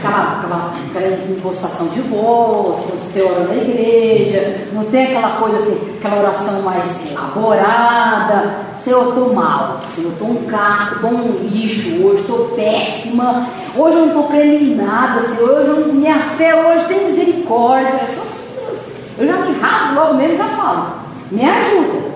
aquela, 0.04 0.38
aquela, 0.38 0.74
aquela 0.90 1.30
impostação 1.30 1.88
de 1.88 2.00
voz, 2.02 2.80
quando 2.80 3.02
você 3.02 3.22
ora 3.22 3.44
na 3.44 3.54
igreja, 3.56 4.68
não 4.72 4.84
tem 4.84 5.06
aquela 5.06 5.36
coisa 5.36 5.58
assim, 5.58 5.96
aquela 5.98 6.20
oração 6.20 6.62
mais 6.62 6.84
elaborada. 7.10 8.64
Senhor, 8.82 9.02
eu 9.02 9.08
estou 9.08 9.34
mal, 9.34 9.80
Senhor, 9.94 10.08
eu 10.08 10.12
estou 10.12 10.28
um 10.28 10.44
caco, 10.44 10.94
estou 10.96 11.10
um 11.10 11.38
lixo 11.42 12.04
hoje, 12.04 12.20
estou 12.20 12.48
péssima, 12.50 13.48
hoje 13.74 13.96
eu 13.96 14.00
não 14.00 14.08
estou 14.08 14.28
crendo 14.28 14.64
em 14.64 14.74
nada, 14.74 15.22
Senhor, 15.22 15.50
hoje 15.50 15.68
eu, 15.68 15.94
minha 15.94 16.18
fé 16.18 16.54
hoje 16.54 16.84
tem 16.84 17.06
misericórdia. 17.06 17.94
Assim, 17.94 18.20
Deus. 18.54 18.78
Eu 19.18 19.26
já 19.26 19.36
me 19.36 19.58
rasgo 19.58 19.94
logo 19.94 20.14
mesmo 20.14 20.34
e 20.34 20.36
já 20.36 20.48
falo, 20.48 20.86
me 21.30 21.48
ajuda. 21.48 22.14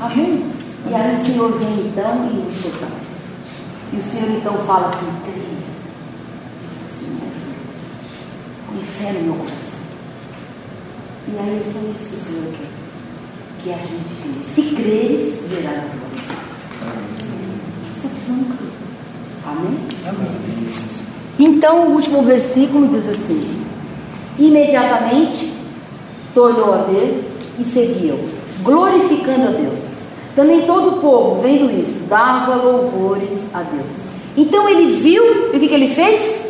Amém? 0.00 0.44
E 0.88 0.94
aí 0.94 1.16
o 1.16 1.26
Senhor 1.26 1.58
vem 1.58 1.86
então 1.86 2.28
e 2.30 2.36
nos 2.36 2.54
fortalece. 2.62 3.07
E 3.92 3.96
o 3.96 4.02
Senhor 4.02 4.30
então 4.36 4.54
fala 4.66 4.88
assim, 4.88 5.06
creia. 5.24 5.58
Senhor 6.98 7.14
me 7.14 7.22
ajuda. 7.22 7.58
Põe 8.66 8.82
fé 8.84 9.12
no 9.12 9.24
meu 9.24 9.34
coração. 9.34 9.58
E 11.28 11.38
aí 11.38 11.58
é 11.58 11.62
só 11.62 11.78
isso 11.78 12.10
que 12.10 12.16
o 12.16 12.24
Senhor 12.24 12.52
quer. 12.52 12.68
Que 13.62 13.72
a 13.72 13.78
gente 13.78 14.14
crê. 14.22 14.44
Se 14.44 14.62
creres, 14.74 15.40
verás 15.48 15.78
a 15.78 15.86
glória 15.86 16.16
de 16.16 17.24
Deus. 17.24 17.48
Só 18.00 18.08
precisamos 18.08 18.46
crer. 18.56 18.68
Amém? 19.46 19.78
Amém. 20.06 20.38
Então 21.38 21.88
o 21.88 21.94
último 21.94 22.22
versículo 22.22 22.88
diz 22.88 23.08
assim: 23.08 23.64
Imediatamente 24.38 25.54
tornou 26.34 26.74
a 26.74 26.78
ver 26.78 27.24
e 27.58 27.64
seguiu, 27.64 28.18
glorificando 28.62 29.48
a 29.48 29.50
Deus. 29.50 29.87
Também 30.38 30.64
todo 30.66 30.90
o 30.90 31.00
povo, 31.00 31.42
vendo 31.42 31.68
isso, 31.68 32.04
dava 32.08 32.54
louvores 32.54 33.52
a 33.52 33.60
Deus. 33.62 33.96
Então 34.36 34.68
ele 34.68 35.00
viu, 35.00 35.52
e 35.52 35.56
o 35.56 35.58
que, 35.58 35.66
que 35.66 35.74
ele 35.74 35.92
fez? 35.92 36.42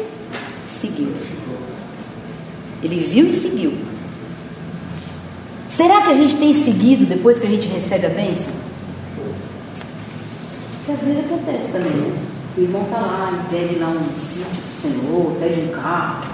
Seguiu. 0.78 1.08
Ele 2.82 3.00
viu 3.00 3.28
e 3.28 3.32
seguiu. 3.32 3.72
Será 5.70 6.02
que 6.02 6.10
a 6.10 6.14
gente 6.14 6.36
tem 6.36 6.52
seguido 6.52 7.06
depois 7.06 7.38
que 7.38 7.46
a 7.46 7.48
gente 7.50 7.66
recebe 7.68 8.04
a 8.04 8.10
bênção? 8.10 8.52
Porque 10.74 10.92
às 10.92 11.00
vezes 11.00 11.24
acontece 11.24 11.72
também, 11.72 11.92
né? 11.92 12.18
O 12.58 12.60
irmão 12.60 12.82
está 12.82 12.98
lá, 12.98 13.30
ele 13.32 13.68
pede 13.68 13.80
lá 13.80 13.88
um 13.88 14.18
sítio 14.18 14.44
para 14.50 14.90
Senhor, 14.90 15.32
pede 15.40 15.60
um 15.62 15.68
carro. 15.68 16.26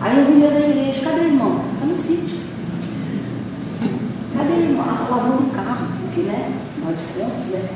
Aí 0.00 0.16
eu 0.16 0.26
vim 0.26 0.38
da 0.38 0.46
igreja, 0.46 1.00
cadê 1.02 1.22
o 1.22 1.24
irmão? 1.24 1.60
Está 1.74 1.86
no 1.86 1.98
sítio. 1.98 2.38
Cadê 4.36 4.52
o 4.52 4.60
irmão? 4.60 4.86
Ah, 4.88 5.08
lavando 5.10 5.42
o 5.42 5.50
carro, 5.50 5.88
porque, 6.04 6.20
né? 6.20 6.69
Afinal 6.90 6.94
de 6.94 7.12
contas, 7.14 7.46
né? 7.52 7.68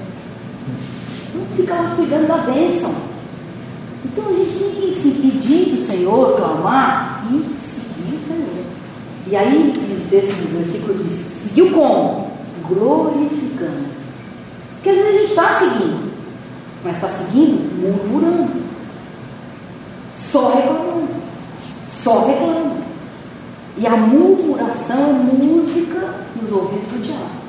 Não 1.35 1.57
fica 1.57 1.75
lá 1.75 1.95
cuidando 1.97 2.29
da 2.29 2.37
bênção. 2.39 2.95
Então 4.05 4.29
a 4.29 4.33
gente 4.33 4.59
tem 4.59 4.93
que 4.93 5.01
se 5.01 5.11
pedir 5.11 5.75
do 5.75 5.87
Senhor, 5.87 6.37
clamar 6.37 7.25
e 7.31 7.39
seguir 7.65 8.17
o 8.17 8.27
Senhor. 8.27 8.65
E 9.27 9.37
aí, 9.37 9.73
diz 9.73 10.11
desse 10.11 10.33
versículo 10.33 11.03
diz, 11.03 11.13
seguiu 11.13 11.71
como? 11.73 12.31
Glorificando. 12.69 13.95
Porque 14.75 14.91
às 14.91 14.97
vezes 14.97 15.09
a 15.09 15.19
gente 15.19 15.31
está 15.31 15.59
seguindo, 15.59 16.13
mas 16.85 16.95
está 16.95 17.09
seguindo 17.09 17.81
murmurando. 17.81 18.65
Só 20.17 20.55
reclamando. 20.55 21.15
Só 21.89 22.27
reclamando. 22.27 22.85
E 23.77 23.87
a 23.87 23.97
murmuração 23.97 25.15
música 25.15 26.15
nos 26.41 26.53
ouvidos 26.53 26.89
do 26.89 27.03
diabo. 27.03 27.44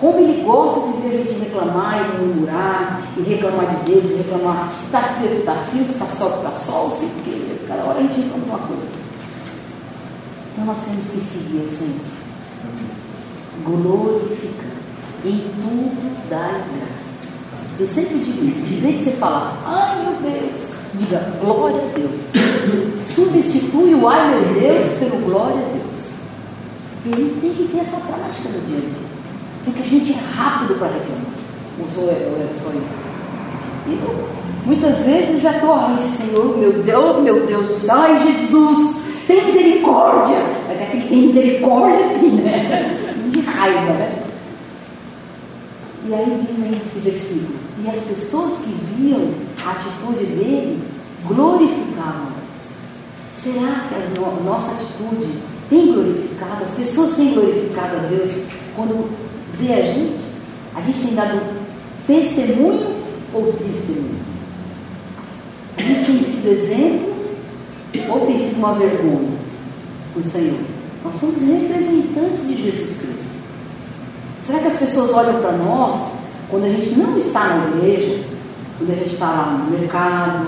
Como 0.00 0.18
ele 0.18 0.42
gosta 0.44 0.80
de 0.80 1.02
ver 1.02 1.14
a 1.14 1.24
gente 1.24 1.40
reclamar 1.40 1.98
e 1.98 2.18
murmurar, 2.18 3.02
e 3.16 3.22
reclamar 3.22 3.66
de 3.66 3.90
Deus, 3.90 4.04
e 4.04 4.14
reclamar 4.14 4.70
se 4.78 4.86
está 4.86 5.02
frio, 5.02 5.38
está 5.38 5.54
frio, 5.54 5.84
se 5.84 5.90
está 5.90 6.06
sol, 6.06 6.36
está 6.36 6.52
sol, 6.52 6.96
se 6.98 7.06
porque 7.06 7.66
cada 7.66 7.82
hora 7.82 7.98
a 7.98 8.02
gente 8.02 8.20
reclama 8.20 8.44
uma 8.46 8.58
coisa. 8.58 8.82
Então 10.52 10.66
nós 10.66 10.78
temos 10.84 11.04
que 11.04 11.20
seguir 11.20 11.64
o 11.64 11.68
Senhor. 11.68 12.00
Glorificando. 13.64 14.78
Em 15.24 15.38
tudo 15.38 16.28
dai 16.30 16.62
graças. 16.76 17.08
Eu 17.80 17.86
sempre 17.88 18.18
digo 18.18 18.44
isso, 18.44 18.72
em 18.72 18.80
vez 18.80 18.98
de 18.98 19.04
você 19.04 19.10
falar, 19.12 19.60
ai 19.66 20.04
meu 20.04 20.30
Deus, 20.30 20.70
diga 20.94 21.18
glória 21.40 21.76
a 21.76 21.98
Deus. 21.98 22.20
Substitui 23.04 23.94
o 23.94 24.08
ai 24.08 24.28
meu 24.30 24.60
Deus 24.60 24.98
pelo 24.98 25.24
glória 25.24 25.56
a 25.56 25.68
Deus. 25.72 25.88
E 27.04 27.12
a 27.12 27.16
gente 27.16 27.40
tem 27.40 27.54
que 27.54 27.68
ter 27.72 27.78
essa 27.78 27.96
prática 27.96 28.48
no 28.48 28.60
dia 28.66 28.78
a 28.78 28.80
dia. 28.80 29.07
Porque 29.68 29.82
a 29.82 29.86
gente 29.86 30.12
é 30.12 30.36
rápido 30.36 30.78
para 30.78 30.88
reclamar. 30.88 31.28
Não 31.78 31.88
sou 31.94 32.04
eu, 32.04 32.10
é 32.10 32.48
só 32.62 32.70
eu. 32.70 32.82
Eu, 33.92 34.28
muitas 34.64 34.98
vezes 35.00 35.42
já 35.42 35.52
estou, 35.52 35.74
ai 35.74 35.96
Senhor, 35.98 36.56
meu 36.58 36.72
Deus, 36.72 37.22
meu 37.22 37.46
Deus 37.46 37.68
do 37.68 37.80
céu, 37.80 37.96
ai 37.96 38.18
Jesus, 38.20 39.02
tem 39.26 39.44
misericórdia. 39.44 40.38
Mas 40.66 40.80
é 40.80 40.86
que 40.86 41.08
tem 41.08 41.26
misericórdia 41.26 42.06
assim, 42.06 42.30
né? 42.30 43.04
De 43.30 43.40
raiva, 43.40 43.92
né? 43.92 44.22
E 46.06 46.14
aí 46.14 46.40
diz 46.40 46.64
aí 46.64 46.80
esse 46.84 46.98
versículo, 47.00 47.58
e 47.84 47.88
as 47.88 48.02
pessoas 48.04 48.54
que 48.64 48.74
viam 48.96 49.28
a 49.66 49.72
atitude 49.72 50.24
dele 50.24 50.80
glorificavam. 51.26 52.38
Será 53.42 53.84
que 53.88 53.94
a 53.94 54.44
nossa 54.44 54.72
atitude 54.72 55.32
tem 55.68 55.92
glorificado? 55.92 56.64
As 56.64 56.72
pessoas 56.72 57.14
têm 57.14 57.34
glorificado 57.34 57.96
a 57.96 58.00
Deus 58.08 58.44
quando 58.74 59.27
vê 59.58 59.72
a 59.72 59.82
gente, 59.82 60.24
a 60.74 60.80
gente 60.80 61.00
tem 61.00 61.14
dado 61.14 61.40
testemunho 62.06 62.96
ou 63.32 63.52
testemunho? 63.52 64.18
A 65.76 65.82
gente 65.82 66.04
tem 66.04 66.24
sido 66.24 66.48
exemplo 66.48 67.14
ou 68.10 68.26
tem 68.26 68.38
sido 68.38 68.58
uma 68.58 68.74
vergonha 68.74 69.38
para 70.12 70.20
o 70.20 70.24
Senhor? 70.24 70.58
Nós 71.04 71.20
somos 71.20 71.40
representantes 71.40 72.46
de 72.46 72.62
Jesus 72.62 72.98
Cristo. 72.98 73.28
Será 74.46 74.58
que 74.60 74.68
as 74.68 74.78
pessoas 74.78 75.12
olham 75.12 75.40
para 75.40 75.52
nós 75.52 76.12
quando 76.50 76.64
a 76.64 76.68
gente 76.68 76.98
não 76.98 77.18
está 77.18 77.44
na 77.44 77.76
igreja, 77.76 78.24
quando 78.78 78.90
a 78.90 78.94
gente 78.94 79.12
está 79.12 79.26
lá 79.26 79.64
no 79.64 79.78
mercado, 79.78 80.46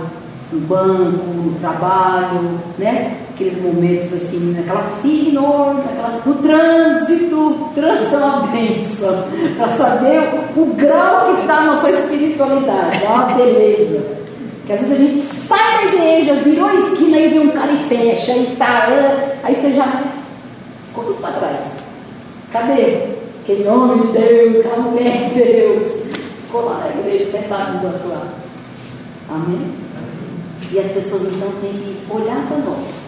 no 0.53 0.61
banco, 0.61 1.27
no 1.27 1.59
trabalho, 1.61 2.59
né? 2.79 3.17
Aqueles 3.41 3.63
momentos 3.63 4.13
assim, 4.13 4.55
naquela 4.55 4.83
fila 5.01 5.73
naquela, 5.73 6.23
no 6.27 6.35
trânsito, 6.35 7.37
o 7.37 7.73
trânsito 7.75 8.15
é 8.15 8.19
uma 8.19 8.47
bênção, 8.49 9.25
para 9.57 9.69
saber 9.69 10.21
o, 10.55 10.61
o 10.61 10.75
grau 10.75 11.35
que 11.35 11.41
está 11.41 11.57
a 11.57 11.65
nossa 11.65 11.91
espiritualidade, 11.91 13.03
é 13.03 13.09
uma 13.09 13.25
beleza. 13.25 14.21
Que 14.67 14.75
às 14.75 14.81
vezes 14.81 14.93
a 14.93 14.97
gente 14.97 15.23
sai 15.23 15.87
da 15.87 15.95
igreja, 15.95 16.35
virou 16.43 16.67
a 16.67 16.75
esquina 16.75 17.19
e 17.19 17.29
vê 17.29 17.39
um 17.39 17.49
cara 17.49 17.73
e 17.73 17.89
fecha, 17.89 18.33
e 18.33 18.57
tá, 18.57 18.89
aí 19.43 19.55
você 19.55 19.73
já 19.73 20.03
ficou 20.89 21.05
tudo 21.05 21.21
para 21.23 21.33
trás. 21.33 21.61
Cadê? 22.53 23.21
Aquele 23.43 23.67
homem 23.67 24.07
de 24.07 24.19
Deus, 24.19 24.57
aquela 24.61 24.83
mulher 24.83 25.19
de 25.19 25.35
Deus. 25.35 26.01
Ficou 26.45 26.67
lá 26.67 26.81
na 26.85 27.01
igreja, 27.01 27.31
sentado 27.31 27.81
do 27.81 27.87
outro 27.87 28.09
lado. 28.11 28.31
Amém? 29.31 29.73
E 30.73 30.79
as 30.79 30.93
pessoas 30.93 31.23
então 31.23 31.49
têm 31.63 31.73
que 31.73 31.97
olhar 32.13 32.47
para 32.47 32.59
nós 32.59 33.00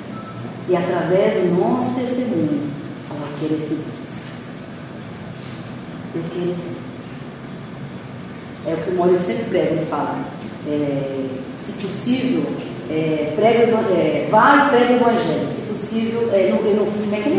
e 0.69 0.77
através 0.77 1.35
do 1.35 1.59
nosso 1.59 1.95
testemunho 1.95 2.71
falar 3.09 3.29
que 3.39 3.45
ele 3.45 3.57
é 3.57 3.69
simples. 3.69 4.03
Eu 6.15 6.23
quero 6.33 6.51
esse 6.51 6.63
Deus. 6.63 6.83
É 8.67 8.75
o 8.75 8.77
que 8.77 8.91
o 8.91 8.95
Maurício 8.95 9.27
sempre 9.27 9.45
prega, 9.45 9.71
ele 9.71 9.87
fala, 9.87 10.19
é, 10.69 11.27
se 11.65 11.73
possível, 11.73 12.45
é, 12.91 13.33
prega, 13.35 13.73
é, 13.91 14.29
vai 14.31 14.67
e 14.67 14.71
prega 14.71 14.93
o 14.93 14.97
evangelho. 14.97 15.49
Se 15.49 15.63
possível, 15.63 16.31
é, 16.33 16.51
no, 16.51 16.57
no, 16.57 16.87
como 16.87 17.15
é 17.15 17.21
que 17.21 17.29
é? 17.29 17.33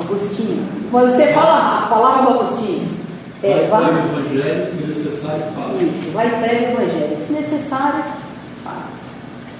Agostinho. 0.00 0.68
Mas 0.92 1.14
você 1.14 1.26
fala 1.28 1.84
a 1.84 1.86
palavra 1.86 2.32
do 2.32 2.40
Agostinho. 2.40 2.98
É, 3.42 3.68
vai, 3.70 3.84
vai 3.84 3.92
o 3.92 4.18
evangelho, 4.18 4.66
se 4.66 4.86
necessário, 4.86 5.42
fala. 5.54 5.82
Isso, 5.82 6.10
vai 6.10 6.26
e 6.26 6.30
prega 6.30 6.66
o 6.66 6.82
evangelho. 6.82 7.16
Se 7.24 7.32
necessário, 7.32 8.04
fala. 8.64 8.88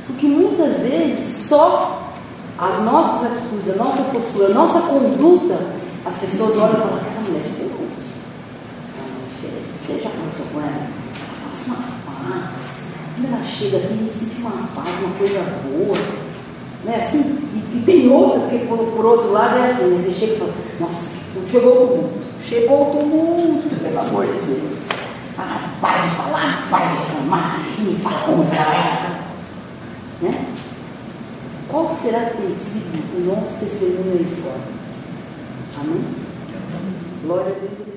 Porque 0.09 0.26
muitas 0.26 0.79
vezes 0.79 1.47
só 1.47 2.07
as 2.59 2.82
nossas 2.82 3.32
atitudes, 3.32 3.72
a 3.72 3.76
nossa 3.76 4.02
postura, 4.02 4.46
a 4.46 4.54
nossa 4.54 4.80
conduta, 4.80 5.56
as 6.04 6.16
pessoas 6.16 6.56
olham 6.56 6.74
e 6.74 6.80
falam, 6.80 6.96
aquela 6.96 7.20
mulher 7.20 7.44
é 7.44 7.48
diferente. 7.48 7.68
Você 9.86 10.00
já 10.02 10.11
conversou 10.11 10.46
com 10.52 10.61
ela? 10.61 10.70
Ela 10.70 11.50
faz 11.54 11.66
uma 11.66 11.76
paz. 12.04 12.54
Quando 13.14 13.32
ela 13.32 13.44
chega 13.44 13.76
assim, 13.76 13.94
me 13.94 14.11
sente 14.11 14.40
uma 14.40 14.68
paz, 14.74 14.88
uma 15.04 15.14
coisa 15.18 15.40
boa. 15.68 15.98
Né? 16.84 16.96
Assim, 16.96 17.20
e, 17.54 17.78
e 17.78 17.82
tem 17.86 18.11
outras 18.11 18.50
que, 18.50 18.66
por, 18.66 18.78
por, 18.78 19.04
outro 19.04 19.30
lado, 19.30 19.56
é 19.56 19.70
assim, 19.70 19.84
né? 19.84 20.02
você 20.02 20.18
chega 20.18 20.32
e 20.34 20.38
fala, 20.38 20.54
nossa, 20.80 21.11
chegou 21.48 21.72
o 21.72 21.86
tumulto. 21.86 22.28
Chegou 22.44 22.82
o 22.82 22.98
tumulto, 22.98 23.76
pelo 23.76 24.00
amor 24.00 24.26
de 24.26 24.40
Deus. 24.46 24.78
Ah, 25.38 25.68
para 25.80 25.98
de 25.98 26.16
falar, 26.16 26.66
para 26.68 26.86
de 26.86 26.96
reclamar, 26.96 27.61
e 27.78 27.82
me 27.82 27.98
fala 27.98 28.20
como 28.22 28.42
ela. 28.42 29.18
Né? 30.22 30.57
Qual 31.68 31.92
será 31.92 32.30
que 32.30 32.38
tem 32.38 32.56
sido 32.56 33.18
o 33.18 33.26
nosso 33.26 33.60
testemunho 33.60 34.12
aí 34.12 34.42
fora? 34.42 34.60
Amém? 35.80 36.02
Glória 37.22 37.54
a 37.54 37.58
Deus. 37.58 37.88